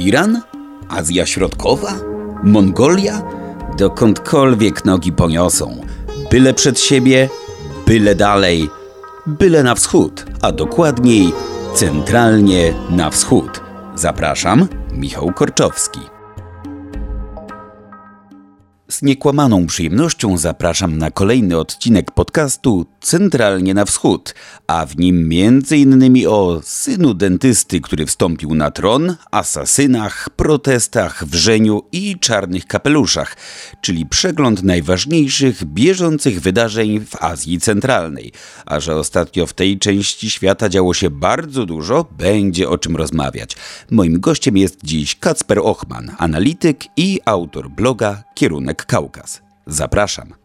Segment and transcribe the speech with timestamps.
[0.00, 0.42] Iran?
[0.88, 1.94] Azja Środkowa?
[2.42, 3.22] Mongolia?
[3.78, 5.80] Dokądkolwiek nogi poniosą.
[6.30, 7.28] Byle przed siebie,
[7.86, 8.68] byle dalej,
[9.26, 11.32] byle na wschód, a dokładniej
[11.74, 13.60] centralnie na wschód.
[13.94, 16.00] Zapraszam, Michał Korczowski.
[18.90, 24.34] Z niekłamaną przyjemnością zapraszam na kolejny odcinek podcastu Centralnie na Wschód,
[24.66, 26.26] a w nim m.in.
[26.28, 33.36] o synu dentysty, który wstąpił na tron, asasynach, protestach, wrzeniu i czarnych kapeluszach,
[33.80, 38.32] czyli przegląd najważniejszych bieżących wydarzeń w Azji Centralnej.
[38.66, 43.56] A że ostatnio w tej części świata działo się bardzo dużo, będzie o czym rozmawiać.
[43.90, 49.42] Moim gościem jest dziś Kacper Ochman, analityk i autor bloga Kierunek Kaukaz.
[49.66, 50.39] Zapraszam.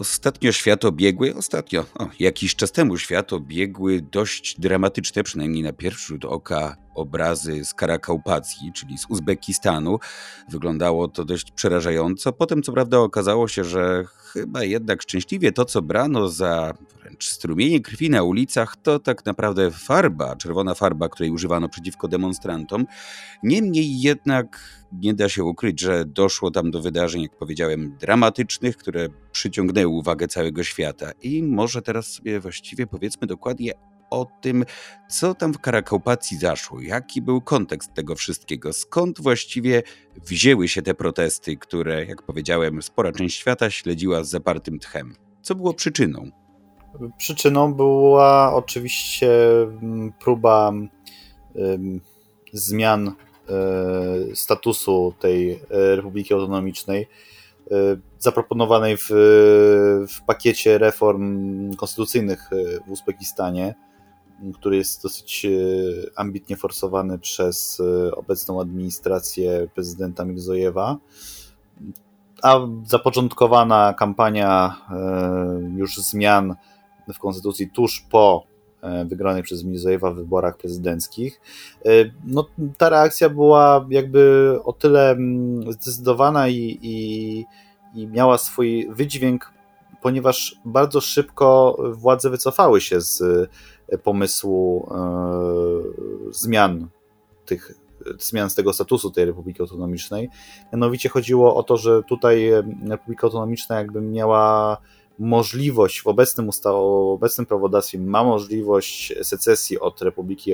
[0.00, 6.06] Ostatnio świat obiegły, ostatnio, o, jakiś czas temu świat obiegły dość dramatyczne, przynajmniej na pierwszy
[6.06, 9.98] rzut oka, obrazy z Karakaupacji, czyli z Uzbekistanu.
[10.48, 12.32] Wyglądało to dość przerażająco.
[12.32, 16.74] Potem, co prawda, okazało się, że chyba jednak szczęśliwie to, co brano za
[17.10, 22.86] wręcz strumienie krwi na ulicach, to tak naprawdę farba, czerwona farba, której używano przeciwko demonstrantom.
[23.42, 24.60] Niemniej jednak
[24.92, 30.28] nie da się ukryć, że doszło tam do wydarzeń, jak powiedziałem, dramatycznych, które przyciągnęły uwagę
[30.28, 31.10] całego świata.
[31.22, 33.72] I może teraz sobie właściwie powiedzmy dokładnie
[34.10, 34.64] o tym,
[35.08, 39.82] co tam w Karakaupacji zaszło, jaki był kontekst tego wszystkiego, skąd właściwie
[40.26, 45.14] wzięły się te protesty, które, jak powiedziałem, spora część świata śledziła z zapartym tchem.
[45.42, 46.30] Co było przyczyną?
[47.16, 50.72] Przyczyną była oczywiście mm, próba
[52.52, 53.16] zmian um,
[54.36, 55.60] statusu tej e,
[55.96, 57.08] Republiki Autonomicznej,
[57.70, 59.08] um, zaproponowanej w,
[60.08, 62.50] w pakiecie reform konstytucyjnych
[62.86, 63.74] w Uzbekistanie
[64.54, 65.50] który jest dosyć e,
[66.16, 70.96] ambitnie forsowany przez e, obecną administrację prezydenta Mirzojewa.
[72.42, 74.96] A zapoczątkowana kampania e,
[75.76, 76.56] już zmian
[77.14, 78.50] w konstytucji tuż po
[79.04, 81.40] wygranych przez Mirzojewa wyborach prezydenckich.
[82.24, 82.46] No,
[82.78, 87.44] ta reakcja była jakby o tyle mm, zdecydowana i, i,
[87.94, 89.52] i miała swój wydźwięk,
[90.02, 93.22] ponieważ bardzo szybko władze wycofały się z
[94.02, 96.88] pomysłu e, zmian
[97.46, 97.74] tych
[98.18, 100.28] zmian z tego statusu tej Republiki Autonomicznej.
[100.72, 102.50] Mianowicie chodziło o to, że tutaj
[102.88, 104.76] Republika Autonomiczna jakby miała
[105.20, 106.72] możliwość w obecnym, usta-
[107.12, 110.52] obecnym prawodawstwie ma możliwość secesji od Republiki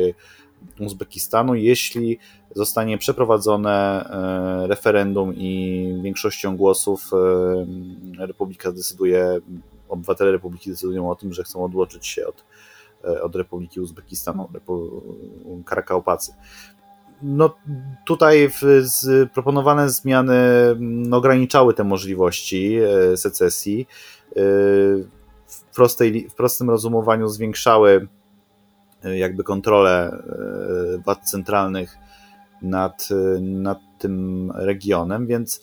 [0.80, 2.18] Uzbekistanu, jeśli
[2.54, 9.38] zostanie przeprowadzone e, referendum i większością głosów e, Republika decyduje,
[9.88, 12.44] obywatele Republiki decydują o tym, że chcą odłączyć się od
[13.06, 14.48] E, od Republiki Uzbekistanu,
[15.64, 16.32] Karakaupacy.
[17.22, 17.54] No
[18.06, 20.34] tutaj w, z, proponowane zmiany
[20.78, 23.86] no, ograniczały te możliwości e, secesji.
[24.30, 24.34] E,
[25.46, 28.08] w, prostej, w prostym rozumowaniu zwiększały
[29.02, 30.22] jakby kontrolę
[31.04, 31.98] władz centralnych
[32.62, 33.08] nad,
[33.40, 35.62] nad tym regionem, więc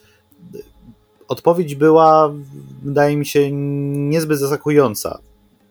[1.28, 2.34] odpowiedź była,
[2.84, 5.20] wydaje mi się, niezbyt zaskakująca.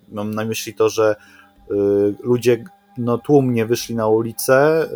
[0.09, 1.17] Mam na myśli to, że
[2.23, 2.65] ludzie
[2.99, 4.89] no, tłumnie wyszli na ulicę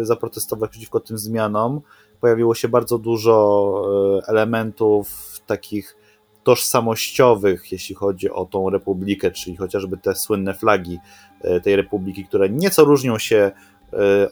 [0.00, 1.80] y, zaprotestować przeciwko tym zmianom.
[2.20, 5.08] Pojawiło się bardzo dużo y, elementów
[5.46, 5.96] takich
[6.42, 10.98] tożsamościowych, jeśli chodzi o tą republikę, czyli chociażby te słynne flagi
[11.62, 13.52] tej republiki, które nieco różnią się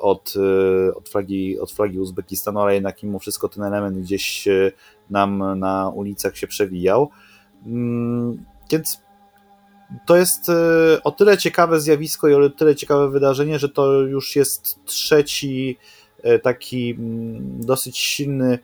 [0.00, 0.34] od,
[0.94, 4.48] od, flagi, od flagi Uzbekistanu, ale jednak mimo wszystko ten element gdzieś
[5.10, 7.10] nam na ulicach się przewijał.
[7.66, 9.02] Mm, więc
[10.06, 10.52] to jest e,
[11.04, 15.78] o tyle ciekawe zjawisko i o tyle ciekawe wydarzenie, że to już jest trzeci
[16.22, 18.58] e, taki mm, dosyć silny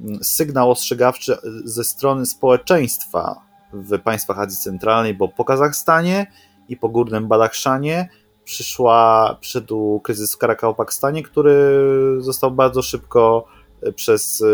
[0.00, 3.40] mm, sygnał ostrzegawczy ze strony społeczeństwa
[3.72, 6.26] w państwach Azji Centralnej, bo po Kazachstanie
[6.68, 8.08] i po Górnym Badachszanie
[8.44, 11.82] przyszła, przyszedł kryzys w Karakałpakstanie, który
[12.18, 13.44] został bardzo szybko
[13.82, 14.44] e, przez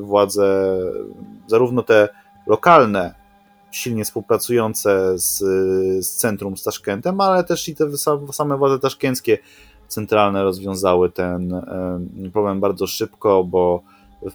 [0.00, 0.78] władze,
[1.46, 2.08] zarówno te
[2.46, 3.21] lokalne,
[3.72, 5.38] silnie współpracujące z,
[6.06, 7.98] z centrum, z Taszkentem, ale też i te
[8.32, 9.38] same władze taszkenckie
[9.88, 11.62] centralne rozwiązały ten
[12.32, 13.82] problem bardzo szybko, bo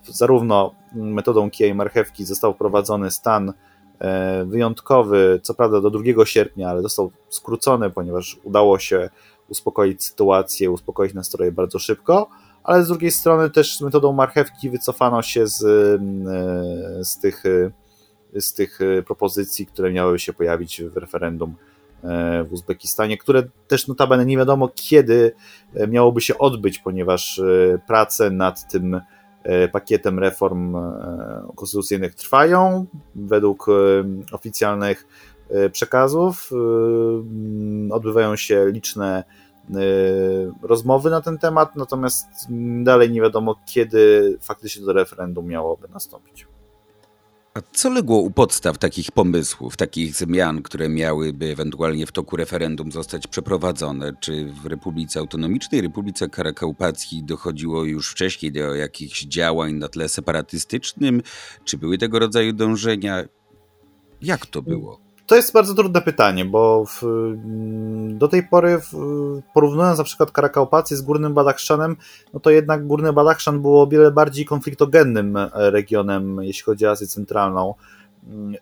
[0.07, 3.53] zarówno metodą kija i marchewki został wprowadzony stan
[3.99, 9.09] e, wyjątkowy, co prawda do 2 sierpnia, ale został skrócony, ponieważ udało się
[9.49, 12.29] uspokoić sytuację, uspokoić nastroje bardzo szybko,
[12.63, 17.43] ale z drugiej strony też metodą marchewki wycofano się z, e, z tych
[18.39, 21.55] z tych e, propozycji, które miały się pojawić w referendum
[22.45, 25.31] w Uzbekistanie, które też notabene nie wiadomo kiedy
[25.87, 27.41] miałoby się odbyć, ponieważ
[27.87, 29.01] prace nad tym
[29.71, 30.75] pakietem reform
[31.55, 32.85] konstytucyjnych trwają.
[33.15, 33.65] Według
[34.31, 35.07] oficjalnych
[35.71, 36.49] przekazów
[37.91, 39.23] odbywają się liczne
[40.61, 42.27] rozmowy na ten temat, natomiast
[42.83, 46.47] dalej nie wiadomo, kiedy faktycznie to referendum miałoby nastąpić.
[47.57, 52.91] A co legło u podstaw takich pomysłów, takich zmian, które miałyby ewentualnie w toku referendum
[52.91, 54.13] zostać przeprowadzone?
[54.19, 61.21] Czy w Republice Autonomicznej, Republice Karakaupacji dochodziło już wcześniej do jakichś działań na tle separatystycznym?
[61.63, 63.23] Czy były tego rodzaju dążenia?
[64.21, 65.06] Jak to było?
[65.27, 67.01] To jest bardzo trudne pytanie, bo w,
[68.09, 68.91] do tej pory, w,
[69.53, 70.31] porównując na przykład
[70.95, 71.95] z Górnym Badachszanem,
[72.33, 77.07] no to jednak Górny Badachszan było o wiele bardziej konfliktogennym regionem, jeśli chodzi o Azję
[77.07, 77.73] Centralną,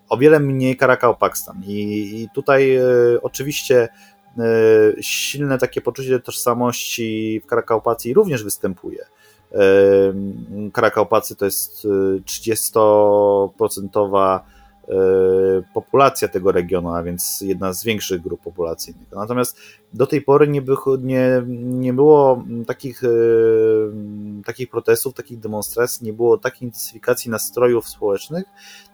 [0.08, 1.62] o wiele mniej Karakaupakstan.
[1.66, 1.72] I,
[2.22, 2.82] I tutaj e,
[3.22, 3.88] oczywiście
[4.38, 4.42] e,
[5.00, 9.04] silne takie poczucie tożsamości w Karakaupacji również występuje.
[9.52, 9.58] E,
[10.72, 11.86] Karakaupacy to jest
[12.24, 14.08] 30%
[14.42, 14.55] E,
[15.74, 19.12] populacja tego regionu, a więc jedna z większych grup populacyjnych.
[19.12, 19.58] Natomiast
[19.92, 23.08] do tej pory nie, by, nie, nie było takich, e,
[24.44, 28.44] takich protestów, takich demonstracji, nie było takiej intensyfikacji nastrojów społecznych,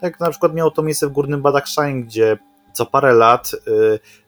[0.01, 2.37] tak na przykład miało to miejsce w Górnym Badakhshain, gdzie
[2.73, 3.59] co parę lat e,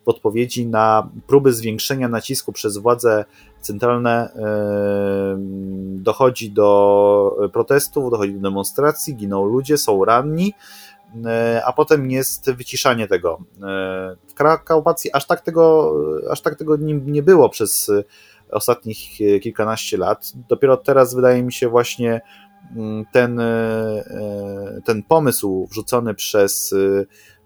[0.06, 3.26] w odpowiedzi na próby zwiększenia nacisku przez władze
[3.62, 4.30] centralne
[5.88, 10.85] dochodzi do protestów, dochodzi do demonstracji, giną ludzie, są ranni, E,
[11.66, 13.40] a potem jest wyciszanie tego.
[13.64, 15.94] E, w Krakaupacji aż tak tego,
[16.32, 17.92] aż tak tego nie, nie było przez
[18.52, 19.00] ostatnich
[19.42, 20.32] kilkanaście lat.
[20.50, 22.22] Dopiero teraz wydaje mi się właśnie
[22.76, 26.76] mm, ten, e, ten pomysł wrzucony przez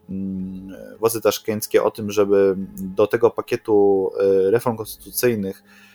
[0.10, 0.68] mm,
[1.00, 4.12] władze taszkenckie o tym, żeby do tego pakietu
[4.52, 5.89] reform konstytucyjnych E,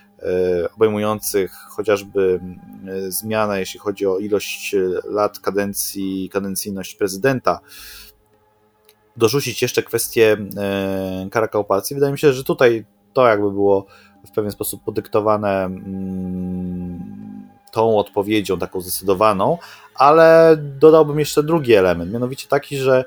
[0.76, 2.40] obejmujących chociażby
[2.88, 4.74] e, zmianę, jeśli chodzi o ilość
[5.04, 7.60] lat kadencji, kadencyjność prezydenta,
[9.16, 11.94] dorzucić jeszcze kwestię e, karakaupacji.
[11.94, 13.86] Wydaje mi się, że tutaj to jakby było
[14.26, 17.14] w pewien sposób podyktowane mm,
[17.72, 19.58] tą odpowiedzią, taką zdecydowaną,
[19.94, 23.04] ale dodałbym jeszcze drugi element, mianowicie taki, że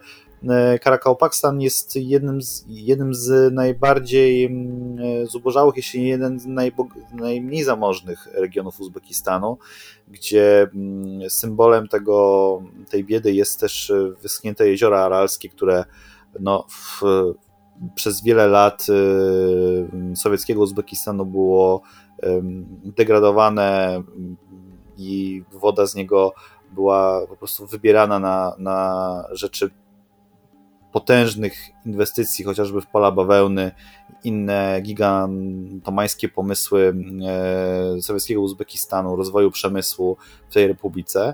[0.82, 6.46] Karakałpakstan jest jednym z, jednym z najbardziej mm, zubożałych, jeśli nie jeden z
[7.14, 9.58] najmniej zamożnych regionów Uzbekistanu,
[10.08, 15.86] gdzie mm, symbolem tego, tej biedy jest też wyschnięte jeziora aralskie, które
[16.40, 17.02] no, w,
[17.96, 21.82] przez wiele lat y, sowieckiego Uzbekistanu było
[22.84, 24.04] degradowane
[24.98, 26.34] i woda z niego
[26.72, 29.70] była po prostu wybierana na, na rzeczy
[30.92, 31.54] potężnych
[31.86, 33.72] inwestycji, chociażby w pola bawełny,
[34.24, 36.94] inne gigantomańskie pomysły
[37.98, 40.18] e, sowieckiego Uzbekistanu, rozwoju przemysłu
[40.50, 41.34] w tej republice.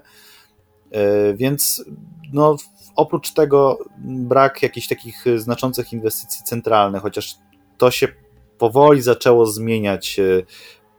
[0.92, 1.86] E, więc
[2.34, 2.56] no,
[2.96, 7.36] oprócz tego brak jakichś takich znaczących inwestycji centralnych, chociaż
[7.78, 8.08] to się
[8.58, 10.44] powoli zaczęło zmieniać e,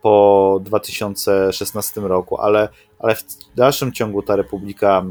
[0.02, 2.68] po 2016 roku, ale,
[2.98, 3.24] ale w
[3.56, 5.04] dalszym ciągu ta republika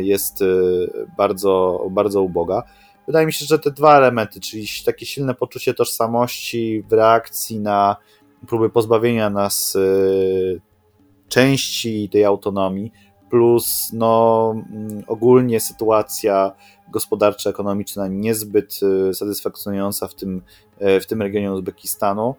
[0.00, 0.44] jest
[1.16, 2.62] bardzo, bardzo uboga
[3.10, 7.96] wydaje mi się, że te dwa elementy, czyli takie silne poczucie tożsamości w reakcji na
[8.46, 10.60] próby pozbawienia nas y,
[11.28, 12.92] części tej autonomii,
[13.30, 16.52] plus no, mm, ogólnie sytuacja
[16.88, 18.80] gospodarcza, ekonomiczna niezbyt
[19.10, 20.42] y, satysfakcjonująca w tym,
[20.82, 22.34] y, w tym regionie Uzbekistanu,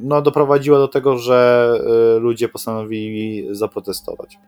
[0.00, 1.70] no, doprowadziła do tego, że
[2.20, 4.38] ludzie postanowili zaprotestować.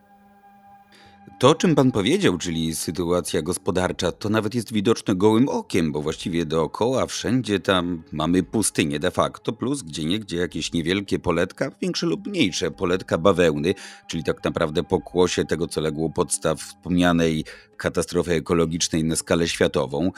[1.39, 6.47] To, czym pan powiedział, czyli sytuacja gospodarcza, to nawet jest widoczne gołym okiem, bo właściwie
[6.47, 12.27] dookoła, wszędzie tam mamy pustynię de facto, plus gdzie niegdzie jakieś niewielkie poletka, większe lub
[12.27, 13.75] mniejsze poletka bawełny,
[14.07, 17.45] czyli tak naprawdę pokłosie tego, co legło podstaw wspomnianej
[17.77, 20.11] katastrofy ekologicznej na skalę światową.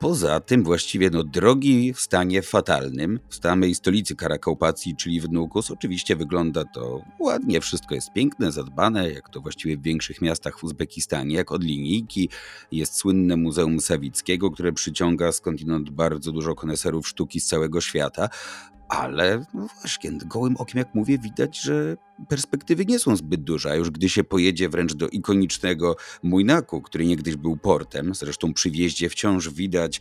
[0.00, 5.70] Poza tym właściwie no, drogi w stanie fatalnym, w samej stolicy Karakaupacji, czyli w Nukus,
[5.70, 10.64] oczywiście wygląda to ładnie, wszystko jest piękne, zadbane, jak to właściwie w większych miastach w
[10.64, 12.28] Uzbekistanie, jak od linijki.
[12.72, 18.28] Jest słynne Muzeum Sawickiego, które przyciąga skądinąd bardzo dużo koneserów sztuki z całego świata,
[18.90, 21.96] ale no właśnie, gołym okiem, jak mówię, widać, że
[22.28, 23.70] perspektywy nie są zbyt duże.
[23.70, 28.70] A już gdy się pojedzie wręcz do ikonicznego Mujnaku, który niegdyś był portem, zresztą przy
[28.70, 30.00] wjeździe wciąż widać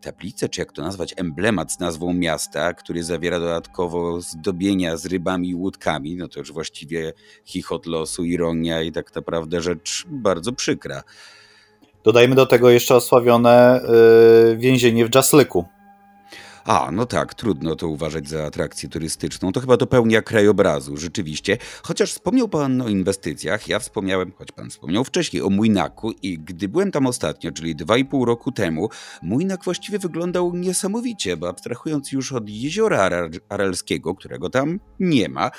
[0.00, 5.48] tablicę, czy jak to nazwać, emblemat z nazwą miasta, który zawiera dodatkowo zdobienia z rybami
[5.48, 7.12] i łódkami, no to już właściwie
[7.44, 11.02] chichot losu, ironia i tak naprawdę rzecz bardzo przykra.
[12.04, 13.80] Dodajmy do tego jeszcze osławione
[14.48, 15.64] yy, więzienie w Jaslyku
[16.64, 19.52] A, no tak, trudno to uważać za atrakcję turystyczną.
[19.52, 21.58] To chyba dopełnia krajobrazu, rzeczywiście.
[21.82, 26.68] Chociaż wspomniał pan o inwestycjach, ja wspomniałem, choć pan wspomniał wcześniej, o Mójnaku i gdy
[26.68, 28.88] byłem tam ostatnio, czyli dwa i pół roku temu,
[29.22, 33.10] Mójnak właściwie wyglądał niesamowicie, bo abstrahując już od jeziora
[33.48, 35.50] Aralskiego, którego tam nie ma,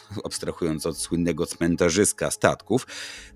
[0.24, 2.86] abstrahując od słynnego cmentarzyska statków,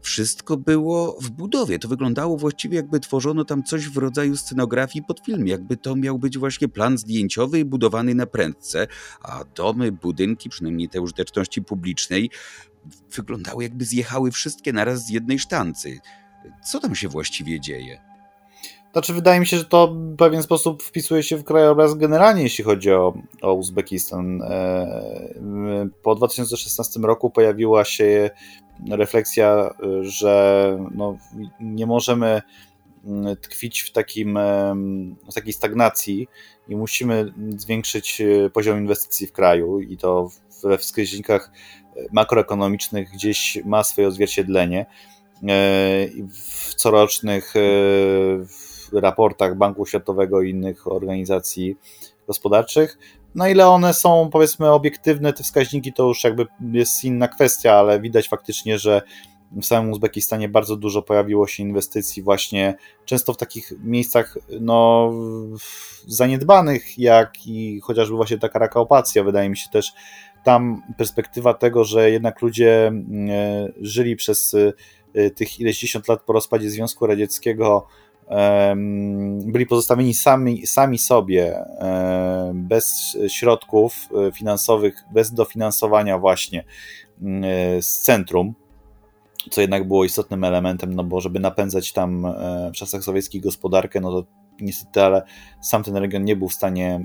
[0.00, 1.78] wszystko było w budowie.
[1.78, 6.18] To wyglądało właściwie jakby tworzono tam coś w rodzaju scenografii pod film, jakby to miał
[6.18, 8.86] być właśnie plan zdjęciowy budowany na prędce,
[9.22, 12.30] a domy, budynki, przynajmniej te użyteczności publicznej,
[13.12, 15.98] wyglądały jakby zjechały wszystkie naraz z jednej sztancy.
[16.64, 18.15] Co tam się właściwie dzieje?
[18.96, 22.64] Znaczy, wydaje mi się, że to w pewien sposób wpisuje się w krajobraz generalnie, jeśli
[22.64, 24.42] chodzi o, o Uzbekistan.
[24.42, 28.30] E, po 2016 roku pojawiła się
[28.90, 31.16] refleksja, że no,
[31.60, 32.42] nie możemy
[33.04, 34.38] mm, tkwić w, takim,
[35.30, 36.28] w takiej stagnacji
[36.68, 38.22] i musimy zwiększyć
[38.52, 40.30] poziom inwestycji w kraju i to
[40.62, 41.50] we wskaźnikach
[42.12, 44.80] makroekonomicznych gdzieś ma swoje odzwierciedlenie.
[44.80, 45.46] E,
[46.30, 47.52] w corocznych
[48.48, 48.65] w
[49.00, 51.76] raportach Banku Światowego i innych organizacji
[52.26, 52.98] gospodarczych.
[53.34, 58.00] Na ile one są, powiedzmy, obiektywne, te wskaźniki, to już jakby jest inna kwestia, ale
[58.00, 59.02] widać faktycznie, że
[59.52, 62.74] w samym Uzbekistanie bardzo dużo pojawiło się inwestycji właśnie
[63.04, 65.12] często w takich miejscach no,
[66.06, 69.24] zaniedbanych, jak i chociażby właśnie taka rakaopacja.
[69.24, 69.92] Wydaje mi się też
[70.44, 74.56] tam perspektywa tego, że jednak ludzie mm, e, żyli przez
[75.14, 77.86] e, tych ileś dziesiąt lat po rozpadzie Związku Radzieckiego
[79.44, 81.64] byli pozostawieni sami, sami sobie,
[82.54, 88.54] bez środków e, finansowych, bez dofinansowania właśnie e, z centrum,
[89.50, 94.00] co jednak było istotnym elementem, no bo żeby napędzać tam e, w czasach sowieckich gospodarkę,
[94.00, 94.28] no to
[94.60, 95.22] niestety, ale
[95.60, 97.04] sam ten region nie był w stanie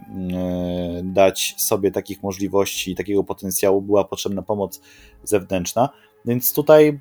[1.03, 4.81] dać sobie takich możliwości, takiego potencjału, była potrzebna pomoc
[5.23, 5.89] zewnętrzna.
[6.25, 6.99] Więc tutaj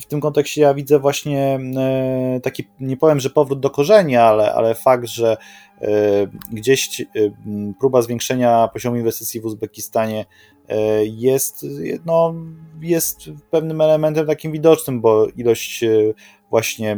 [0.00, 4.54] w tym kontekście ja widzę właśnie e, taki, nie powiem, że powrót do korzeni, ale,
[4.54, 5.36] ale fakt, że
[5.80, 5.88] e,
[6.52, 7.04] gdzieś e,
[7.80, 10.26] próba zwiększenia poziomu inwestycji w Uzbekistanie
[11.02, 11.66] jest,
[12.04, 12.34] no,
[12.80, 15.84] jest pewnym elementem takim widocznym, bo ilość
[16.50, 16.96] właśnie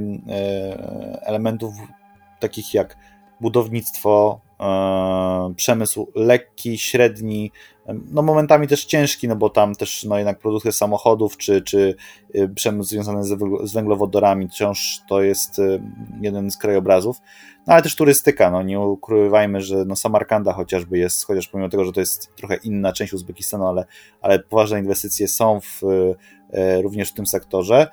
[1.22, 1.74] elementów
[2.40, 2.96] takich jak
[3.40, 4.40] budownictwo,
[5.56, 7.52] przemysł lekki, średni,
[8.12, 11.94] no momentami też ciężki, no bo tam też no jednak produkcja samochodów czy, czy
[12.34, 13.24] y, przemysł związany
[13.64, 15.82] z węglowodorami wciąż to jest y,
[16.20, 17.16] jeden z krajobrazów,
[17.66, 21.84] no ale też turystyka, no nie ukrywajmy, że no Samarkanda chociażby jest, chociaż pomimo tego,
[21.84, 23.84] że to jest trochę inna część Uzbekistanu, ale,
[24.20, 27.88] ale poważne inwestycje są w, y, również w tym sektorze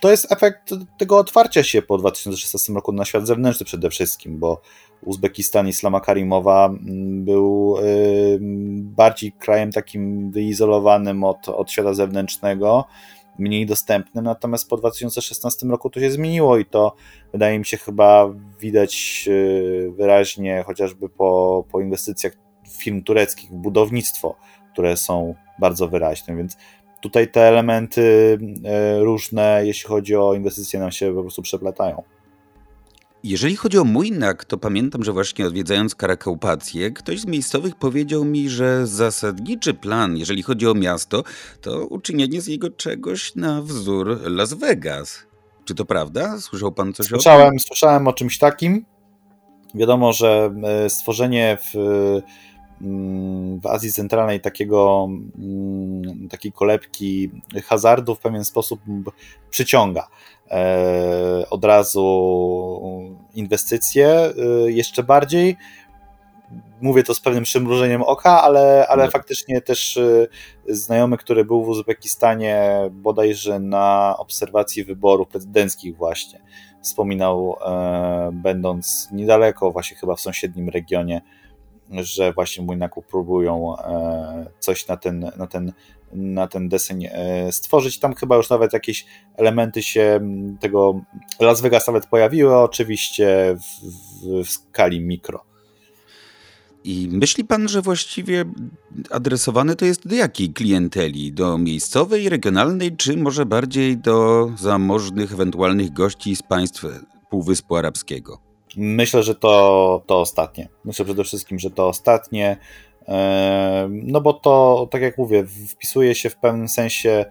[0.00, 4.60] to jest efekt tego otwarcia się po 2016 roku na świat zewnętrzny przede wszystkim, bo
[5.02, 7.76] Uzbekistan Islama Karimowa mm, był
[8.80, 12.84] bardziej krajem takim wyizolowanym od, od świata zewnętrznego,
[13.38, 16.94] mniej dostępnym, natomiast po 2016 roku to się zmieniło i to
[17.32, 18.28] wydaje mi się chyba
[18.60, 22.32] widać y, wyraźnie chociażby po, po inwestycjach
[22.70, 24.36] firm tureckich w budownictwo,
[24.72, 26.56] które są bardzo wyraźne, więc
[27.00, 32.02] tutaj te elementy e, różne, jeśli chodzi o inwestycje, nam się po prostu przeplatają.
[33.24, 38.48] Jeżeli chodzi o Mójnak, to pamiętam, że właśnie odwiedzając Karakaupację, ktoś z miejscowych powiedział mi,
[38.48, 41.22] że zasadniczy plan, jeżeli chodzi o miasto,
[41.60, 45.26] to uczynienie z jego czegoś na wzór Las Vegas.
[45.64, 46.40] Czy to prawda?
[46.40, 47.58] Słyszał pan coś słyszałem, o tym?
[47.58, 48.84] Słyszałem o czymś takim.
[49.74, 51.76] Wiadomo, że e, stworzenie w
[53.60, 57.30] w Azji Centralnej takiego, mm, takiej kolebki
[57.64, 58.80] hazardu w pewien sposób
[59.50, 60.08] przyciąga
[60.50, 62.06] e, od razu
[63.34, 64.32] inwestycje e,
[64.70, 65.56] jeszcze bardziej.
[66.80, 69.10] Mówię to z pewnym przymrużeniem oka, ale, ale no.
[69.10, 70.26] faktycznie też e,
[70.68, 76.40] znajomy, który był w Uzbekistanie bodajże na obserwacji wyborów prezydenckich właśnie,
[76.82, 77.56] wspominał,
[78.32, 81.20] będąc niedaleko, właśnie chyba w sąsiednim regionie,
[81.90, 85.72] że właśnie Mójnaku próbują e, coś na ten, na ten,
[86.12, 87.98] na ten deseń e, stworzyć.
[87.98, 90.20] Tam chyba już nawet jakieś elementy się
[90.60, 91.00] tego
[91.40, 95.44] Las Vegas nawet pojawiły, oczywiście w, w, w skali mikro.
[96.86, 98.44] I myśli pan, że właściwie
[99.10, 101.32] adresowane to jest do jakiej klienteli?
[101.32, 106.84] Do miejscowej, regionalnej, czy może bardziej do zamożnych, ewentualnych gości z państw
[107.30, 108.45] Półwyspu Arabskiego?
[108.76, 110.68] Myślę, że to, to ostatnie.
[110.84, 112.56] Myślę przede wszystkim, że to ostatnie.
[113.90, 117.24] No bo to, tak jak mówię, wpisuje się w pewnym sensie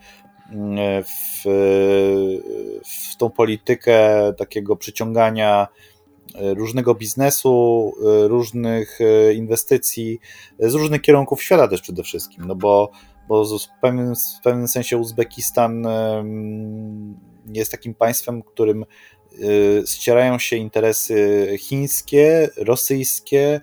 [0.52, 1.44] mm, w,
[2.86, 5.68] w tą politykę takiego przyciągania
[6.40, 7.94] różnego biznesu,
[8.28, 9.00] różnych
[9.36, 10.20] inwestycji,
[10.60, 12.92] z różnych kierunków świata też przede wszystkim, no bo,
[13.28, 15.88] bo w, pewnym, w pewnym sensie Uzbekistan
[17.54, 18.86] jest takim państwem, którym
[19.86, 23.62] ścierają się interesy chińskie, rosyjskie,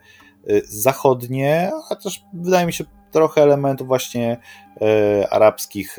[0.65, 4.37] zachodnie, a też wydaje mi się trochę elementów właśnie
[4.81, 5.97] e, arabskich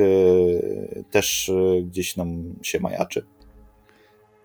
[1.12, 1.52] też
[1.84, 3.26] gdzieś nam się majaczy.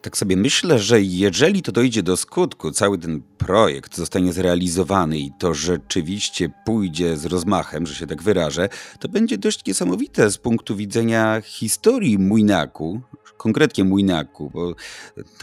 [0.03, 5.31] Tak sobie myślę, że jeżeli to dojdzie do skutku, cały ten projekt zostanie zrealizowany i
[5.39, 8.69] to rzeczywiście pójdzie z rozmachem, że się tak wyrażę,
[9.01, 13.01] to będzie dość niesamowite z punktu widzenia historii Mujnaku,
[13.39, 14.75] konkretnie Mujnaku, bo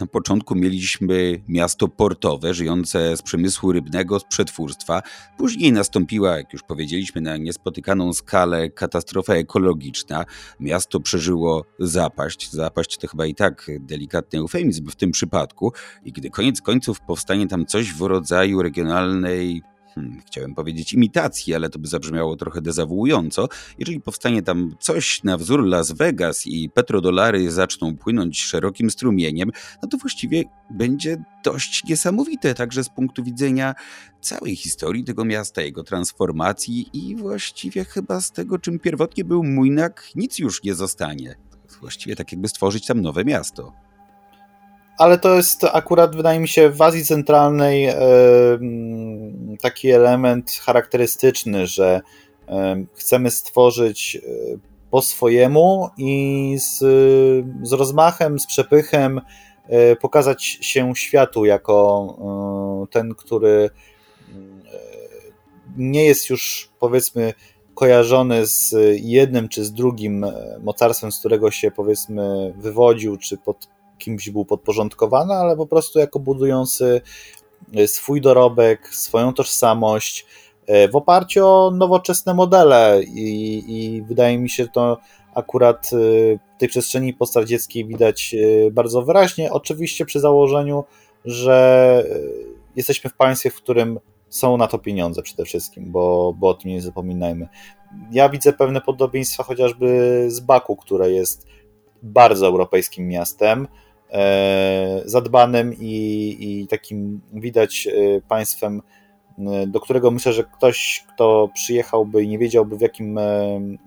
[0.00, 5.02] na początku mieliśmy miasto portowe, żyjące z przemysłu rybnego, z przetwórstwa.
[5.38, 10.24] Później nastąpiła, jak już powiedzieliśmy, na niespotykaną skalę katastrofa ekologiczna.
[10.60, 12.50] Miasto przeżyło zapaść.
[12.50, 15.72] Zapaść to chyba i tak delikatny eufemizm w tym przypadku.
[16.04, 19.62] I gdy koniec końców powstanie tam coś w rodzaju regionalnej
[19.96, 23.48] hmm, chciałem powiedzieć imitacji, ale to by zabrzmiało trochę dezawuująco.
[23.78, 29.50] Jeżeli powstanie tam coś na wzór Las Vegas i petrodolary zaczną płynąć szerokim strumieniem,
[29.82, 33.74] no to właściwie będzie dość niesamowite, także z punktu widzenia
[34.20, 40.08] całej historii tego miasta, jego transformacji i właściwie chyba z tego, czym pierwotnie był Mujnak,
[40.14, 41.36] nic już nie zostanie.
[41.80, 43.85] Właściwie tak jakby stworzyć tam nowe miasto
[44.98, 47.96] ale to jest akurat, wydaje mi się, w Azji Centralnej e,
[49.60, 52.00] taki element charakterystyczny, że
[52.48, 54.20] e, chcemy stworzyć e,
[54.90, 56.78] po swojemu i z,
[57.62, 59.20] z rozmachem, z przepychem
[60.00, 63.70] pokazać się światu jako ten, który
[65.76, 67.34] nie jest już powiedzmy
[67.74, 70.26] kojarzony z jednym czy z drugim
[70.62, 76.18] mocarstwem, z którego się powiedzmy wywodził, czy pod kimś był podporządkowany, ale po prostu jako
[76.18, 77.00] budujący
[77.74, 80.26] e, swój dorobek, swoją tożsamość
[80.66, 83.00] e, w oparciu o nowoczesne modele.
[83.02, 84.98] I, i wydaje mi się to
[85.34, 85.96] akurat e,
[86.56, 88.34] w tej przestrzeni postradzieckiej widać
[88.72, 90.84] bardzo wyraźnie, oczywiście przy założeniu,
[91.24, 92.04] że
[92.76, 96.70] jesteśmy w państwie, w którym są na to pieniądze przede wszystkim, bo, bo o tym
[96.70, 97.48] nie zapominajmy.
[98.10, 101.46] Ja widzę pewne podobieństwa chociażby z Baku, które jest
[102.02, 103.68] bardzo europejskim miastem,
[105.04, 108.82] zadbanym i, i takim widać e, państwem,
[109.38, 113.18] e, do którego myślę, że ktoś, kto przyjechałby i nie wiedziałby w, jakim,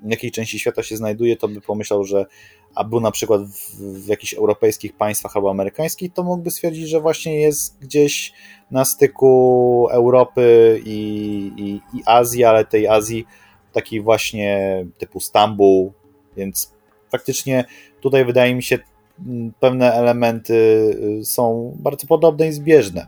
[0.04, 2.26] w jakiej części świata się znajduje, to by pomyślał, że
[2.76, 7.00] a był na przykład w, w jakichś europejskich państwach albo amerykańskich, to mógłby stwierdzić, że
[7.00, 8.34] właśnie jest gdzieś
[8.72, 13.26] na styku Europy i, i, i Azji, ale tej Azji
[13.74, 15.94] takiej właśnie typu Stambuł,
[16.38, 16.74] więc
[17.12, 17.66] faktycznie
[18.02, 18.80] tutaj wydaje mi się
[19.60, 20.54] pewne elementy
[21.22, 23.08] y, są bardzo podobne i zbieżne.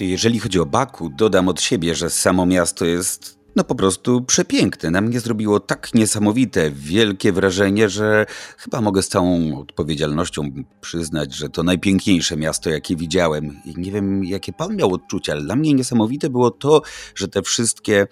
[0.00, 4.90] Jeżeli chodzi o Baku, dodam od siebie, że samo miasto jest no po prostu przepiękne.
[4.90, 11.48] Na mnie zrobiło tak niesamowite, wielkie wrażenie, że chyba mogę z całą odpowiedzialnością przyznać, że
[11.48, 13.60] to najpiękniejsze miasto, jakie widziałem.
[13.64, 16.82] I nie wiem, jakie pan miał odczucia, ale dla mnie niesamowite było to,
[17.14, 18.06] że te wszystkie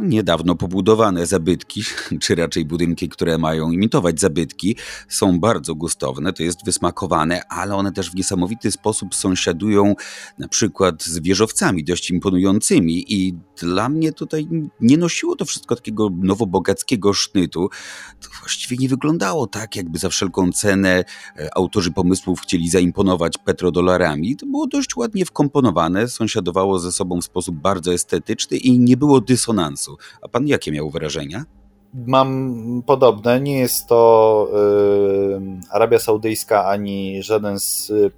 [0.00, 1.82] niedawno pobudowane zabytki,
[2.22, 4.76] czy raczej budynki, które mają imitować zabytki,
[5.08, 9.94] są bardzo gustowne, to jest wysmakowane, ale one też w niesamowity sposób sąsiadują
[10.38, 14.48] na przykład z wieżowcami dość imponującymi i dla mnie tutaj
[14.80, 17.68] nie nosiło to wszystko takiego nowobogackiego sznytu.
[18.20, 21.04] To właściwie nie wyglądało tak, jakby za wszelką cenę
[21.36, 24.36] e, autorzy pomysłów chcieli zaimponować petrodolarami.
[24.36, 29.20] To było dość ładnie wkomponowane, sąsiadowało ze sobą w sposób bardzo estetyczny i nie było
[29.20, 29.89] dysonansu.
[30.22, 31.44] A pan jakie miał wrażenia?
[31.94, 33.40] Mam podobne.
[33.40, 38.10] Nie jest to y, Arabia Saudyjska ani żaden z y,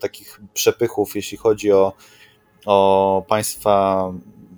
[0.00, 1.92] takich przepychów, jeśli chodzi o,
[2.66, 4.12] o państwa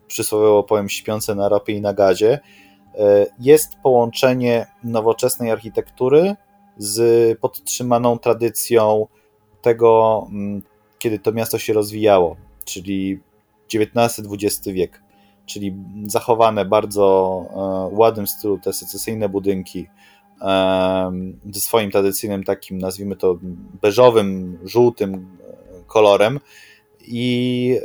[0.07, 2.41] przysłowiowo powiem śpiące na ropie i na gazie.
[2.95, 2.99] Y,
[3.41, 6.37] jest połączenie nowoczesnej architektury
[6.79, 9.07] z podtrzymaną tradycją
[9.63, 10.63] tego, mm,
[10.99, 13.21] kiedy to miasto się rozwijało, czyli
[13.75, 15.06] XIX-XX wiek
[15.47, 19.87] czyli zachowane bardzo e, ładnym stylu te secesyjne budynki
[20.43, 21.13] e,
[21.51, 23.39] ze swoim tradycyjnym takim, nazwijmy to,
[23.83, 26.41] beżowym, żółtym e, kolorem
[27.09, 27.81] i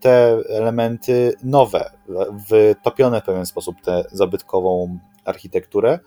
[0.00, 1.90] te elementy nowe,
[2.80, 5.98] wtopione w pewien sposób tę zabytkową architekturę,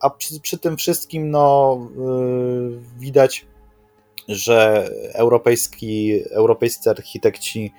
[0.00, 1.78] a przy, przy tym wszystkim no,
[2.98, 3.46] widać,
[4.28, 7.72] że europejski, europejscy architekci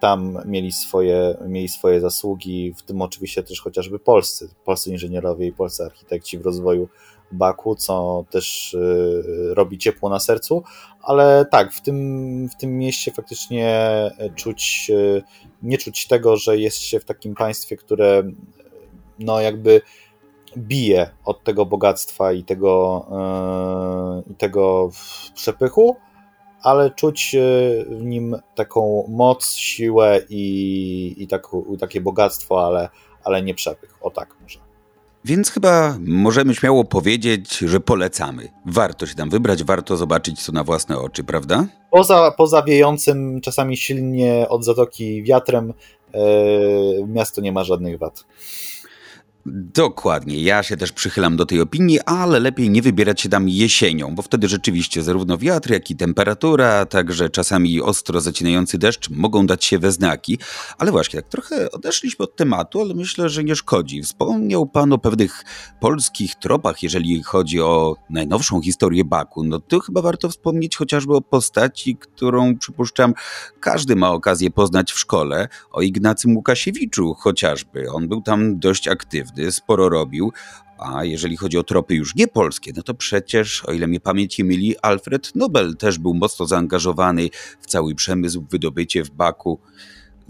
[0.00, 5.52] tam mieli swoje, mieli swoje zasługi, w tym oczywiście też chociażby polscy, polscy inżynierowie i
[5.52, 6.88] polscy architekci w rozwoju
[7.32, 8.76] Baku, co też
[9.50, 10.62] robi ciepło na sercu,
[11.02, 13.90] ale tak, w tym, w tym mieście faktycznie
[14.34, 14.90] czuć,
[15.62, 18.22] nie czuć tego, że jest się w takim państwie, które
[19.18, 19.80] no jakby
[20.56, 23.06] bije od tego bogactwa i tego,
[24.30, 24.90] i tego
[25.34, 25.96] przepychu,
[26.62, 27.38] ale czuć e,
[27.84, 31.46] w nim taką moc, siłę i, i tak,
[31.80, 32.88] takie bogactwo, ale,
[33.24, 33.94] ale nie przepych.
[34.00, 34.58] O tak może.
[35.24, 38.48] Więc chyba możemy śmiało powiedzieć, że polecamy.
[38.66, 41.66] Warto się tam wybrać, warto zobaczyć co na własne oczy, prawda?
[41.90, 45.72] Poza, poza wiejącym czasami silnie od zatoki wiatrem,
[46.14, 46.20] yy,
[47.06, 48.24] miasto nie ma żadnych wad.
[49.74, 54.14] Dokładnie, ja się też przychylam do tej opinii, ale lepiej nie wybierać się tam jesienią,
[54.14, 59.46] bo wtedy rzeczywiście zarówno wiatr, jak i temperatura, a także czasami ostro zacinający deszcz mogą
[59.46, 60.38] dać się we znaki.
[60.78, 64.02] Ale właśnie, tak trochę odeszliśmy od tematu, ale myślę, że nie szkodzi.
[64.02, 65.44] Wspomniał Pan o pewnych
[65.80, 69.44] polskich tropach, jeżeli chodzi o najnowszą historię Baku.
[69.44, 73.14] No to chyba warto wspomnieć chociażby o postaci, którą przypuszczam
[73.60, 77.90] każdy ma okazję poznać w szkole, o Ignacym Łukasiewiczu chociażby.
[77.90, 80.32] On był tam dość aktywny sporo robił.
[80.78, 84.38] A jeżeli chodzi o tropy już nie polskie, no to przecież, o ile mnie pamięć
[84.38, 87.28] myli, Alfred Nobel też był mocno zaangażowany
[87.60, 89.60] w cały przemysł, wydobycie w Baku.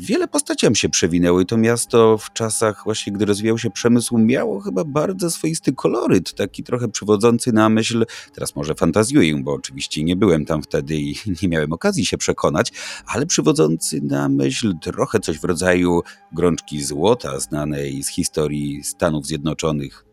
[0.01, 1.45] Wiele postaciom się przewinęły.
[1.45, 6.65] To miasto w czasach właśnie, gdy rozwijał się przemysł, miało chyba bardzo swoisty koloryt, taki
[6.65, 11.49] trochę przywodzący na myśl, teraz może fantazjuję, bo oczywiście nie byłem tam wtedy i nie
[11.49, 12.73] miałem okazji się przekonać,
[13.07, 20.08] ale przywodzący na myśl trochę coś w rodzaju grączki złota znanej z historii Stanów Zjednoczonych.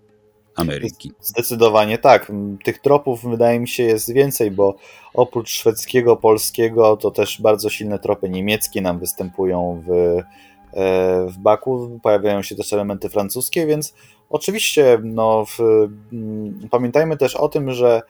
[0.56, 1.12] Ameryki.
[1.22, 2.32] Zdecydowanie tak.
[2.64, 4.76] Tych tropów wydaje mi się jest więcej, bo
[5.14, 10.24] oprócz szwedzkiego, polskiego, to też bardzo silne tropy niemieckie nam występują w, e,
[11.28, 12.00] w Baku.
[12.04, 13.94] Pojawiają się też elementy francuskie, więc
[14.30, 15.88] oczywiście no, w,
[16.72, 18.02] pamiętajmy też o tym, że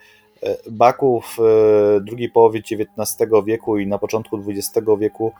[0.42, 5.32] e, Baku w e, drugiej połowie XIX wieku i na początku XX wieku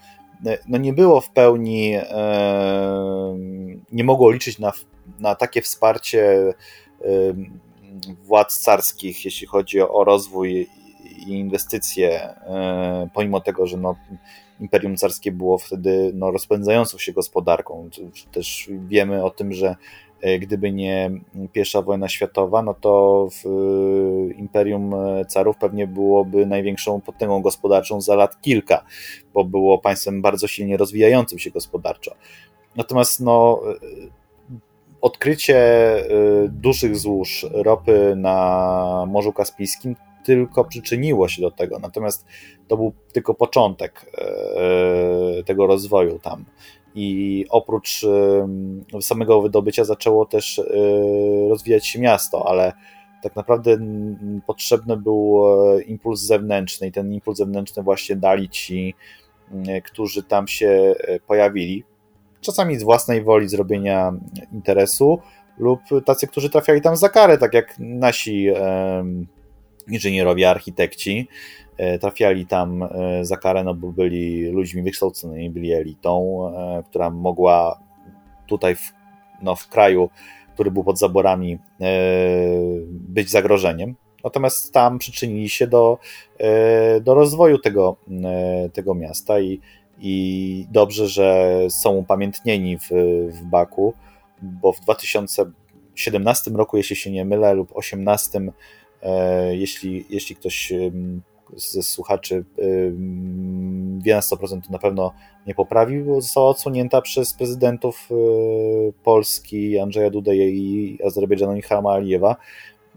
[0.68, 1.94] no nie było w pełni,
[3.92, 4.72] nie mogło liczyć na,
[5.20, 6.52] na takie wsparcie
[8.24, 10.68] władz carskich, jeśli chodzi o rozwój
[11.26, 12.34] i inwestycje,
[13.14, 13.96] pomimo tego, że no,
[14.60, 17.90] Imperium Carskie było wtedy no, rozpędzającą się gospodarką.
[18.32, 19.76] Też wiemy o tym, że
[20.20, 21.10] e, gdyby nie
[21.52, 23.44] pierwsza wojna światowa, no to w
[24.36, 24.94] Imperium
[25.28, 28.84] Carów pewnie byłoby największą potęgą gospodarczą za lat kilka,
[29.34, 32.14] bo było państwem bardzo silnie rozwijającym się gospodarczo.
[32.76, 33.60] Natomiast no,
[35.06, 35.56] odkrycie
[36.44, 42.26] y, dużych złóż ropy na Morzu Kaspijskim tylko przyczyniło się do tego, natomiast
[42.68, 44.12] to był tylko początek
[45.40, 46.44] y, tego rozwoju tam.
[46.94, 50.62] I oprócz y, samego wydobycia zaczęło też
[51.48, 52.72] rozwijać się miasto, ale
[53.22, 53.78] tak naprawdę
[54.46, 55.42] potrzebny był
[55.86, 58.94] impuls zewnętrzny i ten impuls zewnętrzny właśnie dali ci,
[59.84, 60.94] którzy tam się
[61.26, 61.84] pojawili
[62.40, 64.12] czasami z własnej woli zrobienia
[64.52, 65.18] interesu,
[65.58, 68.48] lub tacy, którzy trafiali tam za karę, tak jak nasi
[69.88, 71.28] inżynierowie, architekci,
[71.76, 77.10] e, trafiali tam e, za karę, no bo byli ludźmi wykształconymi, byli elitą, e, która
[77.10, 77.80] mogła
[78.46, 78.92] tutaj w,
[79.42, 80.10] no, w kraju,
[80.54, 81.58] który był pod zaborami,
[82.90, 83.94] być zagrożeniem.
[84.24, 85.98] Natomiast tam przyczynili się do,
[87.00, 87.96] do rozwoju tego,
[88.72, 89.60] tego miasta i
[89.98, 92.88] i dobrze, że są upamiętnieni w,
[93.30, 93.94] w Baku,
[94.42, 98.40] bo w 2017 roku, jeśli się nie mylę, lub 2018,
[99.02, 100.72] e, jeśli, jeśli ktoś
[101.56, 102.44] ze słuchaczy
[103.98, 105.12] wie na 100%, to na pewno
[105.46, 108.14] nie poprawił, bo została odsunięta przez prezydentów e,
[109.04, 112.36] Polski Andrzeja Dudę i Azerbejdżanu Michała Alijewa.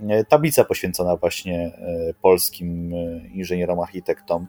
[0.09, 1.71] E, tablica poświęcona właśnie
[2.21, 2.93] polskim
[3.33, 4.47] inżynierom, architektom,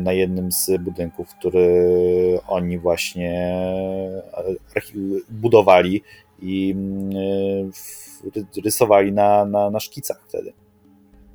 [0.00, 3.54] na jednym z budynków, który oni właśnie
[4.76, 4.80] e,
[5.30, 6.02] budowali
[6.42, 7.70] i mm,
[8.36, 10.52] e, rysowali na, na, na szkicach wtedy.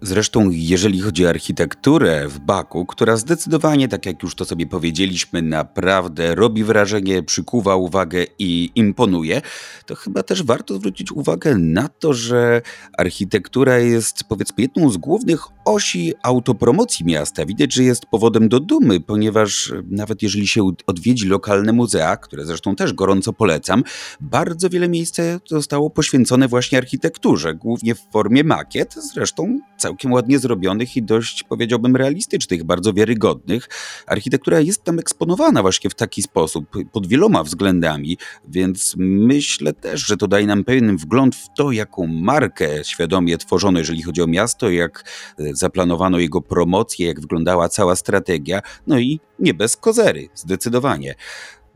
[0.01, 5.41] Zresztą, jeżeli chodzi o architekturę w Baku, która zdecydowanie, tak jak już to sobie powiedzieliśmy,
[5.41, 9.41] naprawdę robi wrażenie, przykuwa uwagę i imponuje,
[9.85, 12.61] to chyba też warto zwrócić uwagę na to, że
[12.97, 17.45] architektura jest powiedzmy jedną z głównych osi autopromocji miasta.
[17.45, 22.75] Widać, że jest powodem do dumy, ponieważ nawet jeżeli się odwiedzi lokalne muzea, które zresztą
[22.75, 23.83] też gorąco polecam,
[24.21, 30.97] bardzo wiele miejsca zostało poświęcone właśnie architekturze, głównie w formie makiet, zresztą całkiem ładnie zrobionych
[30.97, 33.69] i dość, powiedziałbym, realistycznych, bardzo wiarygodnych.
[34.07, 40.17] Architektura jest tam eksponowana właśnie w taki sposób, pod wieloma względami, więc myślę też, że
[40.17, 44.69] to daje nam pewien wgląd w to, jaką markę świadomie tworzono, jeżeli chodzi o miasto,
[44.69, 45.03] jak
[45.39, 51.15] e, zaplanowano jego promocję, jak wyglądała cała strategia, no i nie bez kozery, zdecydowanie.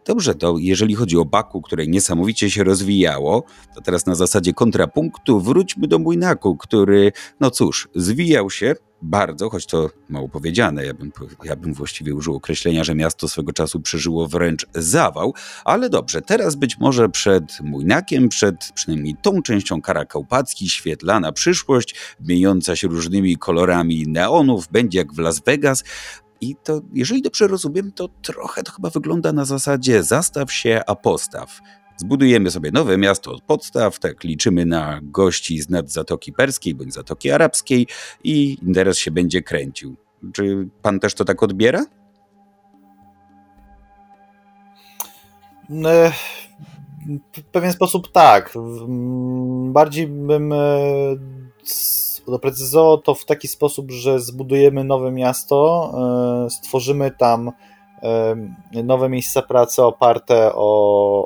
[0.06, 3.44] Dobrze, to jeżeli chodzi o Baku, które niesamowicie się rozwijało,
[3.76, 9.66] to teraz na zasadzie kontrapunktu wróćmy do Młynaku, który, no cóż, zwijał się bardzo, choć
[9.66, 11.12] to mało powiedziane, ja bym,
[11.44, 15.34] ja bym właściwie użył określenia, że miasto swego czasu przeżyło wręcz zawał,
[15.66, 22.76] ale dobrze, teraz być może przed Młynakiem, przed przynajmniej tą częścią Karakałpacki świetlana przyszłość, mieniąca
[22.76, 25.84] się różnymi kolorami neonów, będzie jak w Las Vegas,
[26.42, 30.96] i to, jeżeli dobrze rozumiem, to trochę to chyba wygląda na zasadzie zastaw się, a
[30.96, 31.60] postaw.
[31.98, 36.94] Zbudujemy sobie nowe miasto od podstaw, tak liczymy na gości z nad Zatoki Perskiej bądź
[36.94, 37.88] Zatoki Arabskiej
[38.24, 39.96] i interes się będzie kręcił.
[40.34, 41.86] Czy pan też to tak odbiera?
[45.70, 45.90] No,
[47.34, 48.54] w pewien sposób tak.
[49.68, 50.58] Bardziej bym e,
[52.28, 55.92] doprecyzował to w taki sposób, że zbudujemy nowe miasto,
[56.46, 57.52] e, stworzymy tam
[58.04, 60.62] e, nowe miejsca pracy oparte o,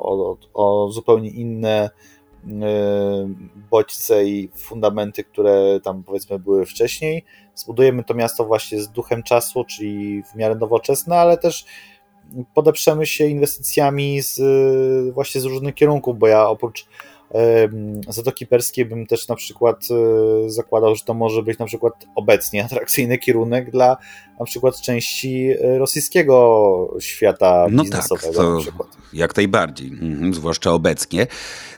[0.02, 1.90] o, o zupełnie inne
[2.46, 2.50] e,
[3.70, 7.24] bodźce i fundamenty, które tam powiedzmy były wcześniej.
[7.54, 11.66] Zbudujemy to miasto właśnie z duchem czasu, czyli w miarę nowoczesne, ale też
[12.54, 14.40] podeprzemy się inwestycjami z,
[15.14, 16.86] właśnie z różnych kierunków, bo ja oprócz
[18.08, 22.64] Zatoki Perskie bym też na przykład e, zakładał, że to może być na przykład obecnie
[22.64, 23.96] atrakcyjny kierunek dla
[24.40, 28.60] na przykład części e, rosyjskiego świata no tak, biznesowego.
[28.62, 31.26] Tak, to jak najbardziej, mhm, zwłaszcza obecnie.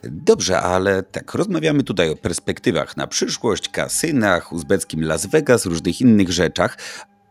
[0.03, 6.33] Dobrze, ale tak, rozmawiamy tutaj o perspektywach na przyszłość, kasynach, uzbeckim Las Vegas, różnych innych
[6.33, 6.79] rzeczach,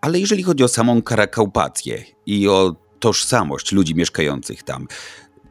[0.02, 4.88] ale jeżeli chodzi o samą Karakaupację i o tożsamość ludzi mieszkających tam,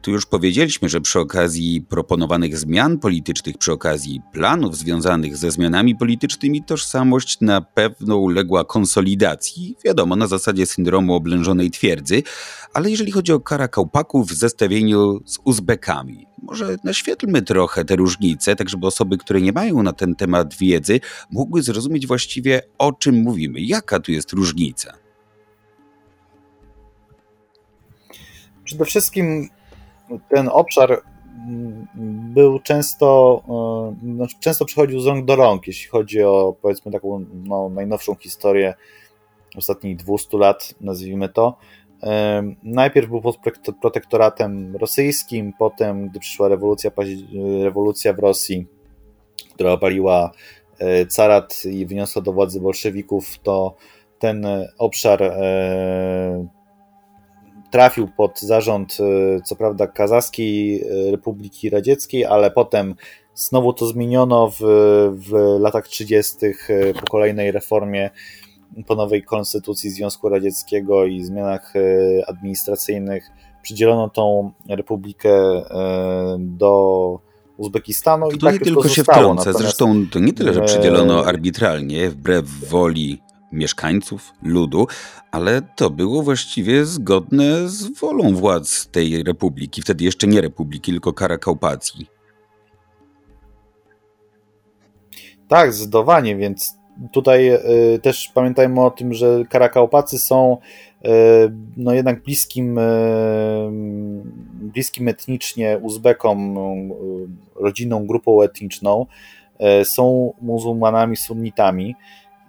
[0.01, 5.95] tu już powiedzieliśmy, że przy okazji proponowanych zmian politycznych, przy okazji planów związanych ze zmianami
[5.95, 12.23] politycznymi, tożsamość na pewno uległa konsolidacji, wiadomo, na zasadzie syndromu oblężonej twierdzy,
[12.73, 18.69] ale jeżeli chodzi o Karakałpaków w zestawieniu z Uzbekami, może naświetlmy trochę te różnice, tak
[18.69, 20.99] żeby osoby, które nie mają na ten temat wiedzy,
[21.31, 24.93] mogły zrozumieć właściwie o czym mówimy, jaka tu jest różnica.
[28.63, 29.49] Przede wszystkim
[30.29, 31.01] ten obszar
[31.47, 31.87] mm,
[32.33, 33.41] był często,
[34.03, 38.15] e, znaczy często przechodził z rąk do rąk, jeśli chodzi o powiedzmy taką no, najnowszą
[38.15, 38.73] historię
[39.55, 41.57] ostatnich 200 lat, nazwijmy to.
[42.03, 43.37] E, najpierw był pod
[43.81, 46.91] protektoratem rosyjskim, potem, gdy przyszła rewolucja,
[47.63, 48.67] rewolucja w Rosji,
[49.53, 50.31] która opaliła
[50.79, 53.75] e, carat i wyniosła do władzy bolszewików, to
[54.19, 55.33] ten obszar
[57.71, 62.95] trafił pod zarząd, e, co prawda, Kazachskiej e, Republiki Radzieckiej, ale potem
[63.35, 64.61] znowu to zmieniono w,
[65.11, 66.35] w latach 30.
[66.45, 68.09] E, po kolejnej reformie,
[68.87, 71.73] po nowej konstytucji Związku Radzieckiego i zmianach
[72.27, 73.31] administracyjnych.
[73.61, 75.63] Przydzielono tą republikę
[76.39, 77.19] do
[77.57, 78.29] Uzbekistanu.
[78.29, 79.19] Tutaj i tak tylko się zostało.
[79.19, 79.53] wtrącę.
[79.53, 84.87] Zresztą to nie tyle, że przydzielono arbitralnie, wbrew woli mieszkańców, ludu,
[85.31, 91.13] ale to było właściwie zgodne z wolą władz tej republiki, wtedy jeszcze nie republiki, tylko
[91.13, 92.07] Karakałpacji.
[95.47, 96.77] Tak, zdecydowanie, więc
[97.11, 100.57] tutaj y, też pamiętajmy o tym, że Karakałpacy są
[101.05, 101.09] y,
[101.77, 102.81] no jednak bliskim, y,
[104.53, 106.57] bliskim etnicznie Uzbekom,
[107.55, 109.05] rodziną, grupą etniczną,
[109.83, 111.95] są muzułmanami, sunnitami,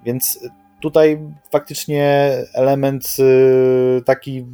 [0.05, 0.39] więc
[0.81, 1.19] tutaj
[1.53, 4.47] faktycznie element y, taki,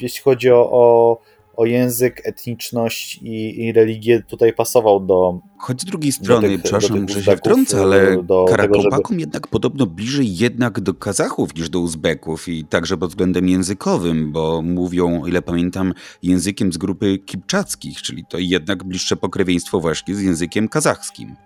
[0.00, 1.18] jeśli chodzi o, o,
[1.56, 5.40] o język, etniczność i, i, religię, tutaj pasował do.
[5.58, 8.16] Choć z drugiej strony, tych, przepraszam, że się wtrącę, ale
[8.48, 9.20] Karakopakom żeby...
[9.20, 14.62] jednak podobno bliżej jednak do Kazachów niż do Uzbeków i także pod względem językowym, bo
[14.62, 20.20] mówią, o ile pamiętam, językiem z grupy kipczackich, czyli to jednak bliższe pokrewieństwo właśnie z
[20.20, 21.36] językiem kazachskim.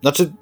[0.00, 0.32] Znaczy,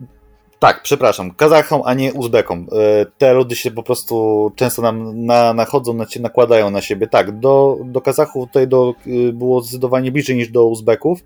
[0.59, 2.67] tak, przepraszam, Kazachom, a nie Uzbekom.
[2.73, 7.07] E, te ludy się po prostu często nam na, nachodzą, na, nakładają na siebie.
[7.07, 8.95] Tak, do, do Kazachów tutaj do,
[9.33, 11.19] było zdecydowanie bliżej niż do Uzbeków.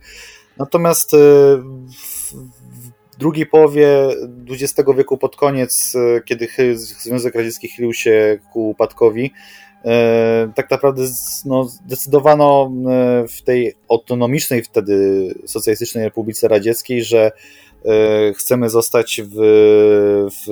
[0.58, 2.32] Natomiast e, w,
[3.18, 3.88] drugiej połowie
[4.50, 5.92] XX wieku, pod koniec,
[6.24, 9.32] kiedy Związek Radziecki chylił się ku upadkowi,
[10.54, 11.02] tak naprawdę
[11.44, 12.72] no, zdecydowano
[13.28, 17.32] w tej autonomicznej wtedy Socjalistycznej Republice Radzieckiej, że
[18.36, 19.36] chcemy zostać w,
[20.30, 20.50] w,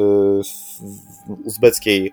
[1.25, 2.13] w uzbeckiej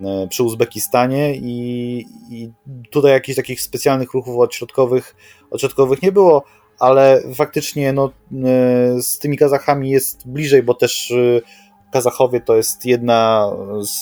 [0.00, 2.50] E, przy Uzbekistanie i, i
[2.90, 5.16] tutaj jakichś takich specjalnych ruchów odśrodkowych,
[5.50, 6.44] odśrodkowych nie było,
[6.78, 11.40] ale faktycznie no, e, z tymi Kazachami jest bliżej, bo też e,
[11.92, 13.50] Kazachowie to jest jedna
[13.80, 14.00] z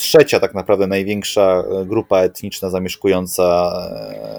[0.00, 3.72] trzecia tak naprawdę największa e, grupa etniczna zamieszkująca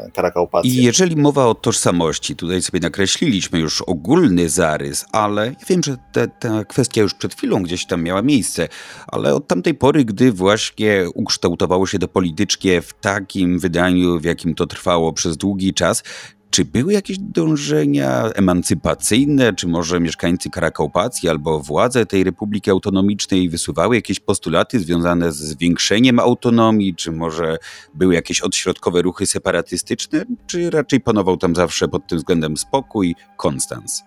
[0.05, 0.71] e, Karakaupację.
[0.71, 5.97] I jeżeli mowa o tożsamości, tutaj sobie nakreśliliśmy już ogólny zarys, ale ja wiem, że
[6.11, 8.67] te, ta kwestia już przed chwilą gdzieś tam miała miejsce,
[9.07, 14.55] ale od tamtej pory, gdy właśnie ukształtowało się to polityczkie w takim wydaniu, w jakim
[14.55, 16.03] to trwało przez długi czas,
[16.51, 23.95] czy były jakieś dążenia emancypacyjne, czy może mieszkańcy Karakaupacji albo władze tej Republiki Autonomicznej wysuwały
[23.95, 27.57] jakieś postulaty związane z zwiększeniem autonomii, czy może
[27.93, 34.03] były jakieś odśrodkowe ruchy separatystyczne, czy raczej panował tam zawsze pod tym względem spokój, konstans?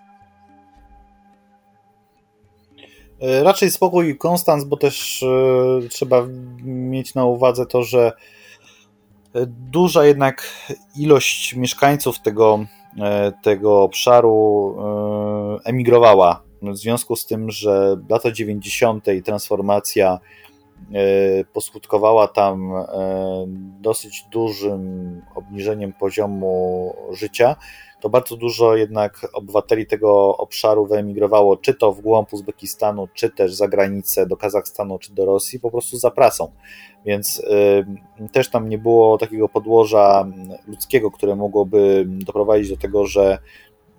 [3.21, 6.27] E, raczej spokój i konstans, bo też e, trzeba
[6.63, 8.11] mieć na uwadze to, że
[9.47, 10.49] Duża jednak
[10.95, 12.65] ilość mieszkańców tego,
[13.01, 16.43] e, tego obszaru e, emigrowała.
[16.61, 19.05] W związku z tym, że lata 90.
[19.25, 20.19] transformacja
[20.93, 22.73] e, poskutkowała tam
[23.81, 27.55] dosyć dużym obniżeniem poziomu życia,
[28.05, 33.53] to bardzo dużo jednak obywateli tego obszaru wyemigrowało, czy to w głąb Uzbekistanu, czy też
[33.53, 36.51] za granicę do Kazachstanu, czy do Rosji, po prostu za pracą.
[37.05, 40.27] Więc y, też tam nie było takiego podłoża
[40.67, 43.37] ludzkiego, które mogłoby doprowadzić do tego, że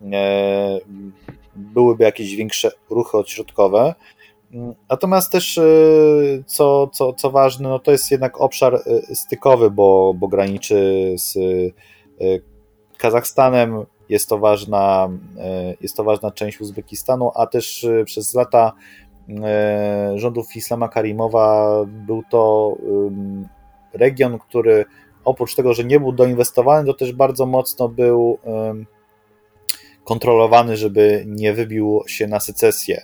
[0.03, 0.07] y,
[1.57, 3.95] byłyby jakieś większe ruchy odśrodkowe.
[4.91, 8.75] Natomiast też, y, co, co, co ważne, no to jest jednak obszar
[9.11, 11.73] y, stykowy, bo, bo graniczy z y,
[12.99, 15.09] Kazachstanem, jest to ważna,
[15.81, 18.73] jest to ważna część Uzbekistanu, a też przez lata
[20.15, 22.73] rządów Islama Karimowa był to
[23.93, 24.85] region, który
[25.25, 28.39] oprócz tego, że nie był doinwestowany, to też bardzo mocno był
[30.05, 33.03] kontrolowany, żeby nie wybił się na secesję.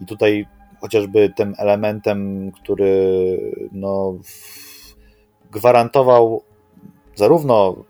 [0.00, 0.46] I tutaj
[0.80, 3.38] chociażby tym elementem, który
[3.72, 4.14] no,
[5.50, 6.42] gwarantował
[7.14, 7.84] zarówno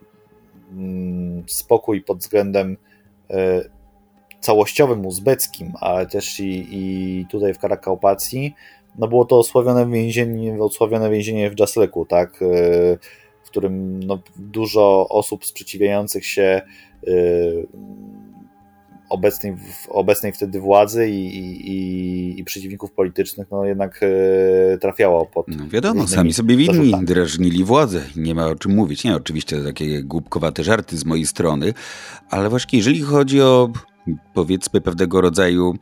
[1.47, 2.77] spokój pod względem
[3.31, 3.65] e,
[4.41, 8.55] całościowym uzbeckim, ale też i, i tutaj w Karakaupacji,
[8.99, 12.47] no było to osławione więzienie, osławione więzienie w Jasleku, tak, e,
[13.43, 17.11] w którym no, dużo osób sprzeciwiających się e,
[19.11, 19.57] obecnej,
[19.89, 21.39] obecnej wtedy władzy i,
[21.71, 25.49] i, i przeciwników politycznych, no jednak e, trafiało pod.
[25.49, 28.03] No wiadomo, sami sobie winni drażnili władzę.
[28.17, 29.05] Nie ma o czym mówić.
[29.05, 31.75] Nie, oczywiście takie głupkowate żarty z mojej strony,
[32.31, 33.71] ale właśnie jeżeli chodzi o
[34.35, 35.75] powiedzmy pewnego rodzaju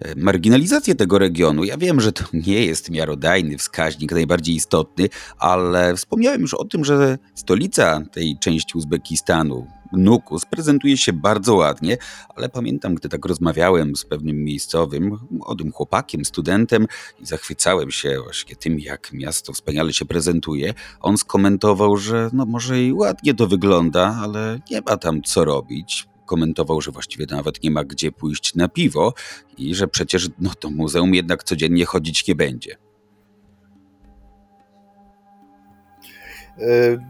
[0.00, 1.64] e, marginalizację tego regionu.
[1.64, 6.84] Ja wiem, że to nie jest miarodajny wskaźnik, najbardziej istotny, ale wspomniałem już o tym,
[6.84, 11.96] że stolica tej części Uzbekistanu, Nukus, prezentuje się bardzo ładnie,
[12.36, 16.86] ale pamiętam, gdy tak rozmawiałem z pewnym miejscowym, młodym chłopakiem, studentem
[17.20, 22.82] i zachwycałem się właśnie tym, jak miasto wspaniale się prezentuje, on skomentował, że no może
[22.82, 26.08] i ładnie to wygląda, ale nie ma tam co robić.
[26.26, 29.14] Komentował, że właściwie nawet nie ma gdzie pójść na piwo
[29.58, 32.85] i że przecież no, to muzeum jednak codziennie chodzić nie będzie.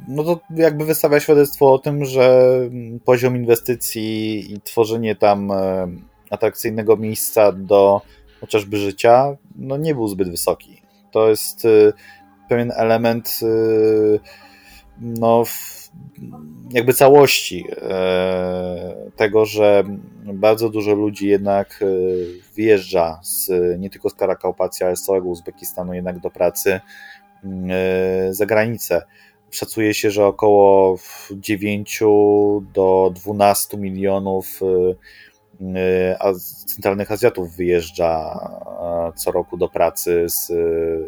[0.08, 2.58] No to jakby wystawia świadectwo o tym, że
[3.04, 5.88] poziom inwestycji i tworzenie tam e,
[6.30, 8.00] atrakcyjnego miejsca do
[8.40, 10.82] chociażby życia no nie był zbyt wysoki.
[11.10, 11.92] To jest y,
[12.48, 14.20] pewien element y,
[15.00, 15.44] no,
[16.70, 19.84] jakby całości e, tego, że
[20.34, 21.86] bardzo dużo ludzi jednak e,
[22.56, 26.80] wjeżdża z, nie tylko z Karakaupacji, ale z całego Uzbekistanu jednak do pracy
[27.70, 29.02] e, za granicę.
[29.56, 30.98] Szacuje się, że około
[31.30, 32.00] 9
[32.74, 34.60] do 12 milionów
[36.66, 38.40] centralnych Azjatów wyjeżdża
[39.16, 40.52] co roku do pracy, z,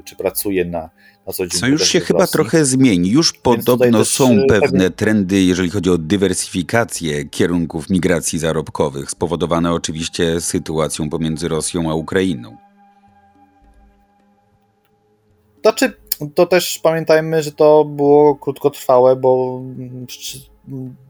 [0.04, 0.90] czy pracuje na,
[1.26, 1.60] na co dzień.
[1.60, 3.10] Co już się chyba trochę zmieni.
[3.10, 10.40] Już podobno są e, pewne trendy, jeżeli chodzi o dywersyfikację kierunków migracji zarobkowych, spowodowane oczywiście
[10.40, 12.56] sytuacją pomiędzy Rosją a Ukrainą.
[15.62, 19.62] Znaczy, to też pamiętajmy, że to było krótkotrwałe, bo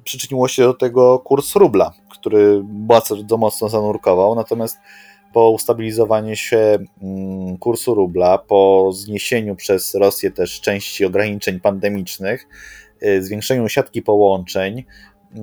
[0.05, 4.79] przyczyniło się do tego kurs rubla, który bardzo mocno zanurkował, natomiast
[5.33, 12.49] po ustabilizowaniu się mm, kursu rubla, po zniesieniu przez Rosję też części ograniczeń pandemicznych,
[13.03, 15.39] y, zwiększeniu siatki połączeń, y,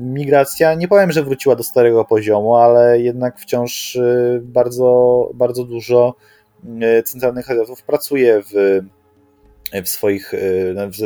[0.00, 6.14] migracja, nie powiem, że wróciła do starego poziomu, ale jednak wciąż y, bardzo, bardzo dużo
[7.04, 8.80] centralnych agentów pracuje w,
[9.84, 10.32] w swoich,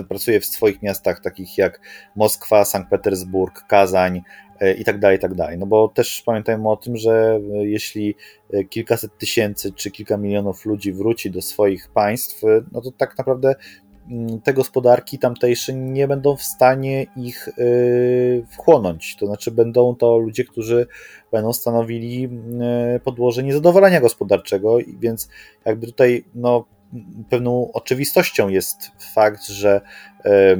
[0.08, 1.80] pracuje w swoich miastach, takich jak
[2.16, 4.22] Moskwa, Sankt Petersburg, Kazań,
[4.60, 5.58] E, i tak dalej, i tak dalej.
[5.58, 8.14] No bo też pamiętajmy o tym, że e, jeśli
[8.52, 12.42] e, kilkaset tysięcy czy kilka milionów ludzi wróci do swoich państw,
[12.72, 13.54] no to tak naprawdę
[14.44, 17.48] te gospodarki tamtejsze nie będą w stanie ich
[18.50, 19.16] wchłonąć.
[19.16, 20.86] To znaczy, będą to ludzie, którzy
[21.32, 22.28] będą stanowili
[23.04, 25.28] podłoże niezadowolenia gospodarczego, więc
[25.64, 26.64] jakby tutaj no,
[27.30, 29.80] pewną oczywistością jest fakt, że
[30.24, 30.56] e,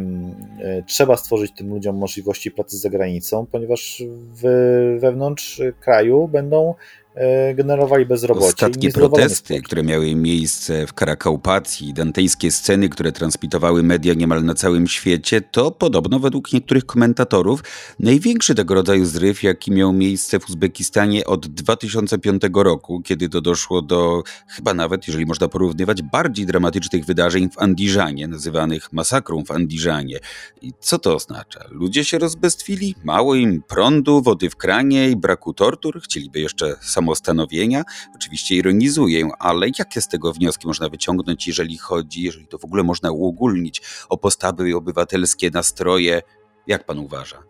[0.87, 4.03] trzeba stworzyć tym ludziom możliwości pracy za granicą, ponieważ
[4.99, 6.75] wewnątrz kraju będą
[7.55, 8.47] generowali bezrobocie.
[8.47, 14.87] Ostatnie protesty, które miały miejsce w Karakaupacji, dantejskie sceny, które transmitowały media niemal na całym
[14.87, 17.65] świecie, to podobno według niektórych komentatorów
[17.99, 23.83] największy tego rodzaju zryw, jaki miał miejsce w Uzbekistanie od 2005 roku, kiedy to doszło
[23.83, 30.19] do chyba nawet, jeżeli można porównywać, bardziej dramatycznych wydarzeń w Andiżanie, nazywanych masakrą w Andiżanie.
[30.63, 31.65] I co to oznacza?
[31.71, 32.95] Ludzie się rozbestwili?
[33.05, 36.01] Mało im prądu, wody w kranie i braku tortur?
[36.03, 37.85] Chcieliby jeszcze samostanowienia.
[38.15, 42.83] Oczywiście ironizuję, ale jakie z tego wnioski można wyciągnąć, jeżeli chodzi, jeżeli to w ogóle
[42.83, 46.23] można uogólnić o postawy obywatelskie, nastroje?
[46.67, 47.43] Jak pan uważa?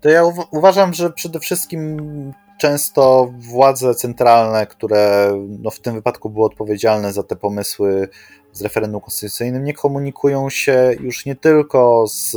[0.00, 6.46] To ja uważam, że przede wszystkim często władze centralne, które no w tym wypadku były
[6.46, 8.08] odpowiedzialne za te pomysły
[8.52, 12.36] z referendum konstytucyjnym, nie komunikują się już nie tylko z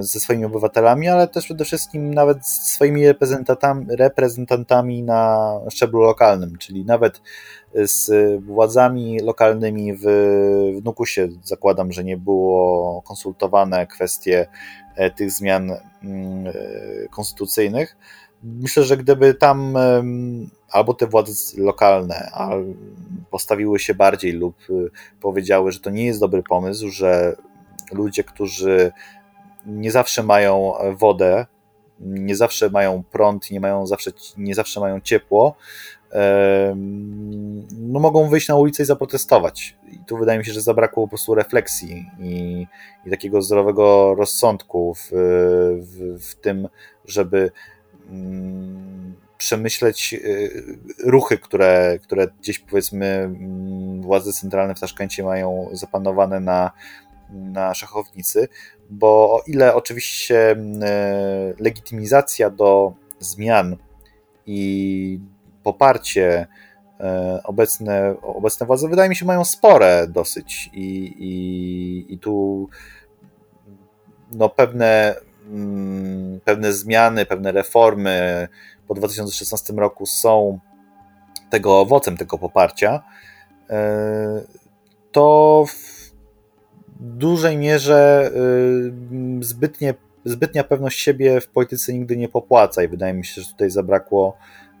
[0.00, 6.58] ze swoimi obywatelami, ale też przede wszystkim nawet z swoimi reprezentantami, reprezentantami na szczeblu lokalnym,
[6.58, 7.22] czyli nawet
[7.74, 8.10] z
[8.44, 10.02] władzami lokalnymi w,
[10.80, 14.46] w Nukusie zakładam, że nie było konsultowane kwestie
[14.94, 15.70] e, tych zmian
[16.02, 16.52] mm, e,
[17.08, 17.96] konstytucyjnych.
[18.42, 19.74] Myślę, że gdyby tam
[20.70, 22.30] albo te władze lokalne
[23.30, 24.56] postawiły się bardziej lub
[25.20, 27.36] powiedziały, że to nie jest dobry pomysł, że
[27.92, 28.92] ludzie, którzy
[29.66, 31.46] nie zawsze mają wodę,
[32.00, 35.56] nie zawsze mają prąd, nie, mają zawsze, nie zawsze mają ciepło,
[37.78, 39.76] no mogą wyjść na ulicę i zaprotestować.
[39.92, 42.66] I tu wydaje mi się, że zabrakło po prostu refleksji i,
[43.06, 45.10] i takiego zdrowego rozsądku w,
[45.80, 46.68] w, w tym,
[47.04, 47.50] żeby
[48.10, 56.40] mm, przemyśleć y, ruchy, które, które gdzieś powiedzmy mm, władze centralne w Taszkencie mają zapanowane
[56.40, 56.70] na,
[57.30, 58.48] na szachownicy,
[58.90, 63.76] bo o ile oczywiście mm, e, legitymizacja do zmian
[64.46, 65.20] i
[65.62, 66.46] poparcie
[67.00, 72.68] e, obecne, obecne władze wydaje mi się mają spore dosyć i, i, i tu
[74.32, 75.14] no pewne,
[75.50, 78.48] mm, pewne zmiany, pewne reformy
[78.88, 80.58] po 2016 roku są
[81.50, 83.02] tego owocem tego poparcia,
[83.70, 84.42] e,
[85.12, 85.99] to w
[87.00, 88.30] dużej mierze
[89.40, 89.94] y, zbytnie,
[90.24, 94.36] zbytnia pewność siebie w polityce nigdy nie popłaca i wydaje mi się, że tutaj zabrakło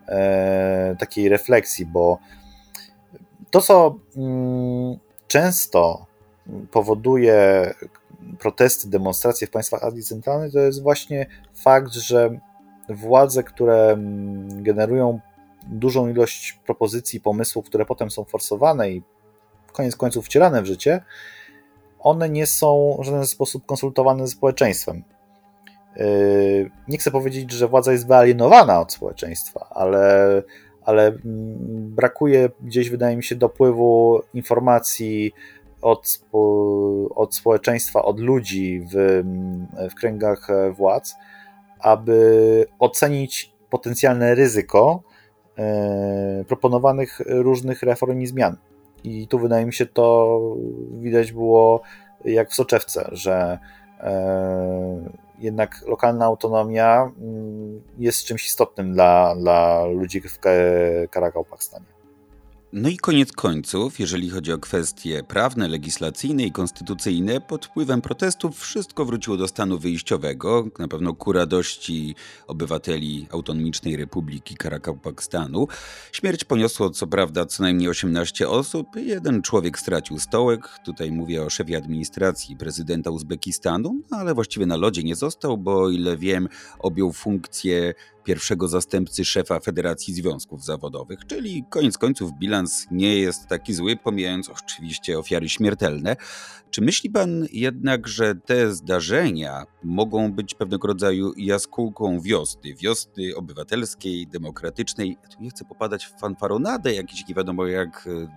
[0.08, 2.18] e, takiej refleksji, bo
[3.50, 4.98] to, co mm,
[5.28, 6.06] często
[6.70, 7.70] powoduje
[8.38, 12.30] protesty, demonstracje w państwach Azji Centralnej, to jest właśnie fakt, że
[12.88, 15.20] władze, które mm, generują
[15.66, 19.02] dużą ilość propozycji, pomysłów, które potem są forsowane i
[19.72, 21.02] koniec końców wcielane w życie,
[22.00, 25.02] one nie są w żaden sposób konsultowane ze społeczeństwem.
[25.96, 30.42] Yy, nie chcę powiedzieć, że władza jest wyalienowana od społeczeństwa, ale,
[30.82, 31.18] ale mm,
[31.94, 35.32] brakuje gdzieś, wydaje mi się, dopływu informacji
[35.82, 36.20] od,
[37.14, 39.22] od społeczeństwa, od ludzi w,
[39.90, 41.14] w kręgach władz,
[41.80, 45.02] aby ocenić potencjalne ryzyko
[45.58, 48.56] yy, proponowanych różnych reform i zmian.
[49.04, 50.40] I tu wydaje mi się to
[50.92, 51.82] widać było
[52.24, 53.58] jak w soczewce, że
[54.00, 60.38] e, jednak lokalna autonomia mm, jest czymś istotnym dla, dla ludzi w
[61.10, 61.99] Karakałpakstanie.
[62.72, 68.60] No i koniec końców, jeżeli chodzi o kwestie prawne, legislacyjne i konstytucyjne, pod wpływem protestów
[68.60, 72.14] wszystko wróciło do stanu wyjściowego, na pewno ku radości
[72.46, 75.68] obywateli Autonomicznej Republiki Karakałpakstanu.
[76.12, 81.50] Śmierć poniosło co prawda co najmniej 18 osób, jeden człowiek stracił stołek, tutaj mówię o
[81.50, 86.48] szefie administracji prezydenta Uzbekistanu, no ale właściwie na lodzie nie został, bo o ile wiem
[86.78, 87.94] objął funkcję
[88.24, 94.48] pierwszego zastępcy szefa Federacji Związków Zawodowych, czyli koniec końców bilans nie jest taki zły, pomijając
[94.48, 96.16] oczywiście ofiary śmiertelne.
[96.70, 104.26] Czy myśli pan jednak, że te zdarzenia mogą być pewnego rodzaju jaskółką wiosny, wiosny obywatelskiej,
[104.26, 105.18] demokratycznej?
[105.22, 108.28] Ja tu nie chcę popadać w fanfaronadę, jakieś nie wiadomo jak e,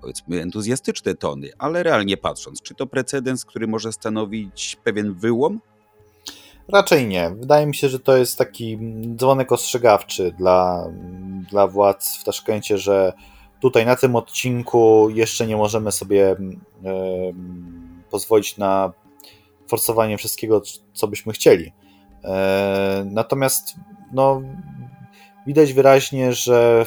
[0.00, 5.60] powiedzmy entuzjastyczne tony, ale realnie patrząc, czy to precedens, który może stanowić pewien wyłom
[6.72, 7.30] Raczej nie.
[7.30, 8.78] Wydaje mi się, że to jest taki
[9.16, 10.86] dzwonek ostrzegawczy dla,
[11.50, 13.12] dla władz w Taszkencie, że
[13.60, 16.36] tutaj na tym odcinku jeszcze nie możemy sobie
[18.10, 18.92] pozwolić na
[19.68, 20.62] forsowanie wszystkiego,
[20.92, 21.72] co byśmy chcieli.
[22.24, 23.74] E, natomiast
[24.12, 24.42] no,
[25.46, 26.86] widać wyraźnie, że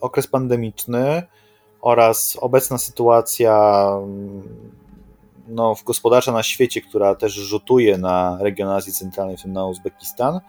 [0.00, 1.22] okres pandemiczny
[1.80, 3.86] oraz obecna sytuacja
[5.48, 9.66] no, w gospodarcza na świecie, która też rzutuje na region Azji Centralnej, w tym na
[9.66, 10.40] Uzbekistan,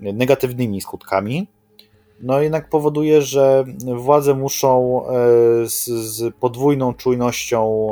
[0.00, 1.46] negatywnymi skutkami,
[2.20, 3.64] no jednak powoduje, że
[3.96, 5.10] władze muszą e,
[5.66, 7.90] z, z podwójną czujnością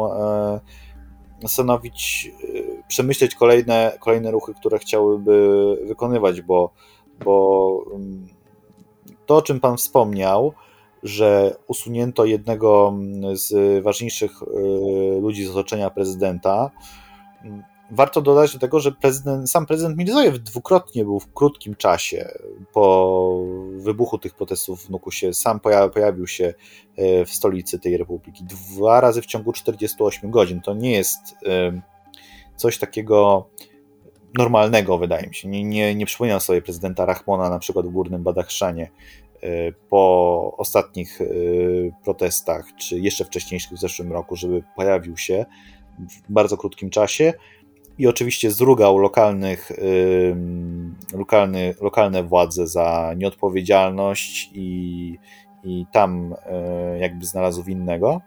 [1.42, 6.70] e, stanowić, e, przemyśleć kolejne, kolejne ruchy, które chciałyby wykonywać, bo,
[7.24, 8.28] bo mm,
[9.26, 10.52] to, o czym Pan wspomniał,
[11.06, 12.98] że usunięto jednego
[13.32, 14.46] z ważniejszych e,
[15.20, 16.70] ludzi z otoczenia prezydenta.
[17.90, 22.28] Warto dodać do tego, że prezydent, sam prezydent Mirzojew dwukrotnie był w krótkim czasie
[22.72, 23.40] po
[23.76, 25.60] wybuchu tych protestów w Nukusie, sam
[25.92, 26.54] pojawił się
[26.96, 30.60] e, w stolicy tej republiki dwa razy w ciągu 48 godzin.
[30.60, 31.80] To nie jest e,
[32.56, 33.48] coś takiego
[34.38, 35.48] normalnego, wydaje mi się.
[35.48, 38.90] Nie, nie, nie przypominam sobie prezydenta Rahmona na przykład w Górnym Badachszanie,
[39.90, 41.24] po ostatnich e,
[42.04, 45.46] protestach, czy jeszcze wcześniejszych w zeszłym roku, żeby pojawił się
[45.98, 47.32] w bardzo krótkim czasie
[47.98, 49.72] i oczywiście zrugał lokalnych,
[51.12, 55.18] lokalny, lokalne władze za nieodpowiedzialność i,
[55.64, 58.20] i tam e, jakby znalazł winnego.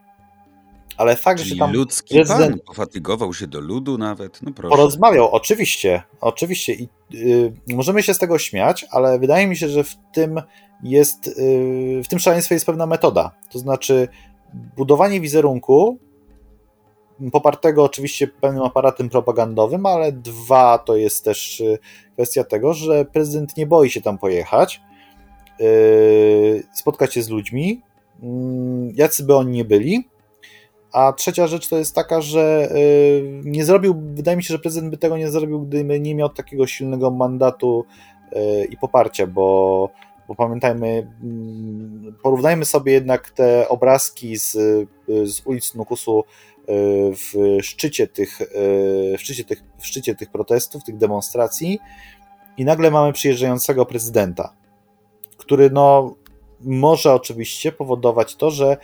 [1.00, 4.76] Ale fakt, Czyli że tam ludzki prezydent pan pofatygował się do ludu nawet, no proszę.
[4.76, 9.84] Porozmawiał, oczywiście, oczywiście i y, możemy się z tego śmiać, ale wydaje mi się, że
[9.84, 10.42] w tym
[10.84, 13.32] jest, y, w tym szaleństwie jest pewna metoda.
[13.52, 14.08] To znaczy
[14.78, 15.98] budowanie wizerunku,
[17.32, 21.80] popartego oczywiście pewnym aparatem propagandowym, ale dwa to jest też y,
[22.14, 24.82] kwestia tego, że prezydent nie boi się tam pojechać,
[26.74, 27.82] spotkać się z ludźmi,
[28.24, 30.10] mm, jacy by oni nie byli.
[30.92, 32.70] A trzecia rzecz to jest taka, że
[33.44, 36.68] nie zrobił, wydaje mi się, że prezydent by tego nie zrobił, gdyby nie miał takiego
[36.68, 37.86] silnego mandatu
[38.70, 39.90] i poparcia, bo
[40.30, 44.52] bo pamiętajmy, mm, porównajmy sobie jednak te obrazki z,
[45.08, 46.24] z ulic Nukusu
[47.12, 48.40] w szczycie tych,
[49.18, 51.80] w szczycie tych, w szczycie tych protestów, tych demonstracji
[52.58, 54.54] i nagle mamy przyjeżdżającego prezydenta,
[55.38, 56.16] który no,
[56.62, 58.78] może oczywiście powodować to, że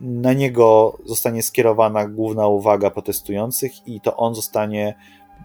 [0.00, 4.94] na niego zostanie skierowana główna uwaga protestujących i to on zostanie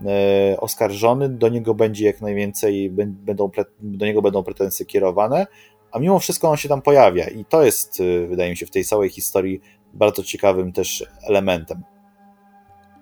[0.06, 5.48] E, oskarżony, do niego będzie jak najwięcej, będą, do niego będą pretensje kierowane,
[5.92, 8.72] a mimo wszystko on się tam pojawia i to jest, e, wydaje mi się, w
[8.72, 9.62] tej całej historii
[9.94, 11.84] bardzo ciekawym też elementem.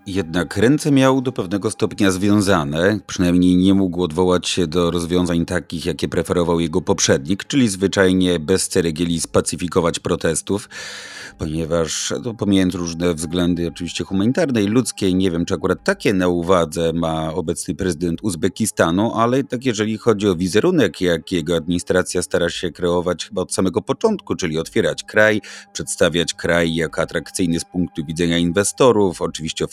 [0.09, 5.85] Jednak ręce miał do pewnego stopnia związane, przynajmniej nie mógł odwołać się do rozwiązań takich,
[5.85, 10.69] jakie preferował jego poprzednik, czyli zwyczajnie bez ceregieli spacyfikować protestów,
[11.37, 16.27] ponieważ no, pomijając różne względy oczywiście humanitarne i ludzkie, nie wiem czy akurat takie na
[16.27, 22.49] uwadze ma obecny prezydent Uzbekistanu, ale tak jeżeli chodzi o wizerunek, jak jego administracja stara
[22.49, 25.41] się kreować chyba od samego początku, czyli otwierać kraj,
[25.73, 29.65] przedstawiać kraj jako atrakcyjny z punktu widzenia inwestorów, oczywiście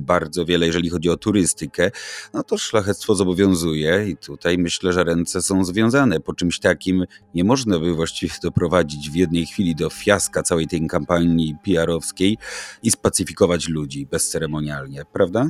[0.00, 1.90] bardzo wiele, jeżeli chodzi o turystykę,
[2.34, 6.20] no to szlachectwo zobowiązuje i tutaj myślę, że ręce są związane.
[6.20, 7.04] Po czymś takim
[7.34, 12.38] nie można by właściwie doprowadzić w jednej chwili do fiaska całej tej kampanii PR-owskiej
[12.82, 15.46] i spacyfikować ludzi bezceremonialnie, prawda?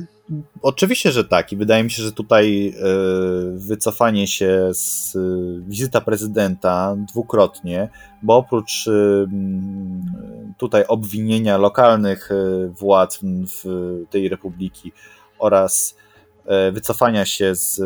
[0.61, 1.51] Oczywiście, że tak.
[1.51, 2.73] I wydaje mi się, że tutaj e,
[3.55, 5.19] wycofanie się z e,
[5.67, 7.89] wizyta prezydenta dwukrotnie,
[8.23, 8.91] bo oprócz e,
[10.57, 12.29] tutaj obwinienia lokalnych
[12.79, 13.63] władz w
[14.09, 14.91] tej republiki
[15.39, 15.95] oraz
[16.71, 17.81] wycofania się z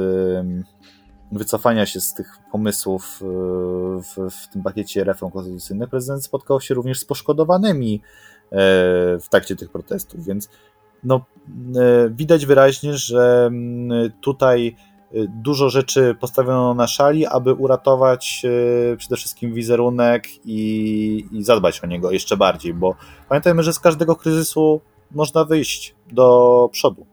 [1.31, 6.99] wycofania się z tych pomysłów w, w tym pakiecie reform konstytucyjnych, prezydent spotkał się również
[6.99, 8.01] z poszkodowanymi
[9.21, 10.49] w trakcie tych protestów, więc
[11.03, 11.21] no,
[12.09, 14.75] widać wyraźnie, że mm, tutaj
[15.27, 18.45] dużo rzeczy postawiono na szali, aby uratować
[18.93, 22.95] e, przede wszystkim wizerunek i, i zadbać o niego jeszcze bardziej, bo
[23.29, 24.81] pamiętajmy, że z każdego kryzysu
[25.11, 27.05] można wyjść do przodu.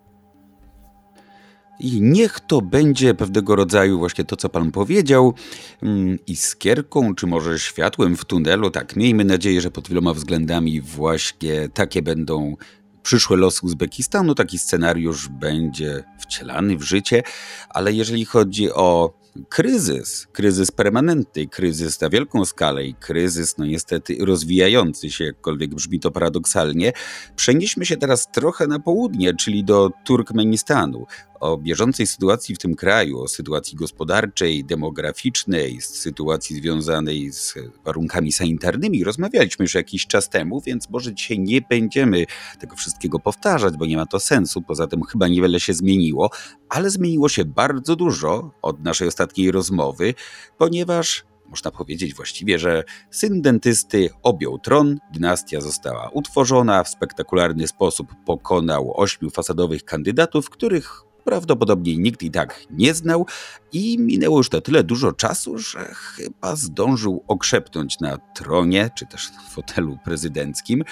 [1.81, 5.35] I niech to będzie pewnego rodzaju właśnie to, co Pan powiedział,
[5.83, 8.71] mm, iskierką, czy może światłem w tunelu.
[8.71, 12.57] Tak, miejmy nadzieję, że pod wieloma względami właśnie takie będą
[13.03, 17.23] przyszłe losy Uzbekistanu, taki scenariusz będzie wcielany w życie,
[17.69, 19.19] ale jeżeli chodzi o
[19.49, 26.01] kryzys, kryzys permanentny, kryzys na wielką skalę i kryzys, no niestety rozwijający się, jakkolwiek brzmi
[26.01, 26.93] to paradoksalnie,
[27.37, 31.07] przenieśmy się teraz trochę na południe, czyli do Turkmenistanu
[31.41, 39.05] o bieżącej sytuacji w tym kraju, o sytuacji gospodarczej, demograficznej, sytuacji związanej z warunkami sanitarnymi
[39.05, 42.25] rozmawialiśmy już jakiś czas temu, więc może dzisiaj nie będziemy
[42.61, 44.63] tego wszystkiego powtarzać, bo nie ma to sensu.
[44.63, 46.31] Poza tym chyba niewiele się zmieniło,
[46.69, 50.15] ale zmieniło się bardzo dużo od naszej ostatniej rozmowy,
[50.59, 58.09] ponieważ można powiedzieć właściwie, że syn dentysty objął tron, dynastia została utworzona, w spektakularny sposób
[58.27, 63.27] pokonał ośmiu fasadowych kandydatów, których prawdopodobnie nikt i tak nie znał
[63.73, 69.33] i minęło już na tyle dużo czasu, że chyba zdążył okrzepnąć na tronie, czy też
[69.33, 70.85] na fotelu prezydenckim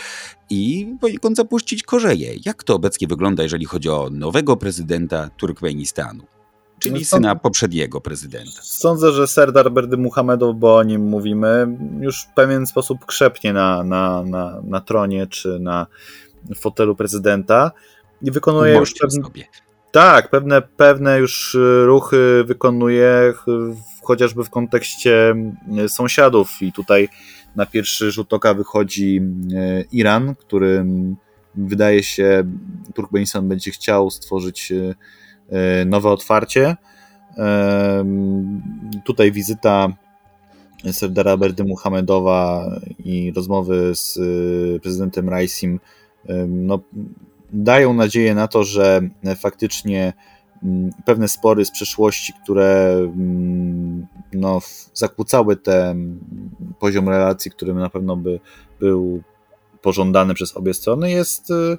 [0.51, 2.35] i poniekąd zapuścić korzeje.
[2.47, 6.25] Jak to obecnie wygląda, jeżeli chodzi o nowego prezydenta Turkmenistanu?
[6.79, 8.61] Czyli no, syna poprzedniego prezydenta.
[8.63, 13.85] Sądzę, że Serdar Berdy Muhammedow, bo o nim mówimy, już w pewien sposób krzepnie na,
[13.85, 15.87] na, na, na tronie czy na
[16.57, 17.71] fotelu prezydenta
[18.23, 19.45] i wykonuje już pewne, sobie.
[19.97, 23.33] Tak, pewne, pewne już y, ruchy wykonuje
[24.03, 25.35] chociażby w kontekście
[25.85, 27.09] y, sąsiadów i tutaj
[27.55, 29.21] na pierwszy rzut oka wychodzi
[29.53, 30.85] y, Iran, który
[31.55, 32.45] wydaje się
[32.95, 34.73] Turkmenistan będzie chciał stworzyć
[35.87, 36.77] nowe otwarcie.
[39.05, 39.89] Tutaj wizyta
[40.93, 42.71] Serdara Berdy Muhammedowa
[43.05, 44.19] i rozmowy z
[44.83, 45.81] prezydentem Raisim
[46.49, 46.79] no,
[47.57, 49.01] dają nadzieję na to, że
[49.37, 50.13] faktycznie
[50.63, 54.61] mm, pewne spory z przeszłości, które mm, no,
[54.95, 56.19] zakłócały ten
[56.79, 58.41] poziom relacji, który na pewno by
[58.81, 59.23] był
[59.83, 61.79] pożądany przez obie strony, jest y,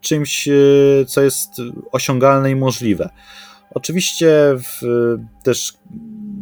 [0.00, 1.50] czymś, y, co jest
[1.92, 3.10] osiągalne i możliwe.
[3.74, 4.80] Oczywiście w,
[5.42, 5.74] też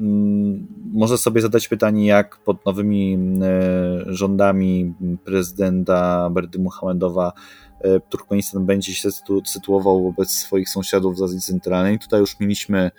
[0.00, 3.18] mm, może sobie zadać pytanie, jak pod nowymi
[4.06, 7.32] rządami prezydenta Berdy Muhammedowa
[7.73, 7.73] E,
[8.08, 9.08] Turkmenistan będzie się
[9.46, 11.98] sytuował wobec swoich sąsiadów z Azji Centralnej.
[11.98, 12.90] Tutaj już mieliśmy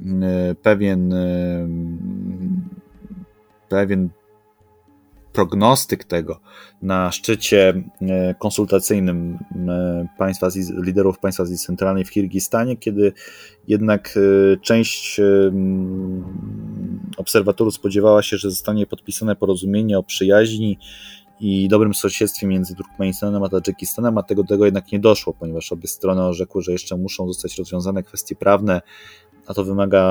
[0.00, 1.68] mm, e, pewien e,
[3.68, 4.08] pewien
[5.32, 6.40] prognostyk tego
[6.82, 7.82] na szczycie
[8.38, 9.38] konsultacyjnym
[10.18, 10.48] państwa,
[10.82, 13.12] liderów państwa Azji Centralnej w Kirgistanie, kiedy
[13.68, 14.18] jednak
[14.62, 15.20] część
[17.16, 20.78] obserwatorów spodziewała się, że zostanie podpisane porozumienie o przyjaźni
[21.46, 25.88] i dobrym sąsiedztwie między Turkmenistanem a Tadżykistanem, a tego, tego jednak nie doszło, ponieważ obie
[25.88, 28.82] strony orzekły, że jeszcze muszą zostać rozwiązane kwestie prawne,
[29.46, 30.04] a to wymaga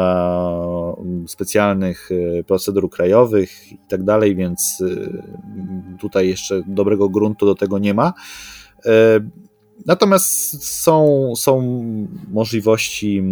[0.97, 5.23] mm, specjalnych y, procedur krajowych i tak dalej, więc y,
[5.99, 8.13] tutaj jeszcze dobrego gruntu do tego nie ma.
[9.85, 11.61] Natomiast są, są
[12.31, 13.23] możliwości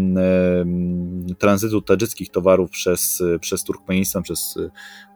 [1.38, 4.58] tranzytu tadżyckich towarów przez, przez Turkmenistan, przez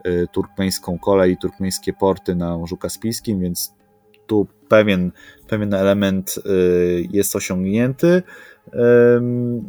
[0.06, 3.74] y, turkmeńską kolej i turkmeńskie porty na Morzu Kaspijskim, więc
[4.28, 5.12] tu pewien,
[5.48, 8.24] pewien element y, jest osiągnięty.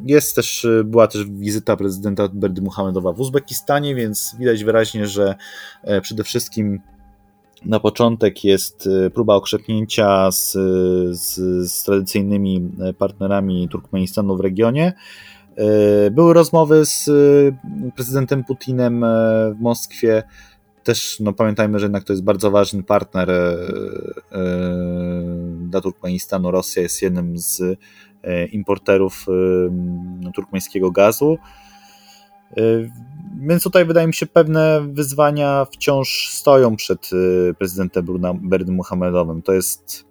[0.06, 5.34] Jest też, była też wizyta prezydenta Berdy Muhammedowa w Uzbekistanie, więc widać wyraźnie, że
[5.82, 6.80] e, przede wszystkim
[7.66, 10.52] na początek jest y, próba okrzepnięcia z,
[11.10, 11.34] z,
[11.72, 14.92] z tradycyjnymi y, partnerami Turkmenistanu w regionie.
[16.10, 17.10] Były rozmowy z
[17.94, 19.04] prezydentem Putinem
[19.54, 20.22] w Moskwie.
[20.82, 23.30] Też no, pamiętajmy, że jednak to jest bardzo ważny partner
[25.60, 26.50] dla Turkmenistanu.
[26.50, 27.62] Rosja jest jednym z
[28.52, 29.26] importerów
[30.34, 31.38] turkmeńskiego gazu.
[32.58, 32.90] Y,
[33.40, 38.06] więc tutaj wydaje mi się, pewne wyzwania wciąż stoją przed y, prezydentem
[38.42, 39.42] Berdy Muhammedowym.
[39.42, 40.04] To jest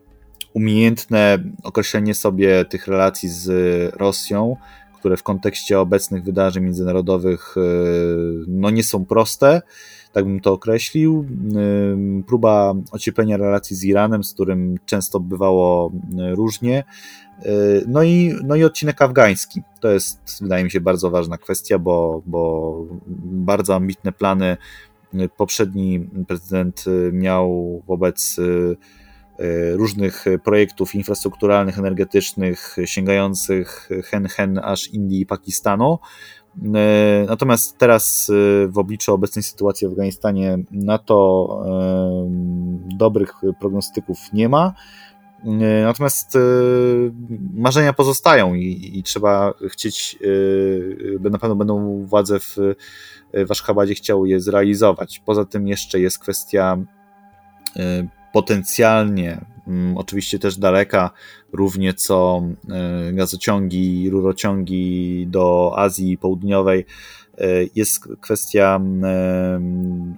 [0.54, 3.50] umiejętne określenie sobie tych relacji z
[3.96, 4.56] Rosją,
[5.00, 7.56] które w kontekście obecnych wydarzeń międzynarodowych
[8.48, 9.62] no nie są proste,
[10.16, 11.26] tak bym to określił.
[12.28, 15.92] Próba ocieplenia relacji z Iranem, z którym często bywało
[16.32, 16.84] różnie.
[17.88, 19.62] No i, no i odcinek afgański.
[19.80, 22.86] To jest, wydaje mi się, bardzo ważna kwestia, bo, bo
[23.26, 24.58] bardzo ambitne plany
[25.38, 28.38] poprzedni prezydent miał wobec
[29.74, 36.00] różnych projektów infrastrukturalnych, energetycznych, sięgających hen hen aż Indii i Pakistanu.
[36.76, 44.18] E, natomiast teraz e, w obliczu obecnej sytuacji w Afganistanie na to e, dobrych prognostyków
[44.34, 44.74] nie ma.
[45.84, 46.38] Natomiast
[47.54, 50.20] marzenia pozostają i, i trzeba chcieć,
[51.32, 52.58] na pewno będą władze w,
[53.34, 55.22] w Aszchabadzie chciały je zrealizować.
[55.26, 56.78] Poza tym jeszcze jest kwestia
[58.36, 61.12] potencjalnie, mm, oczywiście też daleka,
[61.54, 66.86] równie co e, gazociągi, rurociągi do Azji Południowej.
[67.38, 69.60] E, jest kwestia e,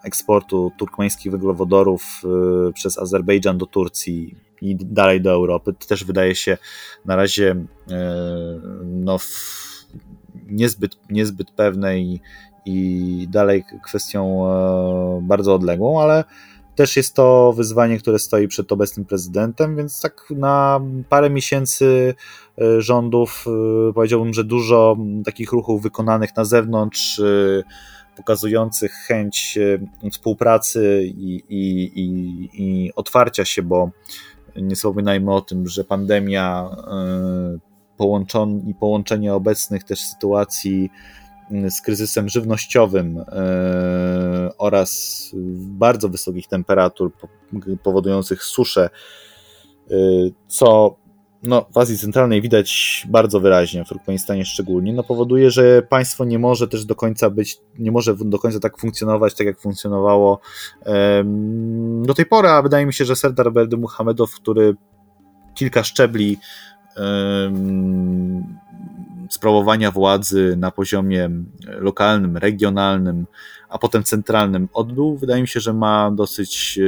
[0.03, 2.21] eksportu turkmeńskich węglowodorów
[2.73, 5.73] przez Azerbejdżan do Turcji i dalej do Europy.
[5.73, 6.57] To też wydaje się
[7.05, 7.55] na razie
[8.83, 9.17] no,
[10.47, 12.21] niezbyt, niezbyt pewne i,
[12.65, 14.47] i dalej kwestią
[15.21, 16.23] bardzo odległą, ale
[16.77, 22.15] też jest to wyzwanie, które stoi przed obecnym prezydentem, więc tak na parę miesięcy
[22.61, 23.45] e, rządów
[23.89, 27.63] e, powiedziałbym, że dużo takich ruchów wykonanych na zewnątrz, e,
[28.17, 29.59] pokazujących chęć
[30.11, 33.91] współpracy i, i, i, i otwarcia się, bo
[34.57, 36.69] nie zapominajmy o tym, że pandemia
[37.97, 40.89] połączon, i połączenie obecnych też sytuacji
[41.69, 43.23] z kryzysem żywnościowym e,
[44.57, 47.11] oraz bardzo wysokich temperatur
[47.83, 48.89] powodujących suszę,
[49.91, 49.95] e,
[50.47, 50.95] co
[51.43, 56.39] no, w Azji Centralnej widać bardzo wyraźnie, w Turkmenistanie szczególnie, no powoduje, że państwo nie
[56.39, 60.39] może też do końca być, nie może do końca tak funkcjonować, tak jak funkcjonowało
[60.85, 64.75] um, do tej pory, a wydaje mi się, że Serdar Berdy Muhammedow, który
[65.53, 66.37] kilka szczebli
[66.97, 68.57] um,
[69.29, 71.29] sprawowania władzy na poziomie
[71.67, 73.25] lokalnym, regionalnym,
[73.69, 76.83] a potem centralnym odbył, wydaje mi się, że ma dosyć, e,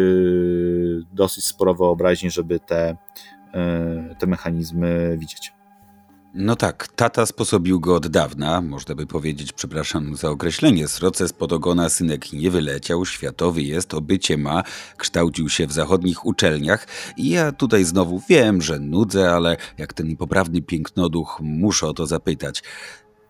[1.14, 2.98] dosyć sporo wyobraźni, żeby te,
[4.20, 5.54] te mechanizmy widzieć.
[6.34, 11.54] No tak, tata sposobił go od dawna, można by powiedzieć, przepraszam za określenie, sroce spod
[11.54, 14.64] ogona synek nie wyleciał, światowy jest, obycie ma,
[14.98, 16.88] kształcił się w zachodnich uczelniach
[17.18, 22.08] i ja tutaj znowu wiem, że nudzę, ale jak ten poprawny pięknoduch muszę o to
[22.08, 22.64] zapytać.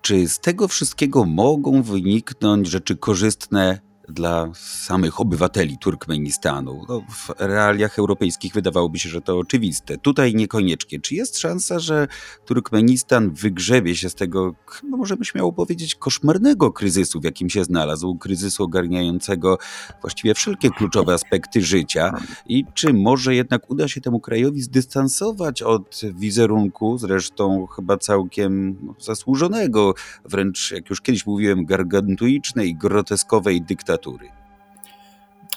[0.02, 3.80] Czy z tego wszystkiego mogą wyniknąć rzeczy korzystne
[4.12, 6.86] dla samych obywateli Turkmenistanu.
[6.90, 9.98] No, w realiach europejskich wydawałoby się, że to oczywiste.
[9.98, 11.00] Tutaj niekoniecznie.
[11.00, 12.08] Czy jest szansa, że
[12.46, 18.16] Turkmenistan wygrzebie się z tego, no możemy śmiało powiedzieć, koszmarnego kryzysu, w jakim się znalazł,
[18.16, 19.58] kryzysu ogarniającego
[20.02, 22.14] właściwie wszelkie kluczowe aspekty życia
[22.46, 29.94] i czy może jednak uda się temu krajowi zdystansować od wizerunku, zresztą chyba całkiem zasłużonego,
[30.26, 33.99] wręcz jak już kiedyś mówiłem, gargantuicznej, groteskowej dyktatury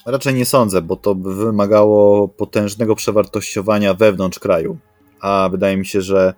[0.07, 4.78] Raczej nie sądzę, bo to by wymagało potężnego przewartościowania wewnątrz kraju.
[5.20, 6.34] A wydaje mi się, że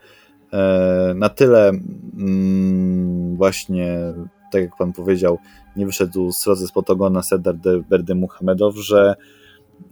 [0.52, 3.98] e, na tyle mm, właśnie,
[4.52, 5.38] tak jak pan powiedział,
[5.76, 7.56] nie wyszedł z Rodzy spod ogona Serdar
[7.88, 9.14] Berdy Muhammedow, że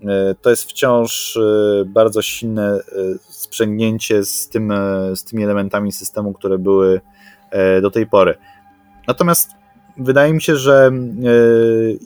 [0.04, 2.80] e, to jest wciąż e, bardzo silne
[3.28, 4.72] sprzęgnięcie z, tym,
[5.14, 7.00] z tymi elementami systemu, które były
[7.82, 8.34] do tej pory.
[9.08, 9.61] Natomiast
[9.96, 11.28] wydaje mi się, że e,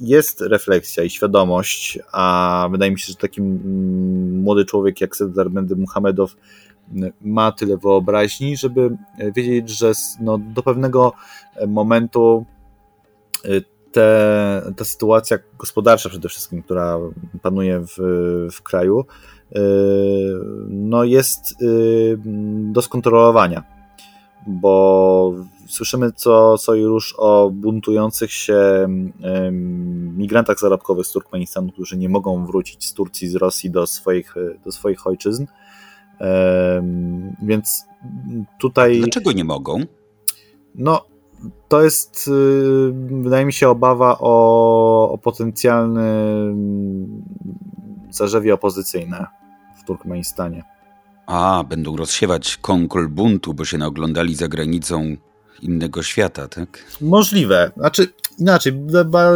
[0.00, 5.76] jest refleksja i świadomość, a wydaje mi się, że taki młody człowiek jak Serdar Mendy
[5.76, 6.36] Muhammedow
[7.20, 8.96] ma tyle wyobraźni, żeby
[9.34, 11.12] wiedzieć, że no, do pewnego
[11.66, 12.44] momentu
[13.44, 13.48] e,
[13.92, 16.98] te, ta sytuacja gospodarcza przede wszystkim, która
[17.42, 17.96] panuje w,
[18.52, 19.04] w kraju,
[19.54, 19.60] e,
[20.68, 21.54] no jest
[22.72, 23.62] do skontrolowania,
[24.46, 25.34] bo
[25.66, 28.86] Słyszymy co, co już o buntujących się
[30.16, 34.72] migrantach zarobkowych z Turkmenistanu, którzy nie mogą wrócić z Turcji, z Rosji do swoich, do
[34.72, 35.46] swoich ojczyzn.
[37.42, 37.84] Więc
[38.58, 38.98] tutaj.
[38.98, 39.80] Dlaczego nie mogą?
[40.74, 41.06] No,
[41.68, 42.92] to jest, y,
[43.22, 46.26] wydaje mi się, obawa o, o potencjalne
[48.10, 49.26] zarzewie opozycyjne
[49.80, 50.64] w Turkmenistanie.
[51.26, 55.16] A, będą rozsiewać konkol buntu, bo się naoglądali za granicą
[55.62, 56.84] innego świata, tak?
[57.00, 57.70] Możliwe.
[57.76, 58.72] Znaczy, inaczej,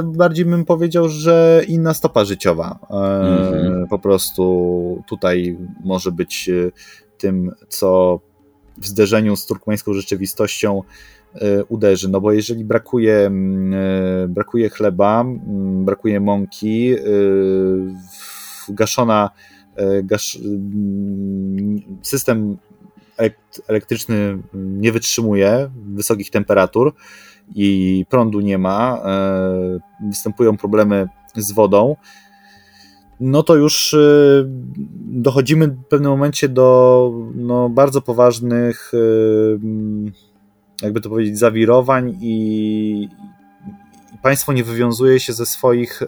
[0.05, 3.89] bardziej bym powiedział, że inna stopa życiowa mm-hmm.
[3.91, 6.71] po prostu tutaj może być e,
[7.18, 8.21] tym, co
[8.79, 10.83] w zderzeniu z turkmeńską rzeczywistością
[11.68, 12.09] uderzy.
[12.09, 13.31] No bo jeżeli brakuje,
[14.29, 15.25] brakuje chleba,
[15.85, 16.95] brakuje mąki,
[18.68, 19.31] gaszona,
[20.05, 20.39] gasz,
[22.03, 22.57] system
[23.68, 26.95] elektryczny nie wytrzymuje wysokich temperatur
[27.55, 29.03] i prądu nie ma,
[30.09, 31.97] występują problemy z wodą,
[33.21, 34.45] no to już y,
[34.97, 39.59] dochodzimy w pewnym momencie do no, bardzo poważnych, y,
[40.83, 43.09] jakby to powiedzieć, zawirowań i,
[44.23, 46.03] państwo nie wywiązuje się ze swoich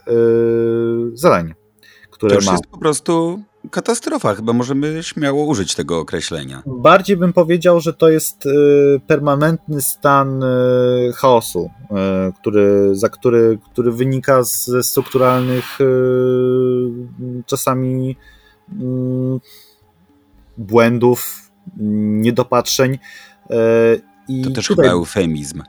[1.14, 1.54] zadań,
[2.10, 2.52] które to już ma.
[2.52, 6.62] jest po prostu katastrofa, chyba możemy śmiało użyć tego określenia.
[6.66, 11.70] Bardziej bym powiedział, że to jest y, permanentny stan y, chaosu,
[12.30, 15.78] y, który, za który, który wynika ze strukturalnych
[17.46, 18.16] czasami
[20.58, 22.98] błędów, niedopatrzeń.
[24.28, 24.84] I to też tutaj...
[24.84, 25.62] chyba eufemizm.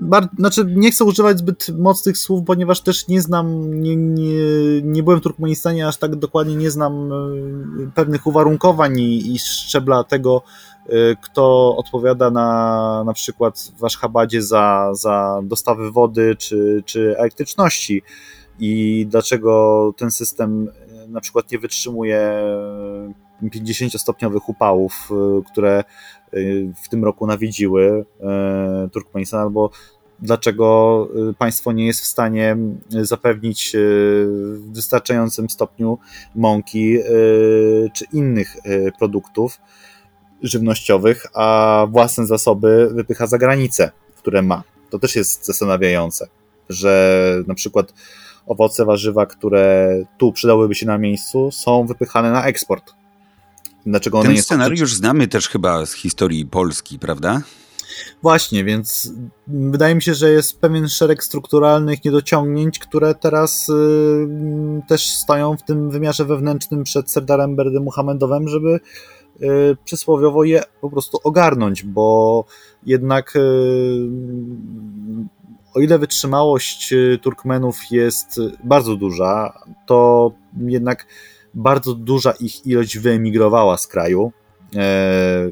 [0.00, 4.32] Bar znaczy, nie chcę używać zbyt mocnych słów, ponieważ też nie znam, nie, nie,
[4.82, 7.16] nie byłem w Turkmenistanie, aż tak dokładnie nie znam e,
[7.94, 10.42] pewnych uwarunkowań i, i szczebla tego,
[10.86, 10.90] e,
[11.22, 18.02] kto odpowiada na na przykład w Ashgabadzie za, za dostawy wody czy, czy elektryczności
[18.58, 22.42] i dlaczego ten system e, na przykład nie wytrzymuje
[23.42, 25.10] 50-stopniowych upałów,
[25.52, 25.84] które
[26.84, 29.70] w tym roku nawiedziły e, Turkmenistan, albo
[30.18, 32.56] dlaczego e, państwo nie jest w stanie
[32.88, 35.98] zapewnić w wystarczającym stopniu
[36.34, 36.98] mąki
[37.92, 38.56] czy innych
[38.98, 39.60] produktów
[40.42, 44.62] żywnościowych, a własne zasoby wypycha za granicę, które ma.
[44.90, 46.28] To też jest zastanawiające,
[46.68, 47.94] że na przykład
[48.46, 52.97] owoce, warzywa, które tu przydałyby się na miejscu, są wypychane na eksport
[53.86, 57.42] Dlaczego Ten scenariusz znamy też chyba z historii Polski, prawda?
[58.22, 59.12] Właśnie, więc
[59.46, 63.72] wydaje mi się, że jest pewien szereg strukturalnych niedociągnięć, które teraz y,
[64.88, 68.80] też stoją w tym wymiarze wewnętrznym przed Serdarem Muhammedowem, żeby
[69.42, 72.44] y, przysłowiowo je po prostu ogarnąć, bo
[72.86, 73.40] jednak y,
[75.74, 80.30] o ile wytrzymałość y, Turkmenów jest bardzo duża, to
[80.66, 81.06] jednak
[81.58, 84.32] bardzo duża ich ilość wyemigrowała z kraju.
[84.76, 85.50] E,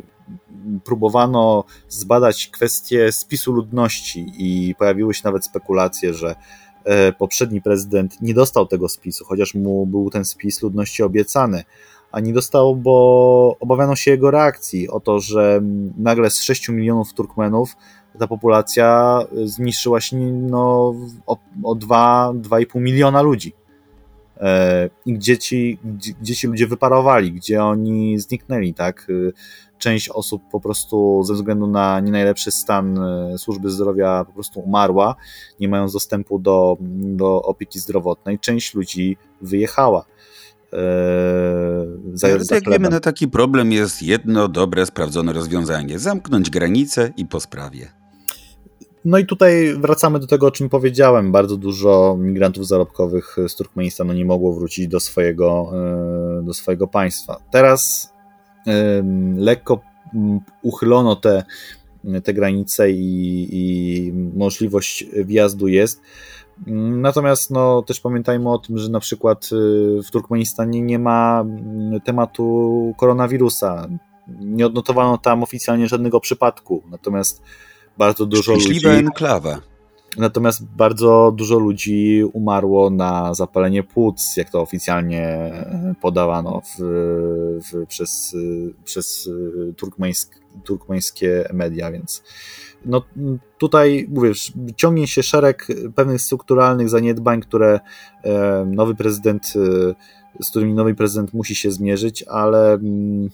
[0.85, 6.35] próbowano zbadać kwestię spisu ludności i pojawiły się nawet spekulacje, że
[6.85, 11.65] e, poprzedni prezydent nie dostał tego spisu, chociaż mu był ten spis ludności obiecany,
[12.13, 15.61] a nie dostał, bo obawiano się jego reakcji o to, że
[15.99, 17.77] nagle z 6 milionów Turkmenów
[18.19, 20.95] ta populacja zniszczyła się no,
[21.27, 23.53] o, o 2-2,5 miliona ludzi.
[24.41, 29.07] E, i gdzie ci, gdzie, gdzie ci ludzie wyparowali, gdzie oni zniknęli, tak?
[29.11, 29.33] E,
[29.79, 34.61] część osób po prostu ze względu na nie najlepszy stan e, służby zdrowia po prostu
[34.61, 35.15] umarła,
[35.61, 38.39] nie mając dostępu do, do opieki zdrowotnej.
[38.39, 40.05] Część ludzi wyjechała.
[42.13, 47.27] Za, Ale jak wiemy, na taki problem jest jedno dobre, sprawdzone rozwiązanie: zamknąć granice i
[47.27, 47.93] po sprawie.
[49.07, 51.33] No i tutaj wracamy do tego, o czym powiedziałem.
[51.33, 55.73] Bardzo dużo migrantów zarobkowych z Turkmenistanu nie mogło wrócić do swojego,
[56.41, 57.41] e, do swojego państwa.
[57.51, 58.13] Teraz
[59.37, 59.81] lekko
[60.63, 61.45] uchylono te,
[62.25, 66.01] te granice i, i możliwość wjazdu jest.
[66.67, 71.45] Natomiast no, też pamiętajmy o tym, że na przykład e, w Turkmenistanie nie ma
[72.05, 73.89] tematu koronawirusa.
[74.41, 76.83] Nie odnotowano tam oficjalnie żadnego przypadku.
[76.91, 77.43] Natomiast
[77.99, 79.01] bardzo dużo Szczęśliwa ludzi.
[79.01, 79.61] enklawa.
[80.19, 85.53] Natomiast bardzo dużo ludzi umarło na zapalenie płuc, jak to oficjalnie
[86.01, 86.81] podawano w,
[87.73, 88.37] w, przez,
[88.85, 89.31] przez
[89.77, 92.23] turkmeńsk, turkmeńskie media, więc
[92.85, 93.03] no,
[93.59, 94.33] tutaj mówię,
[94.77, 97.81] ciągnie się szereg pewnych strukturalnych zaniedbań, które
[98.67, 99.53] nowy prezydent,
[100.41, 103.31] z którymi nowy prezydent musi się zmierzyć, ale mm,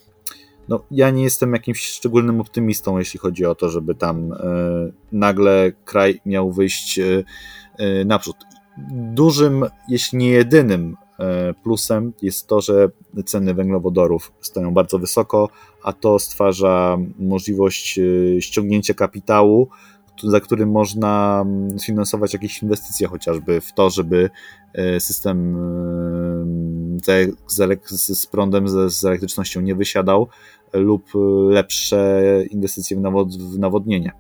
[0.73, 4.37] no, ja nie jestem jakimś szczególnym optymistą, jeśli chodzi o to, żeby tam e,
[5.13, 7.25] nagle kraj miał wyjść e,
[7.79, 8.37] e, naprzód.
[8.93, 10.97] Dużym, jeśli nie jedynym
[11.63, 12.89] plusem jest to, że
[13.27, 15.49] ceny węglowodorów stoją bardzo wysoko,
[15.83, 18.01] a to stwarza możliwość
[18.41, 19.69] ściągnięcia kapitału,
[20.25, 21.45] za którym można
[21.79, 24.31] sfinansować jakieś inwestycje chociażby w to, żeby
[24.99, 25.57] system
[27.87, 30.29] z, prądem, z elektrycznością nie wysiadał
[30.73, 31.09] lub
[31.51, 34.13] lepsze inwestycje w, nawod, w nawodnienie.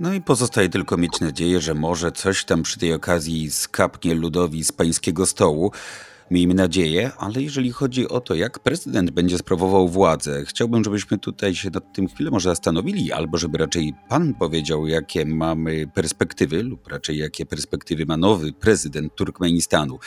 [0.00, 4.64] No i pozostaje tylko mieć nadzieję, że może coś tam przy tej okazji skapnie ludowi
[4.64, 5.72] z pańskiego stołu.
[6.34, 11.54] Miejmy nadzieję, ale jeżeli chodzi o to, jak prezydent będzie sprawował władzę, chciałbym, żebyśmy tutaj
[11.54, 16.88] się nad tym chwilę może zastanowili, albo żeby raczej pan powiedział, jakie mamy perspektywy, lub
[16.88, 19.98] raczej jakie perspektywy ma nowy prezydent Turkmenistanu.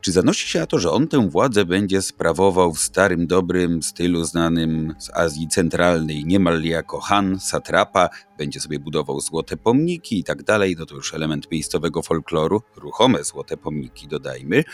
[0.00, 4.24] Czy zanosi się na to, że on tę władzę będzie sprawował w starym, dobrym stylu
[4.24, 8.08] znanym z Azji Centralnej, niemal jako Han, satrapa,
[8.38, 13.24] będzie sobie budował złote pomniki i tak dalej, no to już element miejscowego folkloru, ruchome
[13.24, 14.64] złote pomniki dodajmy,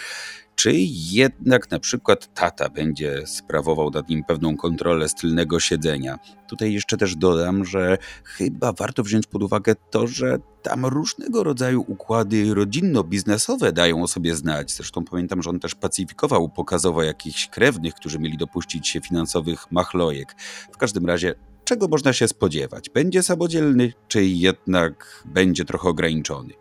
[0.60, 0.72] czy
[1.12, 6.18] jednak na przykład tata będzie sprawował nad nim pewną kontrolę z tylnego siedzenia.
[6.48, 11.84] Tutaj jeszcze też dodam, że chyba warto wziąć pod uwagę to, że tam różnego rodzaju
[11.88, 14.72] układy rodzinno-biznesowe dają o sobie znać.
[14.72, 20.34] Zresztą pamiętam, że on też pacyfikował pokazowo jakichś krewnych, którzy mieli dopuścić się finansowych machlojek.
[20.72, 21.34] W każdym razie
[21.64, 22.90] czego można się spodziewać?
[22.90, 26.54] Będzie samodzielny, czy jednak będzie trochę ograniczony?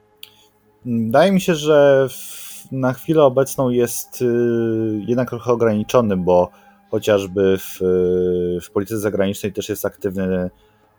[0.86, 2.08] Wydaje mi się, że
[2.72, 4.26] na chwilę obecną jest y,
[5.08, 6.50] jednak trochę ograniczony, bo
[6.92, 7.80] chociażby w,
[8.62, 10.50] w polityce zagranicznej też jest aktywny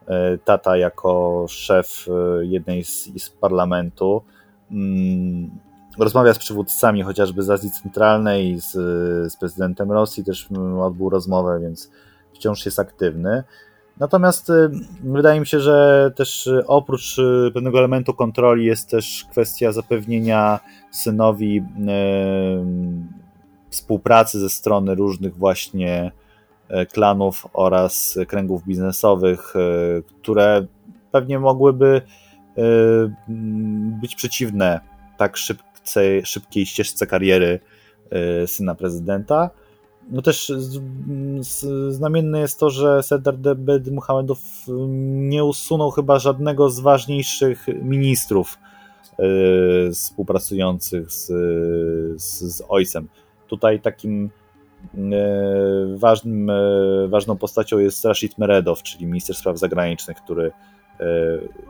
[0.02, 4.22] y, tata jako szef y, jednej z, z parlamentu.
[4.70, 5.50] Mm,
[5.98, 8.72] rozmawia z przywódcami chociażby z Azji Centralnej, z,
[9.32, 10.48] z prezydentem Rosji też
[10.80, 11.90] odbył rozmowę, więc
[12.34, 13.44] wciąż jest aktywny.
[14.00, 14.70] Natomiast y,
[15.04, 20.60] wydaje mi się, że też y, oprócz y, pewnego elementu kontroli jest też kwestia zapewnienia
[20.90, 21.62] synowi
[23.68, 26.12] współpracy ze strony różnych właśnie
[26.92, 29.54] klanów oraz kręgów biznesowych,
[30.22, 30.66] które
[31.12, 32.02] pewnie mogłyby
[34.00, 34.80] być przeciwne
[35.16, 37.60] tak szybkiej, szybkiej ścieżce kariery
[38.46, 39.50] syna prezydenta.
[40.08, 40.52] No też
[41.88, 44.38] znamienne jest to, że Serdar Debed Muhammedow
[45.06, 48.58] nie usunął chyba żadnego z ważniejszych ministrów
[49.18, 51.26] yy, współpracujących z,
[52.22, 53.08] z, z ojcem.
[53.48, 54.30] Tutaj takim
[54.94, 60.52] yy, ważnym, yy, ważną postacią jest Rashid Meredow, czyli minister spraw zagranicznych, który,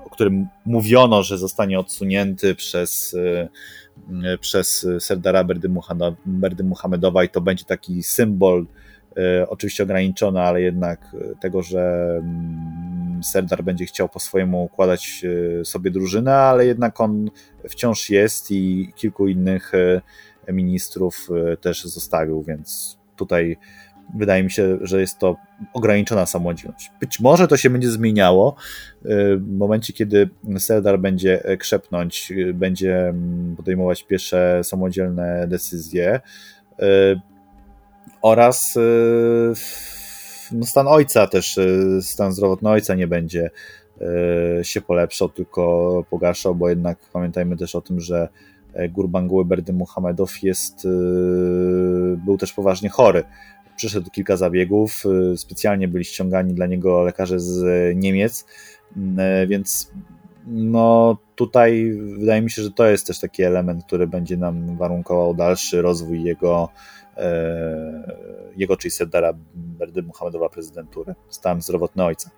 [0.05, 3.17] o którym mówiono, że zostanie odsunięty przez
[4.25, 5.45] E, przez Serdara
[6.25, 8.67] Berdy Muhammedowa i to będzie taki symbol,
[9.17, 15.25] e, oczywiście ograniczony, ale jednak tego, że mm, Serdar będzie chciał po swojemu układać
[15.61, 17.31] e, sobie drużynę, ale jednak on
[17.69, 19.73] wciąż jest i kilku innych
[20.49, 21.29] ministrów
[21.61, 23.57] też zostawił, więc tutaj
[24.15, 25.37] wydaje mi się, że jest to
[25.73, 26.93] ograniczona samodzielność.
[27.01, 28.55] Być może to się będzie zmieniało
[29.05, 36.21] y, w momencie, kiedy Serdar będzie krzepnąć, y, będzie mm, podejmować pierwsze samodzielne decyzje
[36.83, 37.21] y,
[38.23, 38.79] oraz
[40.53, 41.59] no, stan ojca też,
[42.01, 43.51] stan zdrowotny ojca nie będzie
[44.63, 48.29] się polepszał, tylko pogarszał, bo jednak pamiętajmy też o tym, że
[48.89, 50.89] Gurbanguły Berdy Muhammedow jest,
[52.25, 53.25] był też poważnie chory
[53.81, 57.65] przeszedł kilka zabiegów, y, specjalnie byli ściągani dla niego lekarze z
[57.97, 58.47] Niemiec,
[58.97, 59.93] y, więc
[60.47, 65.35] no tutaj wydaje mi się, że to jest też taki element, który będzie nam warunkował
[65.35, 66.69] dalszy rozwój jego,
[67.17, 72.31] e, jego czyli Serdara Berdy Muhammedowa prezydentury, stan zdrowotny ojca.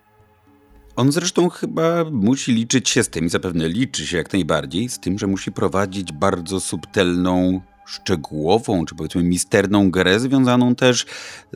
[0.96, 4.98] On zresztą chyba musi liczyć się z tym, i zapewne liczy się jak najbardziej, z
[5.00, 11.06] tym, że musi prowadzić bardzo subtelną szczegółową, czy powiedzmy misterną grę, związaną też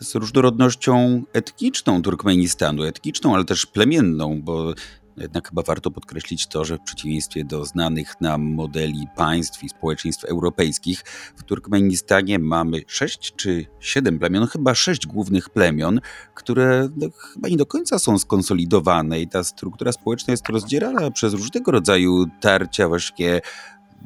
[0.00, 4.74] z różnorodnością etniczną Turkmenistanu, etniczną, ale też plemienną, bo
[5.16, 10.24] jednak chyba warto podkreślić to, że w przeciwieństwie do znanych nam modeli państw i społeczeństw
[10.24, 11.02] europejskich,
[11.36, 16.00] w Turkmenistanie mamy sześć czy siedem plemion, chyba sześć głównych plemion,
[16.34, 21.34] które no, chyba nie do końca są skonsolidowane i ta struktura społeczna jest rozdzierana przez
[21.34, 23.40] różnego rodzaju tarcia właśnie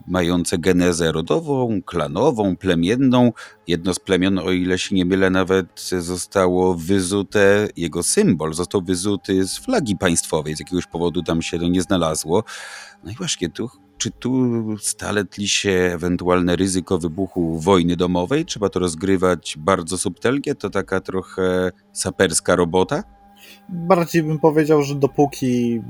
[0.07, 3.32] mające genezę rodową, klanową, plemienną.
[3.66, 9.45] Jedno z plemion, o ile się nie mylę, nawet zostało wyzute, jego symbol został wyzuty
[9.45, 12.45] z flagi państwowej, z jakiegoś powodu tam się to nie znalazło.
[13.05, 13.68] No i właśnie tu
[14.01, 18.45] czy tu stale tli się ewentualne ryzyko wybuchu wojny domowej?
[18.45, 20.55] Trzeba to rozgrywać bardzo subtelnie?
[20.55, 23.05] To taka trochę saperska robota?
[23.68, 25.80] Bardziej bym powiedział, że dopóki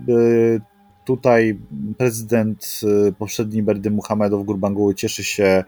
[1.10, 1.58] tutaj
[1.98, 5.64] prezydent y, poprzedni Berdy Muhammedow Gurbanguły cieszy się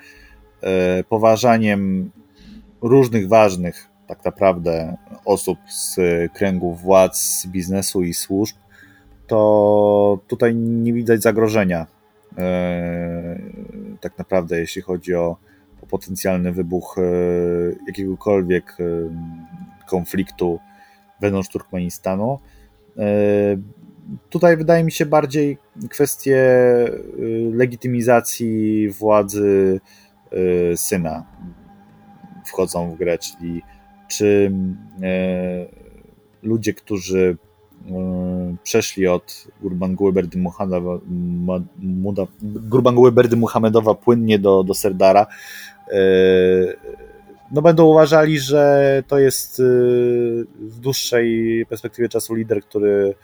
[1.00, 2.10] y, poważaniem
[2.82, 5.96] różnych ważnych tak naprawdę osób z
[6.32, 8.56] kręgów władz, biznesu i służb,
[9.26, 11.86] to tutaj nie widać zagrożenia
[12.32, 12.36] y,
[14.00, 15.36] tak naprawdę, jeśli chodzi o,
[15.82, 16.96] o potencjalny wybuch
[17.86, 18.76] jakiegokolwiek
[19.86, 20.60] konfliktu
[21.20, 22.38] wewnątrz Turkmenistanu
[24.30, 25.58] tutaj wydaje mi się bardziej
[25.90, 26.36] kwestie
[27.18, 29.80] y, legitymizacji władzy
[30.32, 31.24] y, syna.
[32.46, 33.62] wchodzą w grę, czyli
[34.08, 34.52] czy
[36.42, 37.36] ludzie, którzy
[38.62, 40.12] przeszli od Gurbanguły
[43.12, 45.26] Berdy Muhammedowa płynnie do, do Serdara,
[47.52, 49.62] no będą uważali, że to jest y,
[50.58, 53.14] w dłuższej perspektywie czasu lider, który, y,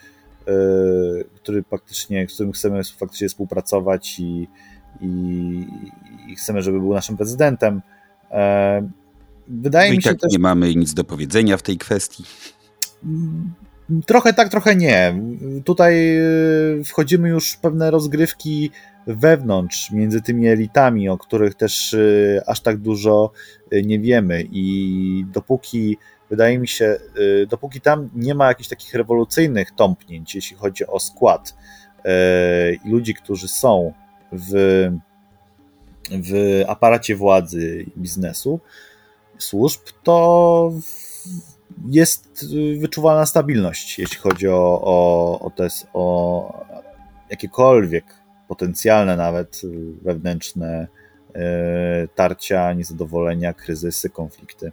[1.37, 4.49] który faktycznie, z którym chcemy faktycznie współpracować i,
[5.01, 5.67] i,
[6.29, 7.83] i chcemy, żeby był naszym prezydentem.
[8.31, 8.89] E,
[9.49, 10.33] wydaje no mi się tak też...
[10.33, 12.25] nie mamy nic do powiedzenia w tej kwestii.
[14.07, 15.23] Trochę tak, trochę nie.
[15.65, 16.19] Tutaj
[16.81, 18.71] y, wchodzimy już w pewne rozgrywki
[19.07, 23.33] wewnątrz, między tymi elitami, o których też y, aż tak dużo
[23.73, 24.45] y, nie wiemy.
[24.53, 25.97] I dopóki,
[26.31, 26.99] wydaje mi się,
[27.49, 31.55] dopóki tam nie ma jakichś takich rewolucyjnych tąpnięć, jeśli chodzi o skład
[32.85, 33.93] i ludzi, którzy są
[34.33, 34.53] w,
[36.11, 38.61] w aparacie władzy biznesu,
[39.39, 40.73] służb, to
[41.87, 46.67] jest y, wyczuwalna stabilność, jeśli chodzi o, o, o, te, o
[47.31, 48.05] jakiekolwiek
[48.49, 49.69] potencjalne nawet y,
[50.03, 50.87] wewnętrzne
[51.29, 54.73] y, tarcia, niezadowolenia, kryzysy, konflikty.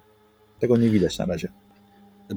[0.59, 1.47] Tego nie widać na razie.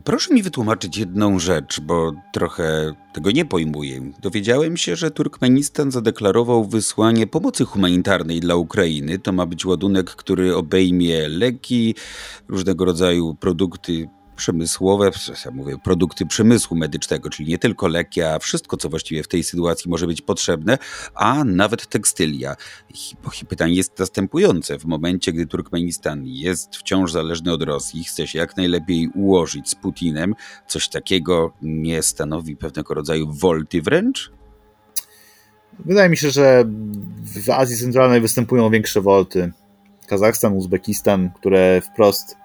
[0.04, 4.12] Proszę mi wytłumaczyć jedną rzecz, bo trochę tego nie pojmuję.
[4.22, 9.18] Dowiedziałem się, że Turkmenistan zadeklarował wysłanie pomocy humanitarnej dla Ukrainy.
[9.18, 11.94] To ma być ładunek, który obejmie leki,
[12.48, 14.08] różnego rodzaju produkty
[14.38, 15.10] przemysłowe,
[15.44, 19.44] ja mówię, produkty przemysłu medycznego, czyli nie tylko leki, a wszystko, co właściwie w tej
[19.44, 20.78] sytuacji może być potrzebne,
[21.14, 22.56] a nawet tekstylia.
[23.48, 24.78] Pytanie jest następujące.
[24.78, 29.74] W momencie, gdy Turkmenistan jest wciąż zależny od Rosji, chce się jak najlepiej ułożyć z
[29.74, 30.34] Putinem,
[30.66, 34.32] coś takiego nie stanowi pewnego rodzaju wolty wręcz?
[35.78, 36.64] Wydaje mi się, że
[37.44, 39.52] w Azji Centralnej występują większe wolty.
[40.06, 42.36] Kazachstan, Uzbekistan, które wprost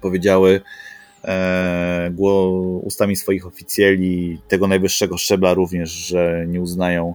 [0.00, 0.60] powiedziały,
[2.82, 7.14] ustami swoich oficjeli, tego najwyższego szczebla również, że nie uznają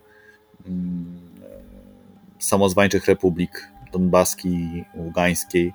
[0.68, 1.06] mm,
[2.40, 5.74] samozwańczych republik donbaskiej, ługańskiej.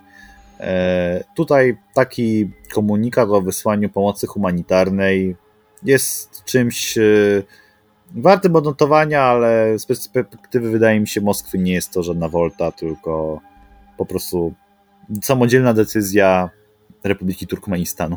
[0.61, 5.37] E, tutaj taki komunikat o wysłaniu pomocy humanitarnej
[5.83, 7.03] jest czymś e,
[8.15, 13.41] wartym odnotowania, ale z perspektywy wydaje mi się Moskwy nie jest to żadna wolta, tylko
[13.97, 14.55] po prostu
[15.23, 16.51] samodzielna decyzja
[17.05, 18.17] Republiki Turkmenistanu.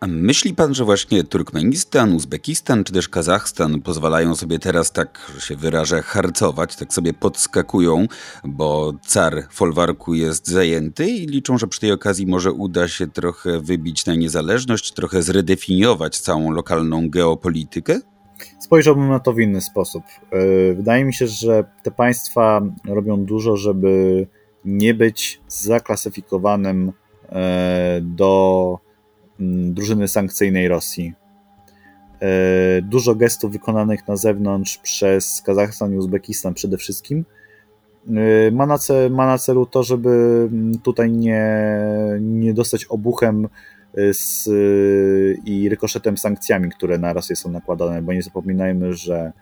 [0.00, 5.56] A myśli pan, że właśnie Turkmenistan, Uzbekistan czy też Kazachstan pozwalają sobie teraz, tak się
[5.56, 8.06] wyrażę, harcować, tak sobie podskakują,
[8.44, 13.60] bo car folwarku jest zajęty i liczą, że przy tej okazji może uda się trochę
[13.60, 18.00] wybić na niezależność, trochę zredefiniować całą lokalną geopolitykę?
[18.58, 20.02] Spojrzałbym na to w inny sposób.
[20.30, 24.26] E, wydaje mi się, że te państwa robią dużo, żeby
[24.64, 26.92] nie być zaklasyfikowanym
[28.02, 28.78] do
[29.40, 31.12] mm, drużyny sankcyjnej Rosji.
[32.22, 37.24] E, dużo gestów wykonanych na zewnątrz przez Kazachstan i Uzbekistan przede wszystkim
[38.08, 40.08] e, ma na, celu, ma na celu to, żeby
[40.52, 41.68] mm, tutaj nie,
[42.20, 43.48] nie dostać obuchem
[44.12, 44.48] z,
[45.44, 49.32] i rykoszetem sankcjami, które na Rosję są nakładane, bo nie zapominajmy, że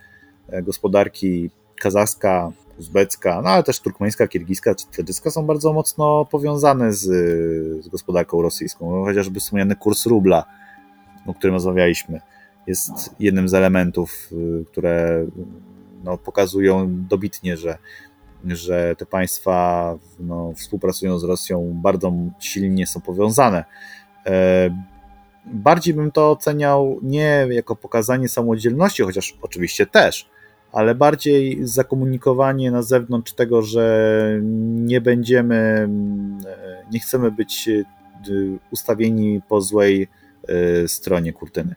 [0.63, 1.49] gospodarki
[1.81, 7.03] kazachska, uzbecka, no ale też turkmeńska, kirgiska czy tadżycka są bardzo mocno powiązane z,
[7.83, 8.91] z gospodarką rosyjską.
[8.91, 10.45] No, chociażby wspomniany kurs rubla,
[11.25, 12.21] o którym rozmawialiśmy,
[12.67, 15.25] jest jednym z elementów, y, które
[16.03, 17.77] no, pokazują dobitnie, że,
[18.45, 23.63] że te państwa no, współpracują z Rosją, bardzo silnie są powiązane.
[24.25, 24.69] E,
[25.45, 30.29] bardziej bym to oceniał nie jako pokazanie samodzielności, chociaż oczywiście też,
[30.75, 35.89] ale bardziej zakomunikowanie na zewnątrz tego, że nie będziemy,
[36.91, 37.83] nie chcemy być e,
[38.71, 40.07] ustawieni po złej
[40.47, 41.75] e, stronie kurtyny.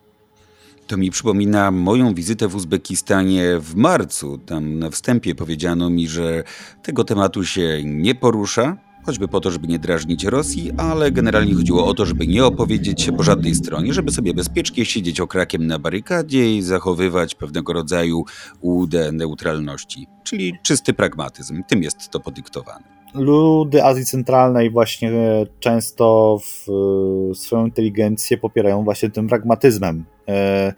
[0.87, 4.39] To mi przypomina moją wizytę w Uzbekistanie w marcu.
[4.39, 6.45] Tam na wstępie powiedziano mi, że
[6.83, 8.77] tego tematu się nie porusza,
[9.09, 13.03] choćby po to, żeby nie drażnić Rosji, ale generalnie chodziło o to, żeby nie opowiedzieć
[13.03, 18.25] się po żadnej stronie, żeby sobie bezpiecznie siedzieć okrakiem na barykadzie i zachowywać pewnego rodzaju
[18.61, 21.63] ułudę neutralności, czyli czysty pragmatyzm.
[21.69, 22.85] Tym jest to podyktowane.
[23.15, 25.13] Ludy Azji Centralnej właśnie
[25.61, 26.67] często w
[27.39, 30.05] swoją inteligencję popierają właśnie tym pragmatyzmem.
[30.29, 30.73] E,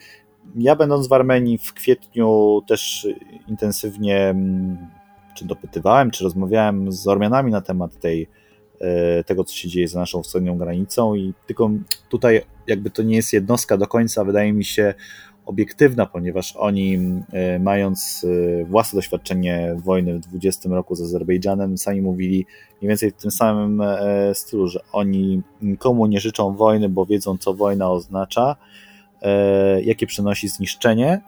[0.57, 3.09] ja będąc w Armenii w kwietniu też
[3.49, 5.00] intensywnie mm,
[5.35, 8.29] czy dopytywałem, czy rozmawiałem z Ormianami na temat tej,
[8.81, 11.71] e, tego, co się dzieje za naszą wschodnią granicą i tylko
[12.09, 14.95] tutaj jakby to nie jest jednostka do końca, wydaje mi się,
[15.47, 16.99] obiektywna, ponieważ oni,
[17.61, 18.27] mając
[18.67, 22.47] własne doświadczenie wojny w 20 roku z Azerbejdżanem, sami mówili
[22.81, 23.83] mniej więcej w tym samym
[24.35, 28.57] stylu, że oni nikomu nie życzą wojny, bo wiedzą, co wojna oznacza,
[29.83, 31.21] jakie przynosi zniszczenie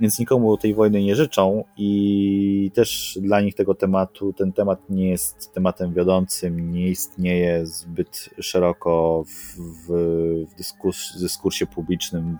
[0.00, 5.10] więc nikomu tej wojny nie życzą i też dla nich tego tematu, ten temat nie
[5.10, 12.38] jest tematem wiodącym, nie istnieje zbyt szeroko w, w, dyskurs, dyskursie publicznym,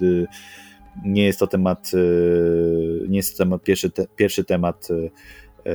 [0.00, 0.24] w,
[1.04, 5.72] nie jest to temat, e, nie jest to temat, pierwszy, te, pierwszy temat e,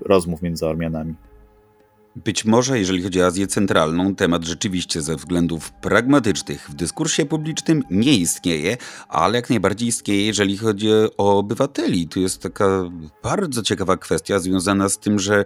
[0.00, 1.14] rozmów między Ormianami.
[2.16, 7.82] Być może, jeżeli chodzi o Azję Centralną, temat rzeczywiście ze względów pragmatycznych w dyskursie publicznym
[7.90, 8.76] nie istnieje,
[9.08, 10.88] ale jak najbardziej istnieje, jeżeli chodzi
[11.18, 12.08] o obywateli.
[12.08, 12.90] Tu jest taka
[13.22, 15.44] bardzo ciekawa kwestia związana z tym, że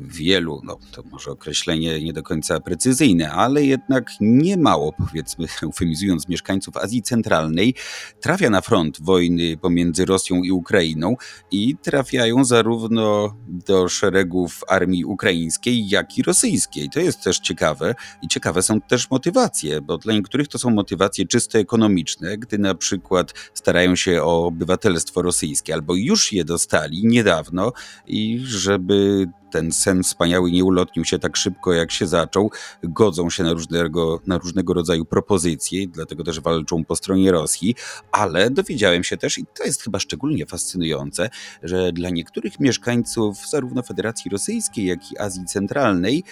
[0.00, 6.28] wielu, no to może określenie nie do końca precyzyjne, ale jednak nie mało, powiedzmy, eufemizując,
[6.28, 7.74] mieszkańców Azji Centralnej
[8.20, 11.16] trafia na front wojny pomiędzy Rosją i Ukrainą
[11.50, 16.90] i trafiają zarówno do szeregów armii ukraińskiej, jak i rosyjskiej.
[16.90, 21.26] To jest też ciekawe i ciekawe są też motywacje, bo dla niektórych to są motywacje
[21.26, 27.72] czysto ekonomiczne, gdy na przykład starają się o obywatelstwo rosyjskie albo już je dostali niedawno
[28.06, 32.50] i żeby ten sen wspaniały nie ulotnił się tak szybko, jak się zaczął.
[32.82, 37.74] Godzą się na różnego, na różnego rodzaju propozycje, dlatego też walczą po stronie Rosji,
[38.12, 41.30] ale dowiedziałem się też, i to jest chyba szczególnie fascynujące,
[41.62, 46.24] że dla niektórych mieszkańców zarówno Federacji Rosyjskiej, jak i Azji Centralnej,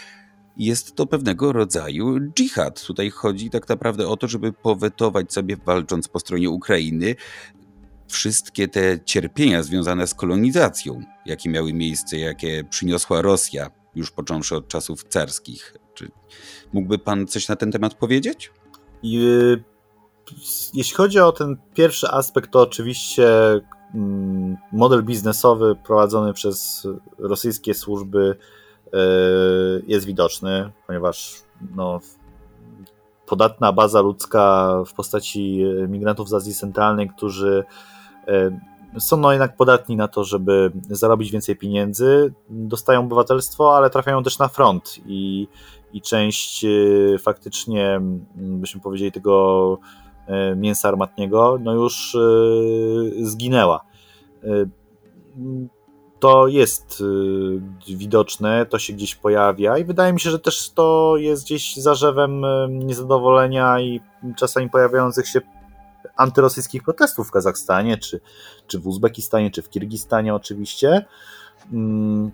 [0.57, 2.87] jest to pewnego rodzaju dżihad.
[2.87, 7.15] Tutaj chodzi tak naprawdę o to, żeby powetować sobie, walcząc po stronie Ukrainy,
[8.09, 14.69] wszystkie te cierpienia związane z kolonizacją, jakie miały miejsce, jakie przyniosła Rosja, już począwszy od
[14.69, 15.77] czasów carskich.
[15.95, 16.11] Czy
[16.73, 18.53] mógłby pan coś na ten temat powiedzieć?
[19.05, 19.65] Y,
[20.75, 23.27] jeśli chodzi o ten pierwszy aspekt, to oczywiście
[23.95, 26.87] mm, model biznesowy prowadzony przez
[27.19, 28.37] rosyjskie służby
[28.87, 28.91] y,
[29.87, 31.43] jest widoczny, ponieważ
[31.77, 32.01] no,
[33.27, 37.65] podatna baza ludzka w postaci migrantów z Azji Centralnej, którzy
[38.99, 44.39] są no jednak podatni na to, żeby zarobić więcej pieniędzy, dostają obywatelstwo, ale trafiają też
[44.39, 45.49] na front i,
[45.93, 46.69] i część e,
[47.19, 48.01] faktycznie,
[48.35, 49.79] byśmy powiedzieli, tego
[50.27, 52.17] e, mięsa armatniego, no już
[53.23, 53.85] zginęła.
[56.19, 57.03] To jest
[57.97, 62.43] widoczne, to się gdzieś pojawia i wydaje mi się, że też to jest gdzieś zarzewem
[62.69, 64.01] niezadowolenia i
[64.37, 65.41] czasami pojawiających się
[66.17, 68.21] antyrosyjskich protestów w Kazachstanie, czy,
[68.67, 71.05] czy w Uzbekistanie, czy w Kirgistanie oczywiście.
[71.73, 72.31] Mm,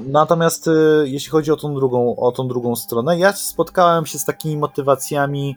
[0.00, 4.24] natomiast y, jeśli chodzi o tą drugą, o tą drugą stronę, ja spotkałem się z
[4.24, 5.56] takimi motywacjami,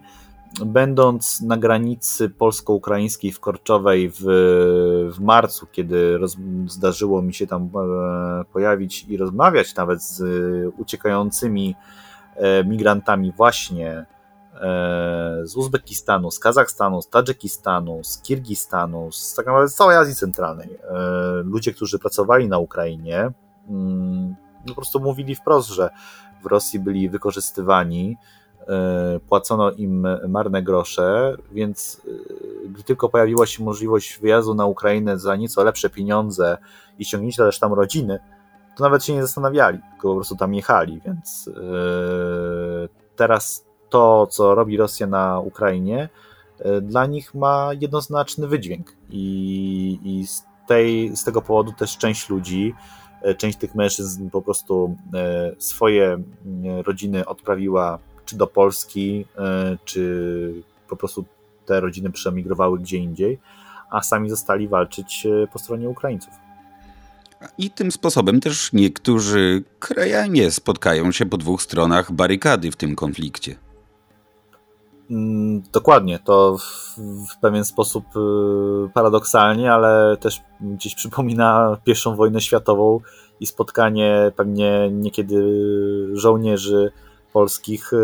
[0.66, 4.22] będąc na granicy polsko-ukraińskiej w Korczowej w,
[5.14, 6.38] w marcu, kiedy roz,
[6.68, 10.24] zdarzyło mi się tam e, pojawić i rozmawiać nawet z
[10.78, 11.76] uciekającymi
[12.36, 14.06] e, migrantami właśnie
[15.44, 20.70] z Uzbekistanu, z Kazachstanu, z Tadżykistanu, z Kirgistanu, z tak naprawdę z całej Azji Centralnej.
[20.84, 20.98] E,
[21.44, 23.32] ludzie, którzy pracowali na Ukrainie,
[23.70, 24.36] mm,
[24.68, 25.90] po prostu mówili wprost, że
[26.44, 28.18] w Rosji byli wykorzystywani,
[28.68, 32.02] e, płacono im marne grosze, więc
[32.70, 36.58] gdy tylko pojawiła się możliwość wyjazdu na Ukrainę za nieco lepsze pieniądze
[37.00, 38.20] i ściągnięcia też tam rodziny,
[38.78, 41.50] to nawet się nie zastanawiali, tylko po prostu tam jechali, więc
[43.16, 46.10] teraz to, co robi Rosja na Ukrainie,
[46.60, 48.94] e, dla nich ma jednoznaczny wydźwięk.
[49.10, 52.74] I, i z, tej, z tego powodu też część ludzi,
[53.22, 56.18] e, część tych mężczyzn po prostu e, swoje
[56.86, 59.26] rodziny odprawiła czy do Polski,
[59.86, 61.26] czy po prostu
[61.66, 63.40] te rodziny przemigrowały gdzie indziej,
[63.90, 66.34] a sami zostali walczyć po stronie Ukraińców.
[67.58, 73.56] I tym sposobem też niektórzy krajanie spotkają się po dwóch stronach barykady w tym konflikcie.
[75.12, 76.98] Mm, dokładnie, to w,
[77.28, 83.00] w, pewien sposób y, paradoksalnie, ale też gdzieś przypomina pierwszą wojnę światową
[83.40, 85.44] i spotkanie pewnie niekiedy
[86.14, 86.92] żołnierzy
[87.34, 87.98] polskich y,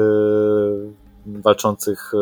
[1.25, 2.17] walczących y,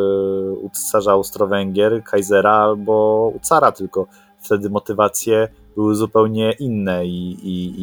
[0.52, 4.08] u cesarza Austro-Węgier, Kaisera albo u cara, tylko.
[4.40, 7.74] Wtedy motywacje były zupełnie inne i, i,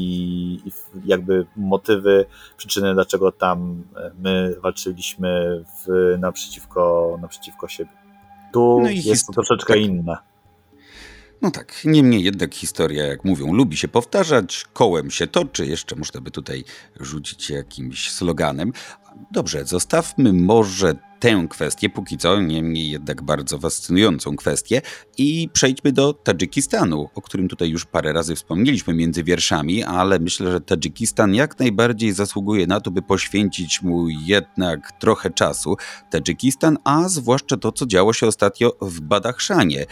[0.68, 0.72] i,
[1.04, 7.90] jakby motywy, przyczyny, dlaczego tam e, my walczyliśmy w, naprzeciwko, naprzeciwko siebie.
[8.52, 9.82] Tu no jest to troszeczkę tak.
[9.82, 10.16] inne.
[11.42, 16.20] No tak, niemniej jednak historia, jak mówią, lubi się powtarzać, kołem się toczy, jeszcze można
[16.20, 16.64] by tutaj
[17.00, 18.72] rzucić jakimś sloganem.
[19.30, 24.82] Dobrze, zostawmy może tę kwestię, póki co, niemniej jednak bardzo fascynującą kwestię.
[25.18, 30.52] I przejdźmy do Tadżykistanu, o którym tutaj już parę razy wspomnieliśmy między wierszami, ale myślę,
[30.52, 35.76] że Tadżykistan jak najbardziej zasługuje na to, by poświęcić mu jednak trochę czasu.
[36.10, 39.86] Tadżykistan, a zwłaszcza to, co działo się ostatnio w Badachszanie.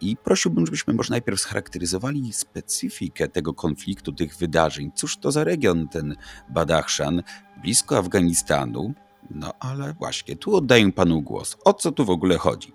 [0.00, 4.90] I prosiłbym, żebyśmy może najpierw scharakteryzowali specyfikę tego konfliktu, tych wydarzeń.
[4.94, 6.16] Cóż to za region ten
[6.48, 7.22] Badachszan,
[7.62, 8.94] blisko Afganistanu?
[9.30, 11.56] No ale właśnie, tu oddaję panu głos.
[11.64, 12.72] O co tu w ogóle chodzi?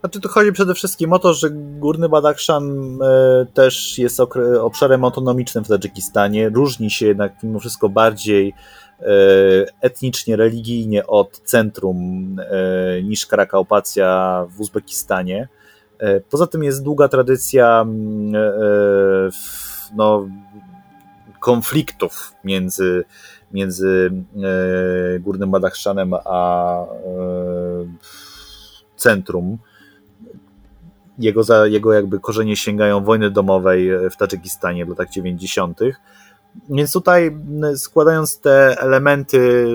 [0.00, 4.20] Znaczy, tu chodzi przede wszystkim o to, że Górny Badachszan e, też jest
[4.60, 6.48] obszarem autonomicznym w Tadżykistanie.
[6.48, 8.54] Różni się jednak mimo wszystko bardziej
[9.00, 9.04] e,
[9.80, 11.96] etnicznie, religijnie od centrum
[12.40, 15.48] e, niż Karakaupacja w Uzbekistanie.
[16.30, 17.86] Poza tym jest długa tradycja
[19.96, 20.28] no,
[21.40, 23.04] konfliktów między,
[23.52, 24.12] między
[25.20, 26.76] Górnym Badachszanem a
[28.96, 29.58] centrum.
[31.18, 35.80] Jego, za, jego jakby korzenie sięgają wojny domowej w Tadżykistanie w latach 90.
[36.68, 37.36] Więc tutaj
[37.76, 39.66] składając te elementy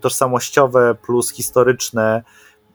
[0.00, 2.22] tożsamościowe plus historyczne,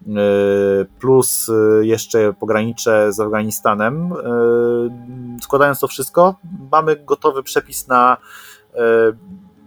[0.07, 4.14] Y, plus y, jeszcze pogranicze z Afganistanem.
[4.14, 6.36] Y, składając to wszystko,
[6.72, 8.18] mamy gotowy przepis na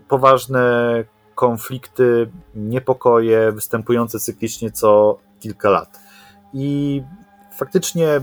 [0.08, 1.04] poważne
[1.34, 6.00] konflikty, niepokoje występujące cyklicznie co kilka lat.
[6.52, 7.02] I
[7.52, 8.20] faktycznie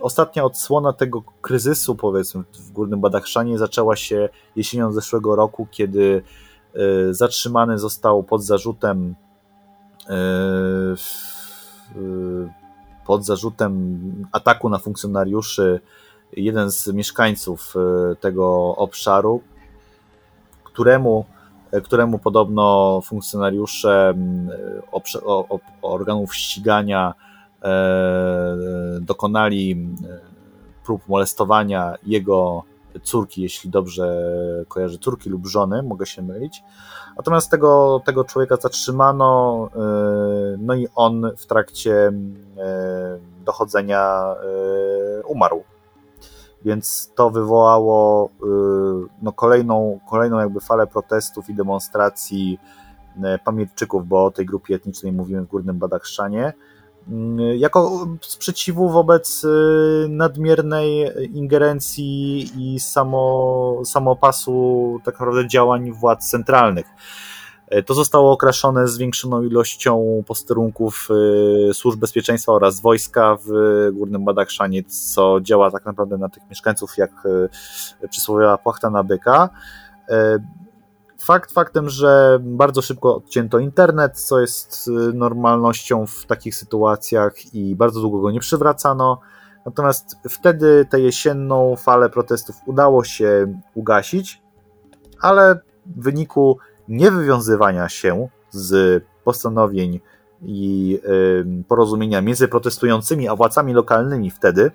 [0.00, 6.22] ostatnia odsłona tego kryzysu, powiedzmy, w Górnym Badachszanie zaczęła się jesienią zeszłego roku, kiedy
[7.10, 9.14] zatrzymany został pod zarzutem
[10.08, 10.96] E,
[13.06, 14.00] pod zarzutem
[14.32, 15.80] ataku na funkcjonariuszy
[16.32, 19.42] jeden z mieszkańców e, tego obszaru,
[20.74, 21.24] któremu,
[21.70, 24.14] e, któremu podobno funkcjonariusze
[25.82, 27.14] organów ścigania
[29.00, 29.88] dokonali
[30.84, 32.62] prób molestowania jego
[33.02, 34.24] córki, jeśli dobrze
[34.68, 36.62] kojarzę, córki lub żony, mogę się mylić.
[37.16, 39.68] Natomiast tego, tego człowieka zatrzymano,
[40.54, 42.12] y, no i on w trakcie y,
[43.44, 44.34] dochodzenia
[45.26, 45.64] umarł.
[46.64, 48.30] Więc to wywołało
[49.22, 52.58] no, kolejną, kolejną jakby falę protestów i demonstracji
[53.44, 56.52] pamiętczyków, bo o tej grupie etnicznej mówimy w Górnym Badachszanie,
[57.08, 66.86] Mm, jako sprzeciwu wobec y, nadmiernej ingerencji i samo, samopasu tak naprawdę działań władz centralnych.
[67.74, 71.08] E, to zostało okraszone zwiększoną ilością posterunków
[71.70, 73.48] y, służb bezpieczeństwa oraz wojska w
[73.92, 77.10] Górnym Badachszanie, co działa tak naprawdę na tych mieszkańców jak
[78.02, 79.48] y, przysłowiowa płachta na byka.
[80.08, 80.38] E,
[81.18, 88.00] Fakt faktem, że bardzo szybko odcięto internet, co jest normalnością w takich sytuacjach i bardzo
[88.00, 89.20] długo go nie przywracano.
[89.66, 94.42] Natomiast wtedy tę jesienną falę protestów udało się ugasić,
[95.20, 100.00] ale w wyniku niewywiązywania się z postanowień
[100.42, 101.00] i
[101.68, 104.70] porozumienia między protestującymi a władzami lokalnymi wtedy,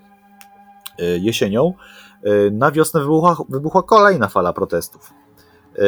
[1.00, 1.74] y, jesienią,
[2.26, 5.10] y, na wiosnę wybuchła, wybuchła kolejna fala protestów.
[5.78, 5.82] E,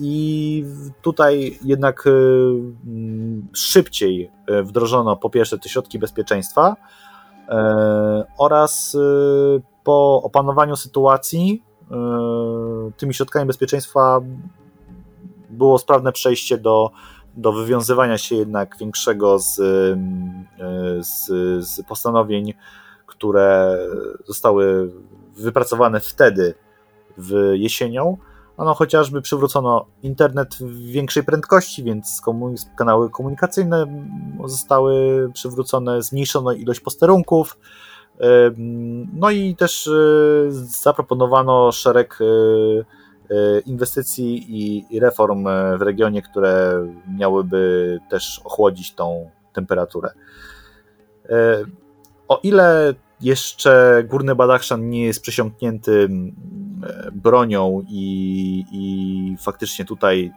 [0.00, 0.64] I
[1.02, 2.10] tutaj jednak e,
[3.52, 4.30] szybciej
[4.62, 6.76] wdrożono po pierwsze te środki bezpieczeństwa
[8.38, 8.96] oraz
[9.84, 11.62] po opanowaniu sytuacji
[12.96, 14.20] tymi środkami bezpieczeństwa
[15.50, 16.90] było sprawne przejście do,
[17.36, 19.54] do wywiązywania się jednak większego z,
[21.00, 21.26] z,
[21.68, 22.54] z postanowień,
[23.06, 23.78] które
[24.26, 24.92] zostały
[25.36, 26.54] wypracowane wtedy
[27.18, 28.16] w jesienią
[28.64, 32.22] no, chociażby przywrócono internet w większej prędkości, więc
[32.76, 33.86] kanały komunikacyjne
[34.44, 37.58] zostały przywrócone, zmniejszono ilość posterunków.
[39.12, 39.92] No i też e,
[40.82, 42.24] zaproponowano szereg e,
[43.66, 44.46] inwestycji
[44.90, 45.44] i reform
[45.78, 46.86] w regionie, które
[47.18, 50.10] miałyby też ochłodzić tą temperaturę.
[52.28, 56.08] O ile jeszcze Górny Badachszan nie jest przesiąknięty
[56.82, 60.32] E, bronią i, i faktycznie tutaj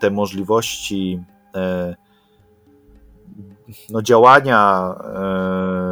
[0.00, 1.22] te możliwości
[1.54, 1.94] e,
[3.90, 4.94] no, działania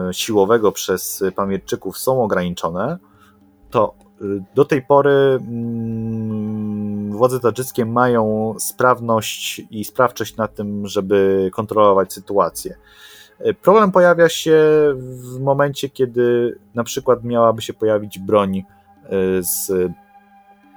[0.09, 2.98] e, siłowego przez pamiętczyków są ograniczone,
[3.70, 3.94] to
[4.55, 6.43] do tej pory mm,
[7.15, 12.77] władze tadżyckie mają sprawność i sprawczość na tym, żeby kontrolować sytuację.
[13.62, 14.62] Problem pojawia się
[14.97, 18.65] w momencie, kiedy na przykład miałaby się pojawić broń
[19.41, 19.73] z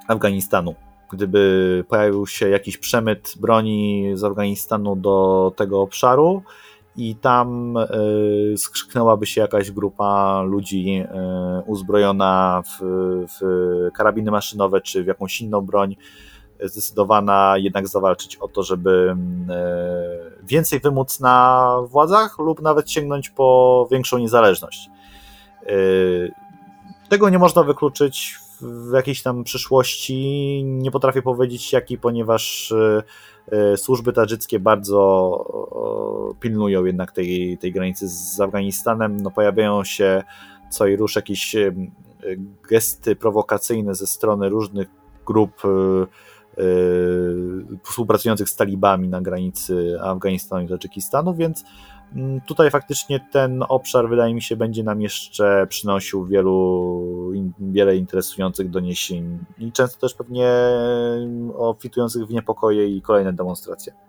[0.08, 0.76] Afganistanu.
[1.12, 6.44] gdyby pojawił się jakiś przemyt broni z Afganistanu do tego obszaru
[6.96, 11.04] i tam y, skrzyknęłaby się jakaś grupa ludzi
[11.66, 12.80] uzbrojona w,
[13.40, 15.96] w karabiny maszynowe czy w jakąś inną broń,
[16.64, 19.16] zdecydowana jednak zawalczyć o to, żeby
[20.42, 24.90] y, więcej wymóc na władzach lub nawet sięgnąć po większą niezależność.
[27.10, 30.16] Tego nie można wykluczyć w jakiejś tam przyszłości.
[30.66, 33.04] Nie potrafię powiedzieć jaki, ponieważ e,
[33.52, 39.18] e, służby tadżyckie bardzo pilnują jednak tej, tej granicy z Afganistanem.
[39.18, 40.24] No, pojawiają się
[40.70, 41.72] co i rusz jakieś e,
[42.70, 44.88] gesty prowokacyjne ze strony różnych
[45.26, 45.62] grup
[47.84, 51.64] współpracujących z talibami na granicy Afganistanu i Tadżykistanu, więc
[52.16, 58.70] Mm, tutaj faktycznie ten obszar, wydaje mi się, będzie nam jeszcze przynosił wielu, wiele interesujących
[58.70, 60.52] doniesień i często też pewnie
[61.58, 64.07] obfitujących w niepokoje i kolejne demonstracje.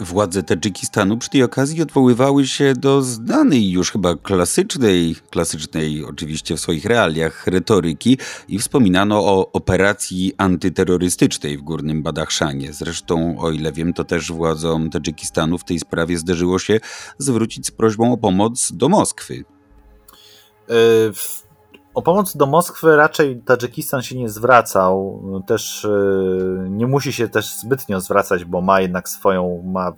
[0.00, 6.60] Władze Tadżykistanu przy tej okazji odwoływały się do znanej już chyba klasycznej, klasycznej oczywiście w
[6.60, 8.18] swoich realiach retoryki
[8.48, 12.72] i wspominano o operacji antyterrorystycznej w Górnym Badachszanie.
[12.72, 16.80] Zresztą, o ile wiem, to też władzom Tadżykistanu w tej sprawie zdarzyło się
[17.18, 19.44] zwrócić z prośbą o pomoc do Moskwy.
[20.68, 20.74] E,
[22.00, 25.22] o pomoc do Moskwy raczej Tadżykistan się nie zwracał.
[25.46, 25.88] Też e,
[26.68, 29.92] nie musi się też zbytnio zwracać, bo ma jednak swoją, ma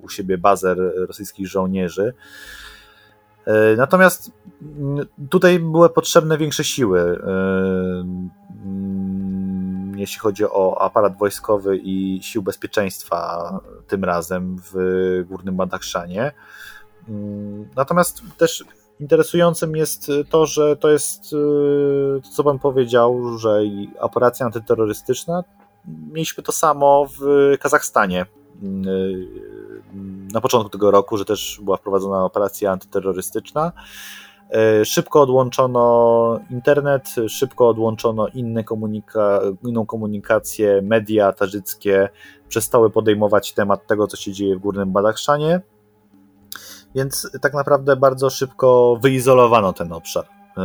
[0.00, 0.74] u siebie bazę
[1.06, 2.14] rosyjskich żołnierzy.
[3.44, 4.32] E, natomiast
[5.30, 7.30] tutaj były potrzebne większe siły, e,
[8.64, 14.74] mm, jeśli chodzi o aparat wojskowy i sił bezpieczeństwa tym razem w
[15.28, 16.32] Górnym Badachszanie.
[17.08, 18.64] Mm, natomiast też
[19.02, 23.60] Interesującym jest y, to, że to jest, y, to co pan powiedział, że
[23.98, 25.44] operacja antyterrorystyczna,
[26.12, 28.26] mieliśmy to samo w Kazachstanie y,
[30.32, 33.72] na początku tego roku, że też była wprowadzona operacja antyterrorystyczna.
[34.84, 42.08] Szybko odłączono internet, szybko odłączono inne komunika inną komunikację, media tadżyckie
[42.48, 45.60] przestały podejmować temat tego, co się dzieje w Górnym Badachszanie
[46.94, 50.24] więc tak naprawdę bardzo szybko wyizolowano ten obszar.
[50.56, 50.62] E,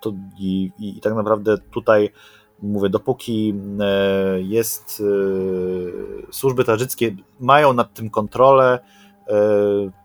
[0.00, 2.10] to i, i, tak naprawdę tutaj
[2.62, 8.78] mówię, dopóki e, jest e, służby tadżyckie mają nad tym kontrolę,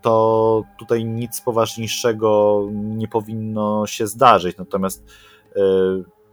[0.02, 4.56] to tutaj nic poważniejszego nie powinno się zdarzyć.
[4.56, 5.04] Natomiast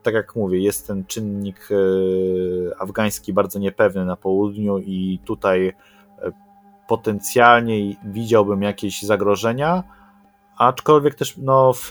[0.04, 1.70] tak jak mówię, jest ten czynnik
[2.80, 5.74] afgański bardzo niepewny na południu i tutaj
[6.92, 9.84] potencjalnie widziałbym jakieś zagrożenia,
[10.58, 11.88] aczkolwiek też no, w,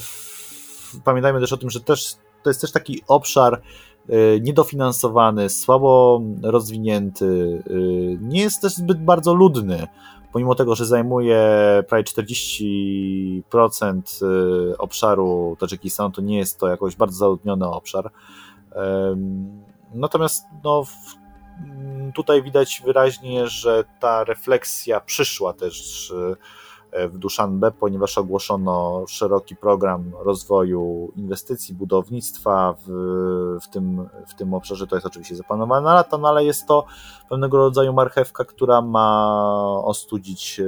[0.00, 3.62] w, pamiętajmy też o tym, że też, to jest też taki obszar
[4.10, 9.86] y, niedofinansowany, słabo rozwinięty, y, nie jest też zbyt bardzo ludny,
[10.32, 11.40] pomimo tego, że zajmuje
[11.88, 13.42] prawie 40%
[14.22, 18.10] y, obszaru Tadżykistanu, to nie jest to jakoś bardzo zaludniony obszar.
[19.94, 20.84] Natomiast no,
[22.14, 26.12] tutaj widać wyraźnie, że ta refleksja przyszła też
[26.92, 32.88] e, w Duszanbe, ponieważ ogłoszono szeroki program rozwoju inwestycji, budownictwa w,
[33.62, 34.86] w, tym, w tym obszarze.
[34.86, 36.84] To jest oczywiście zaplanowane na lata, no ale jest to
[37.28, 39.32] pewnego rodzaju marchewka, która ma
[39.84, 40.64] ostudzić e,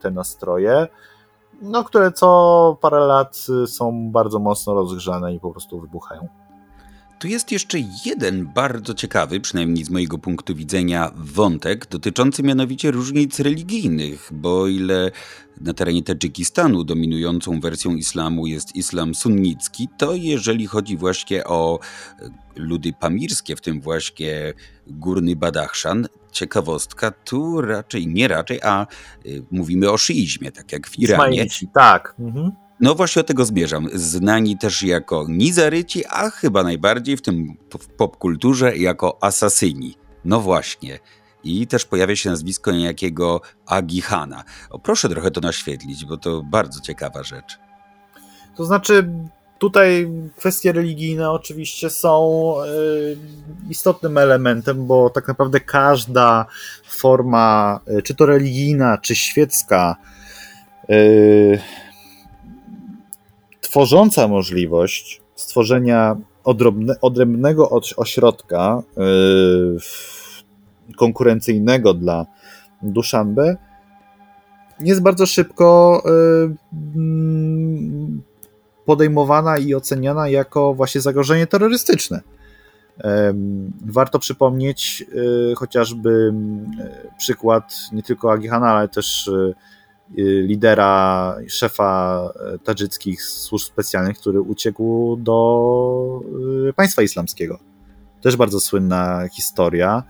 [0.00, 0.88] te nastroje,
[1.62, 6.28] no, które co parę lat są bardzo mocno rozgrzane i po prostu wybuchają.
[7.20, 13.40] Tu jest jeszcze jeden bardzo ciekawy, przynajmniej z mojego punktu widzenia, wątek dotyczący mianowicie różnic
[13.40, 15.10] religijnych, bo ile
[15.60, 21.78] na terenie Tadżykistanu dominującą wersją islamu jest islam sunnicki, to jeżeli chodzi właśnie o
[22.20, 24.54] e, ludy pamirskie, w tym właśnie
[24.86, 28.86] górny Badachszan, ciekawostka, tu raczej, nie raczej, a
[29.26, 31.30] y, mówimy o szyizmie, tak jak w Iranie.
[31.30, 32.14] Ismailici, tak.
[32.18, 32.69] Mhm.
[32.80, 33.88] No właśnie o tego zmierzam.
[33.94, 37.56] Znani też jako nizaryci, a chyba najbardziej w tym
[37.96, 39.94] popkulturze jako asasyni.
[40.24, 40.98] No właśnie.
[41.44, 44.44] I też pojawia się nazwisko niejakiego Agihana.
[44.70, 47.58] O, proszę trochę to naświetlić, bo to bardzo ciekawa rzecz.
[48.56, 49.08] To znaczy,
[49.58, 53.16] tutaj kwestie religijne oczywiście są y,
[53.70, 56.46] istotnym elementem, bo tak naprawdę każda
[56.88, 59.96] forma, y, czy to religijna, czy świecka,
[60.90, 61.60] y,
[63.70, 69.76] tworząca możliwość stworzenia odrobne, odrębnego ośrodka yy,
[70.96, 72.26] konkurencyjnego dla
[72.82, 73.56] Duszanbe
[74.80, 76.56] jest bardzo szybko yy,
[78.84, 82.20] podejmowana i oceniana jako właśnie zagrożenie terrorystyczne.
[83.86, 85.04] Warto przypomnieć
[85.56, 86.34] chociażby
[87.18, 89.30] przykład nie tylko Agihana, ale też
[90.16, 92.22] lidera, szefa
[92.64, 96.20] tadżyckich służb specjalnych, który uciekł do
[96.76, 97.58] państwa islamskiego.
[98.20, 100.02] Też bardzo słynna historia,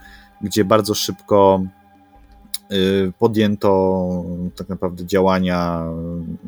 [0.42, 1.62] gdzie bardzo szybko
[2.72, 4.08] Y, podjęto
[4.56, 5.86] tak naprawdę działania,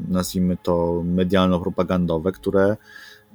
[0.09, 2.77] nazwijmy to medialno-propagandowe, które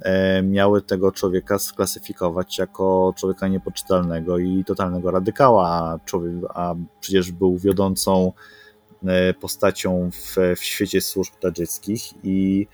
[0.02, 6.00] e, miały tego człowieka sklasyfikować jako człowieka niepoczytalnego i totalnego radykała,
[6.54, 8.57] a, przecież był wiodącą e,
[9.40, 12.68] postacią w, w świecie służb tadżyckich i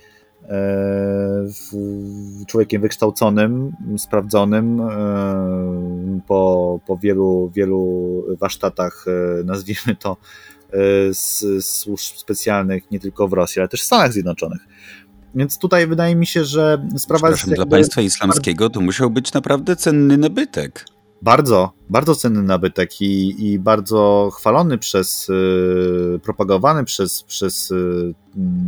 [0.49, 1.47] E,
[2.47, 10.17] człowiekiem wykształconym, sprawdzonym e, po, po wielu, wielu warsztatach, e, nazwijmy to,
[11.11, 14.61] z służb specjalnych nie tylko w Rosji, ale też w Stanach Zjednoczonych.
[15.35, 17.49] Więc tutaj wydaje mi się, że sprawa jest.
[17.49, 20.85] Dla państwa islamskiego to musiał być naprawdę cenny nabytek
[21.23, 28.13] bardzo, bardzo cenny nabytek i, i bardzo chwalony przez, y, propagowany przez, przez y,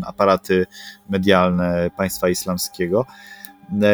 [0.05, 0.65] aparaty
[1.09, 3.05] medialne państwa islamskiego.
[3.81, 3.87] E,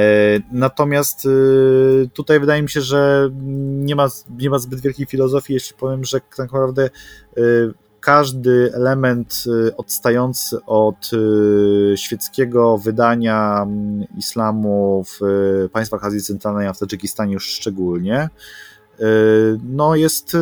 [0.52, 3.30] natomiast y, tutaj wydaje mi się, że
[3.62, 4.08] nie ma,
[4.38, 6.90] nie ma zbyt wielkiej filozofii, jeśli powiem, że tak naprawdę
[8.02, 15.24] każdy element y, odstający od y, świeckiego wydania mm, islamu w
[15.66, 18.30] y, państwach Azji Centralnej, a w Tadżykistanie już szczególnie,
[19.64, 20.38] no jest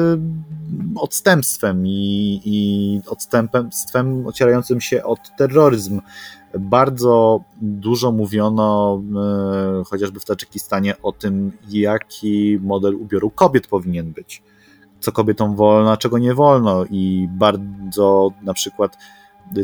[0.95, 6.01] odstępstwem i, i odstępstwem ocierającym się od terroryzm.
[6.59, 9.01] Bardzo dużo mówiono
[9.85, 14.43] chociażby w Tadżykistanie o tym, jaki model ubioru kobiet powinien być
[14.99, 18.97] co kobietom wolno, a czego nie wolno i bardzo na przykład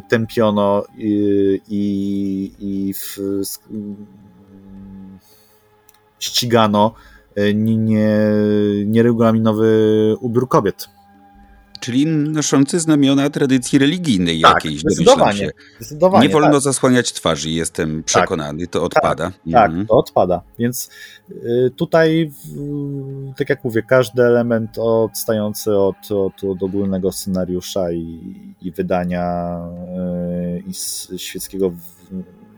[0.07, 3.17] tępiono i, i, i w,
[6.19, 6.93] ścigano
[7.53, 8.09] nie,
[8.85, 10.94] nieregulaminowy ubiór kobiet.
[11.85, 15.51] Czyli noszący znamiona tradycji religijnej tak, jakiejś, zdecydowanie, się.
[15.79, 16.27] zdecydowanie.
[16.27, 16.61] Nie wolno tak.
[16.61, 18.05] zasłaniać twarzy, jestem tak.
[18.05, 19.25] przekonany, to odpada.
[19.25, 19.87] Tak, tak mhm.
[19.87, 20.41] to odpada.
[20.59, 20.89] Więc
[21.31, 22.31] y, tutaj,
[23.37, 28.19] tak jak mówię, każdy element odstający od, od, od ogólnego scenariusza i,
[28.61, 29.57] i wydania
[30.57, 31.71] y, is, świeckiego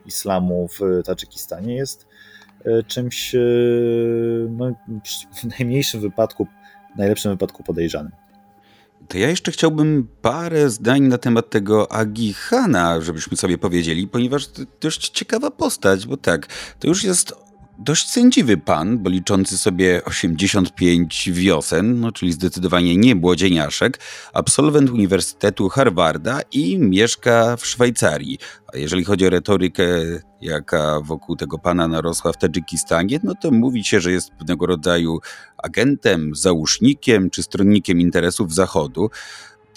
[0.06, 2.08] islamu w Tadżykistanie jest
[2.66, 3.36] y, czymś
[4.50, 4.72] no,
[5.34, 6.48] w najmniejszym wypadku,
[6.96, 8.12] w najlepszym wypadku podejrzanym.
[9.08, 14.62] To ja jeszcze chciałbym parę zdań na temat tego Agihana, żebyśmy sobie powiedzieli, ponieważ to
[14.82, 16.48] dość ciekawa postać, bo tak,
[16.80, 17.34] to już jest
[17.80, 24.00] dość sędziwy pan, bo liczący sobie 85 wiosen, no, czyli zdecydowanie nie młodzieniaszek,
[24.34, 28.38] absolwent Uniwersytetu Harvarda i mieszka w Szwajcarii.
[28.74, 29.84] A jeżeli chodzi o retorykę,
[30.42, 35.20] jaka wokół tego pana narosła w Tadżykistanie, no to mówi się, że jest pewnego rodzaju
[35.58, 39.10] agentem, załóżnikiem czy stronnikiem interesów Zachodu.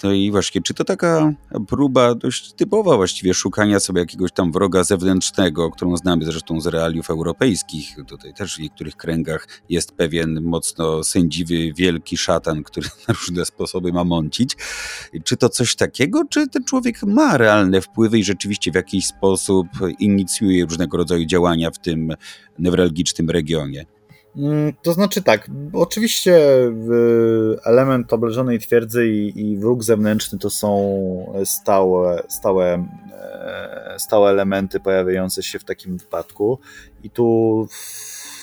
[0.03, 1.33] No i właśnie, czy to taka
[1.67, 7.09] próba dość typowa właściwie szukania sobie jakiegoś tam wroga zewnętrznego, którą znamy zresztą z realiów
[7.09, 7.95] europejskich.
[8.07, 13.93] Tutaj też w niektórych kręgach jest pewien mocno sędziwy, wielki szatan, który na różne sposoby
[13.93, 14.57] ma mącić.
[15.23, 19.67] Czy to coś takiego, czy ten człowiek ma realne wpływy i rzeczywiście w jakiś sposób
[19.99, 22.13] inicjuje różnego rodzaju działania w tym
[22.59, 23.85] newralgicznym regionie?
[24.35, 26.39] Mm, to znaczy tak, oczywiście
[27.65, 35.43] element oblężonej twierdzy i, i wróg zewnętrzny to są stałe, stałe, e, stałe elementy pojawiające
[35.43, 36.59] się w takim wypadku
[37.03, 37.67] i tu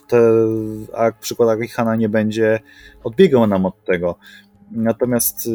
[0.09, 0.21] te,
[0.95, 2.61] a przykład Akihana nie będzie
[3.05, 4.17] odbiegał nam od tego.
[4.71, 5.51] Natomiast y,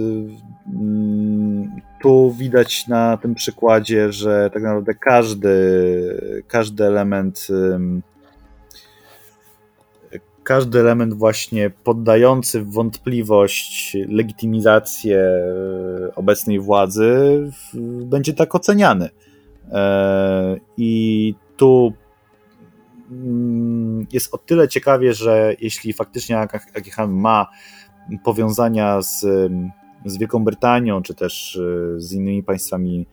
[0.74, 7.48] mm, tu widać na tym przykładzie, że tak naprawdę każdy, każdy element
[10.44, 17.12] każdy element właśnie poddający w wątpliwość legitymizację e, obecnej władzy
[18.06, 19.10] będzie tak oceniany.
[19.72, 21.94] E, I tu
[23.12, 27.48] mm, jest o tyle ciekawie, że jeśli faktycznie Akihan ma
[28.24, 29.22] powiązania z,
[30.06, 33.08] z Wielką Brytanią, czy też e, z innymi państwami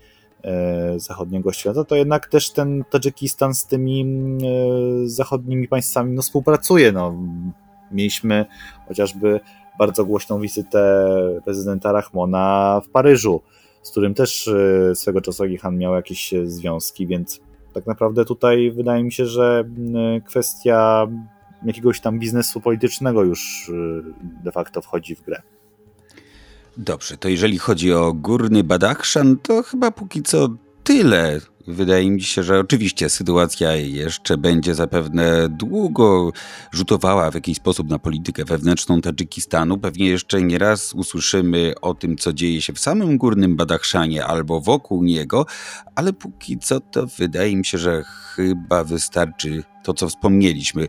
[0.96, 6.92] zachodniego świata, to jednak też ten Tadżykistan z tymi e, zachodnimi państwami no, współpracuje.
[6.92, 7.14] No,
[7.92, 8.46] mieliśmy
[8.88, 9.40] chociażby
[9.78, 11.08] bardzo głośną wizytę
[11.44, 13.40] prezydenta Rahmona w Paryżu,
[13.82, 17.40] z którym też e, swego czasu Gihan miał jakieś związki, więc
[17.74, 19.64] tak naprawdę tutaj wydaje mi się, że
[20.26, 21.06] kwestia
[21.62, 23.70] jakiegoś tam biznesu politycznego już
[24.44, 25.42] de facto wchodzi w grę.
[26.76, 30.48] Dobrze, to jeżeli chodzi o Górny Badachszan, to chyba póki co
[30.84, 31.40] tyle.
[31.66, 36.32] Wydaje mi się, że oczywiście sytuacja jeszcze będzie zapewne długo
[36.72, 39.78] rzutowała w jakiś sposób na politykę wewnętrzną Tadżykistanu.
[39.78, 44.60] Pewnie jeszcze nie raz usłyszymy o tym, co dzieje się w samym górnym Badachszanie albo
[44.60, 45.46] wokół niego,
[45.94, 50.88] ale póki co to wydaje mi się, że chyba wystarczy to, co wspomnieliśmy.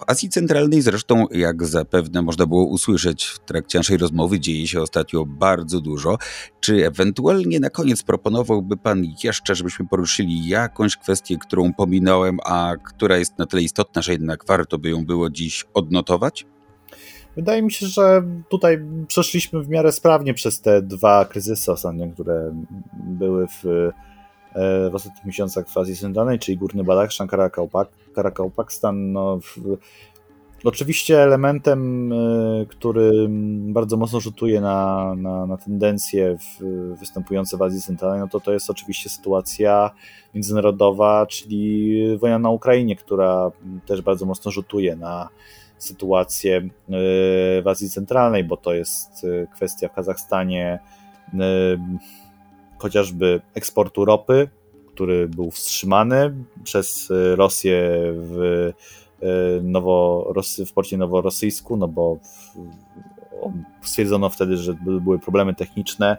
[0.00, 4.80] W Azji Centralnej zresztą, jak zapewne można było usłyszeć w trakcie naszej rozmowy, dzieje się
[4.80, 6.18] ostatnio bardzo dużo.
[6.60, 13.16] Czy ewentualnie na koniec proponowałby Pan jeszcze, żebyśmy poruszyli jakąś kwestię, którą pominąłem, a która
[13.16, 16.46] jest na tyle istotna, że jednak warto by ją było dziś odnotować?
[17.36, 22.64] Wydaje mi się, że tutaj przeszliśmy w miarę sprawnie przez te dwa kryzysy ostatnie, które
[22.92, 23.90] były w
[24.90, 27.28] w ostatnich miesiącach w Azji Centralnej, czyli Górny Badachszan,
[28.14, 29.12] Karakałpakstan.
[29.12, 29.38] No,
[30.64, 33.26] oczywiście elementem, e, który
[33.72, 36.64] bardzo mocno rzutuje na, na, na tendencje w,
[36.98, 39.90] występujące w Azji Centralnej, no to to jest oczywiście sytuacja
[40.34, 43.50] międzynarodowa, czyli wojna na Ukrainie, która
[43.86, 45.28] też bardzo mocno rzutuje na
[45.78, 46.62] sytuację e,
[47.62, 50.78] w Azji Centralnej, bo to jest kwestia w Kazachstanie
[52.80, 54.48] chociażby eksportu ropy,
[54.94, 56.34] który był wstrzymany
[56.64, 58.72] przez e, Rosję w,
[59.22, 62.18] e, Noworosy, w porcie noworosyjsku, no bo
[63.82, 66.16] stwierdzono wtedy, że były problemy techniczne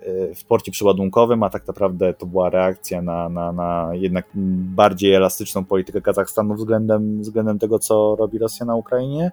[0.00, 4.26] e, w porcie przyładunkowym, a tak naprawdę to była reakcja na, na, na jednak
[4.74, 9.30] bardziej elastyczną politykę Kazachstanu względem, względem tego, co robi Rosja na Ukrainie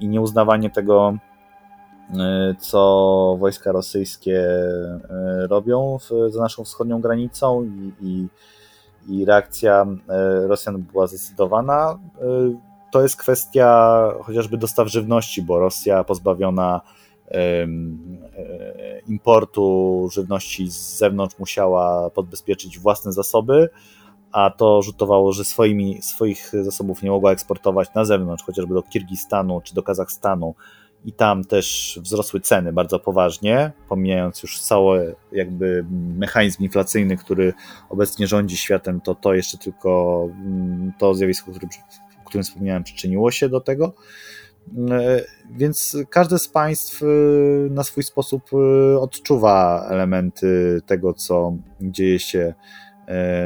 [0.00, 1.18] i nieuznawanie tego
[2.58, 8.28] co wojska rosyjskie y, robią w, za naszą wschodnią granicą i, i,
[9.08, 9.86] i reakcja
[10.44, 11.98] y, Rosjan była zdecydowana.
[12.92, 16.80] To jest kwestia chociażby dostaw żywności, bo Rosja pozbawiona
[19.08, 23.68] importu żywności z zewnątrz musiała podbezpieczyć własne zasoby,
[24.32, 29.60] a to rzutowało, że swoimi, swoich zasobów nie mogła eksportować na zewnątrz, chociażby do Kirgistanu
[29.60, 30.54] czy do Kazachstanu,
[31.04, 35.84] i tam też wzrosły ceny bardzo poważnie, pomijając już cały jakby
[36.16, 37.52] mechanizm inflacyjny, który
[37.90, 41.50] obecnie rządzi światem, to to jeszcze tylko mm, to zjawisko,
[42.22, 43.94] o którym wspomniałem, przyczyniło się do tego.
[44.90, 47.06] E, więc każde z państw e,
[47.70, 52.54] na swój sposób e, odczuwa elementy tego, co dzieje się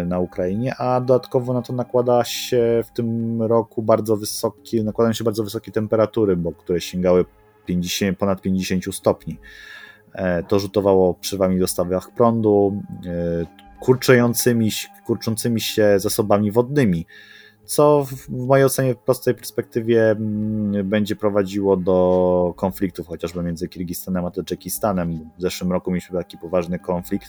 [0.07, 5.25] na Ukrainie, a dodatkowo na to nakłada się w tym roku bardzo wysokie, nakładają się
[5.25, 7.25] bardzo wysokie temperatury, bo które sięgały
[7.65, 9.39] 50, ponad 50 stopni.
[10.13, 13.47] E, to rzutowało przywami dostawach prądu, e,
[13.81, 14.71] kurczącymi,
[15.07, 17.07] kurczącymi się zasobami wodnymi,
[17.65, 24.25] co w mojej ocenie w prostej perspektywie mm, będzie prowadziło do konfliktów chociażby między Kirgistanem
[24.25, 25.31] a Tadżykistanem.
[25.39, 27.29] W zeszłym roku mieliśmy taki poważny konflikt.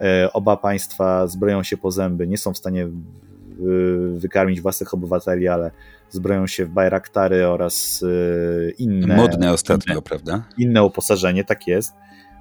[0.00, 2.88] E, oba państwa zbroją się po zęby, nie są w stanie
[4.14, 5.70] wykarmić własnych obywateli, ale
[6.12, 9.16] zbroją się w bajraktary oraz y, inne.
[9.16, 10.44] Modne ostatnio, inne, prawda?
[10.58, 11.94] Inne uposażenie, tak jest.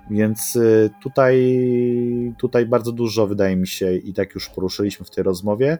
[0.09, 1.55] Więc y, tutaj,
[2.37, 5.77] tutaj bardzo dużo wydaje mi się, i tak już poruszyliśmy w tej rozmowie,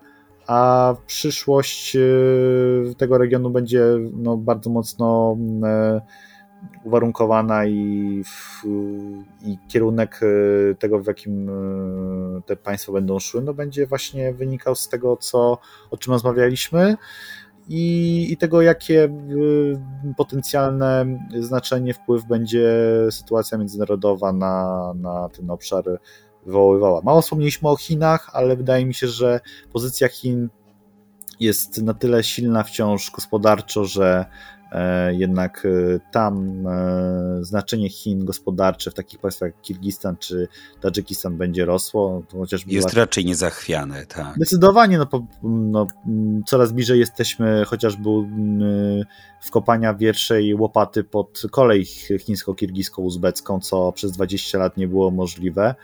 [0.48, 5.38] a przyszłość y, tego regionu będzie no, bardzo mocno
[6.84, 8.66] uwarunkowana i, w,
[9.46, 14.76] i kierunek e, tego, w jakim e, te państwa będą szły, no będzie właśnie wynikał
[14.76, 15.58] z tego, co,
[15.92, 16.98] o czym rozmawialiśmy
[17.68, 19.10] i, i tego, jakie e,
[20.18, 21.06] potencjalne
[21.40, 22.70] znaczenie, wpływ będzie
[23.12, 25.84] sytuacja międzynarodowa na, na ten obszar
[26.46, 27.02] wywoływała.
[27.02, 29.40] Mało wspomnieliśmy o Chinach, ale wydaje mi się, że
[29.74, 30.50] pozycja Chin
[31.40, 34.26] jest na tyle silna wciąż gospodarczo, że
[35.12, 40.48] jednak e, tam e, znaczenie Chin gospodarcze w takich państwach jak Kirgistan czy
[40.82, 42.24] Tadżykistan będzie rosło.
[42.32, 44.36] Chociażby Jest raczej niezachwiane, tak.
[44.36, 45.08] Zdecydowanie, no,
[45.44, 45.88] no,
[46.46, 48.10] coraz bliżej jesteśmy chociażby
[49.42, 51.86] wkopania pierwszej łopaty pod kolej
[52.20, 55.76] chińsko-kirgisko-uzbecką, co przez 20 lat nie było możliwe.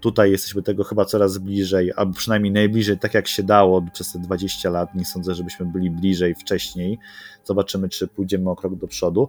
[0.00, 4.18] Tutaj jesteśmy tego chyba coraz bliżej, albo przynajmniej najbliżej, tak jak się dało przez te
[4.18, 4.94] 20 lat.
[4.94, 6.98] Nie sądzę, żebyśmy byli bliżej wcześniej.
[7.44, 9.28] Zobaczymy, czy pójdziemy o krok do przodu.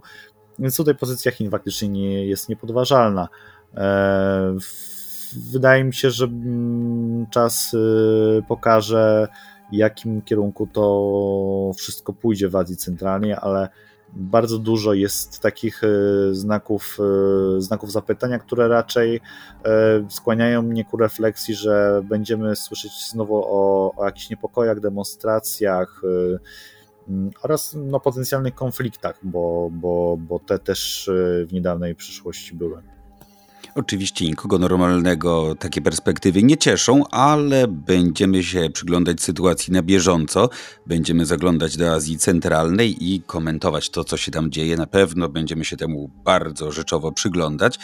[0.58, 3.28] Więc tutaj pozycja Chin faktycznie nie jest niepodważalna.
[3.74, 4.56] E,
[5.52, 9.28] wydaje mi się, że mm, czas y, pokaże,
[9.72, 13.68] jakim kierunku to wszystko pójdzie w Azji Centralnej, ale
[14.12, 15.88] bardzo dużo jest takich e,
[16.34, 16.98] znaków,
[17.56, 19.20] e, znaków zapytania, które raczej
[19.64, 19.70] e,
[20.08, 26.02] skłaniają mnie ku refleksji, że będziemy słyszeć znowu o, o jakichś niepokojach, demonstracjach
[27.42, 31.10] oraz no, potencjalnych konfliktach, bo, bo, bo te też
[31.46, 32.82] w niedawnej przyszłości były.
[33.74, 40.48] Oczywiście nikogo normalnego takie perspektywy nie cieszą, ale będziemy się przyglądać sytuacji na bieżąco.
[40.86, 44.76] Będziemy zaglądać do Azji Centralnej i komentować to, co się tam dzieje.
[44.76, 47.78] Na pewno będziemy się temu bardzo rzeczowo przyglądać.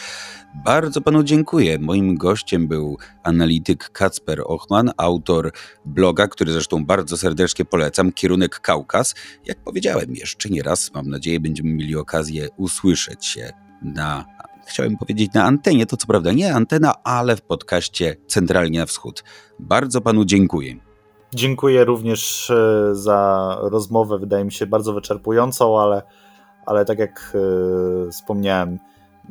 [0.65, 1.79] Bardzo panu dziękuję.
[1.79, 5.53] Moim gościem był analityk Kacper Ochman, autor
[5.85, 9.15] bloga, który zresztą bardzo serdecznie polecam, Kierunek Kaukaz.
[9.45, 13.53] Jak powiedziałem, jeszcze nie raz, mam nadzieję, będziemy mieli okazję usłyszeć się
[13.83, 14.25] na
[14.66, 19.24] chciałem powiedzieć na antenie, to co prawda nie antena, ale w podcaście Centralnie na Wschód.
[19.59, 20.76] Bardzo panu dziękuję.
[21.34, 26.02] Dziękuję również e, za rozmowę, wydaje mi się bardzo wyczerpującą, ale,
[26.66, 28.78] ale tak jak e, wspomniałem,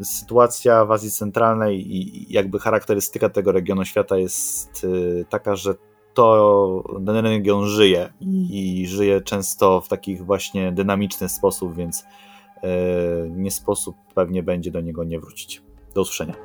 [0.04, 4.88] sytuacja w Azji Centralnej i jakby charakterystyka tego regionu świata jest
[5.22, 5.76] e, taka, że
[6.14, 8.14] to ten region żyje
[8.50, 12.06] i żyje często w takich właśnie dynamiczny sposób, więc
[13.30, 15.62] nie sposób pewnie będzie do niego nie wrócić.
[15.96, 16.36] Do usłyszenia.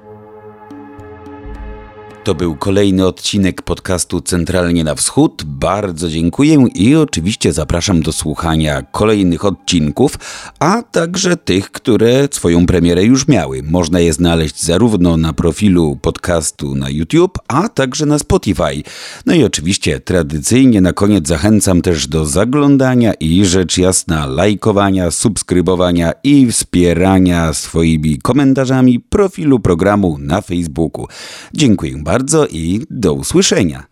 [2.24, 5.44] To był kolejny odcinek podcastu Centralnie na Wschód.
[5.46, 10.18] Bardzo dziękuję i oczywiście zapraszam do słuchania kolejnych odcinków,
[10.58, 13.62] a także tych, które swoją premierę już miały.
[13.62, 18.82] Można je znaleźć zarówno na profilu podcastu na YouTube, a także na Spotify.
[19.26, 26.12] No i oczywiście tradycyjnie na koniec zachęcam też do zaglądania i rzecz jasna lajkowania, subskrybowania
[26.24, 31.06] i wspierania swoimi komentarzami profilu programu na Facebooku.
[31.54, 33.89] Dziękuję bardzo bardzo i do usłyszenia.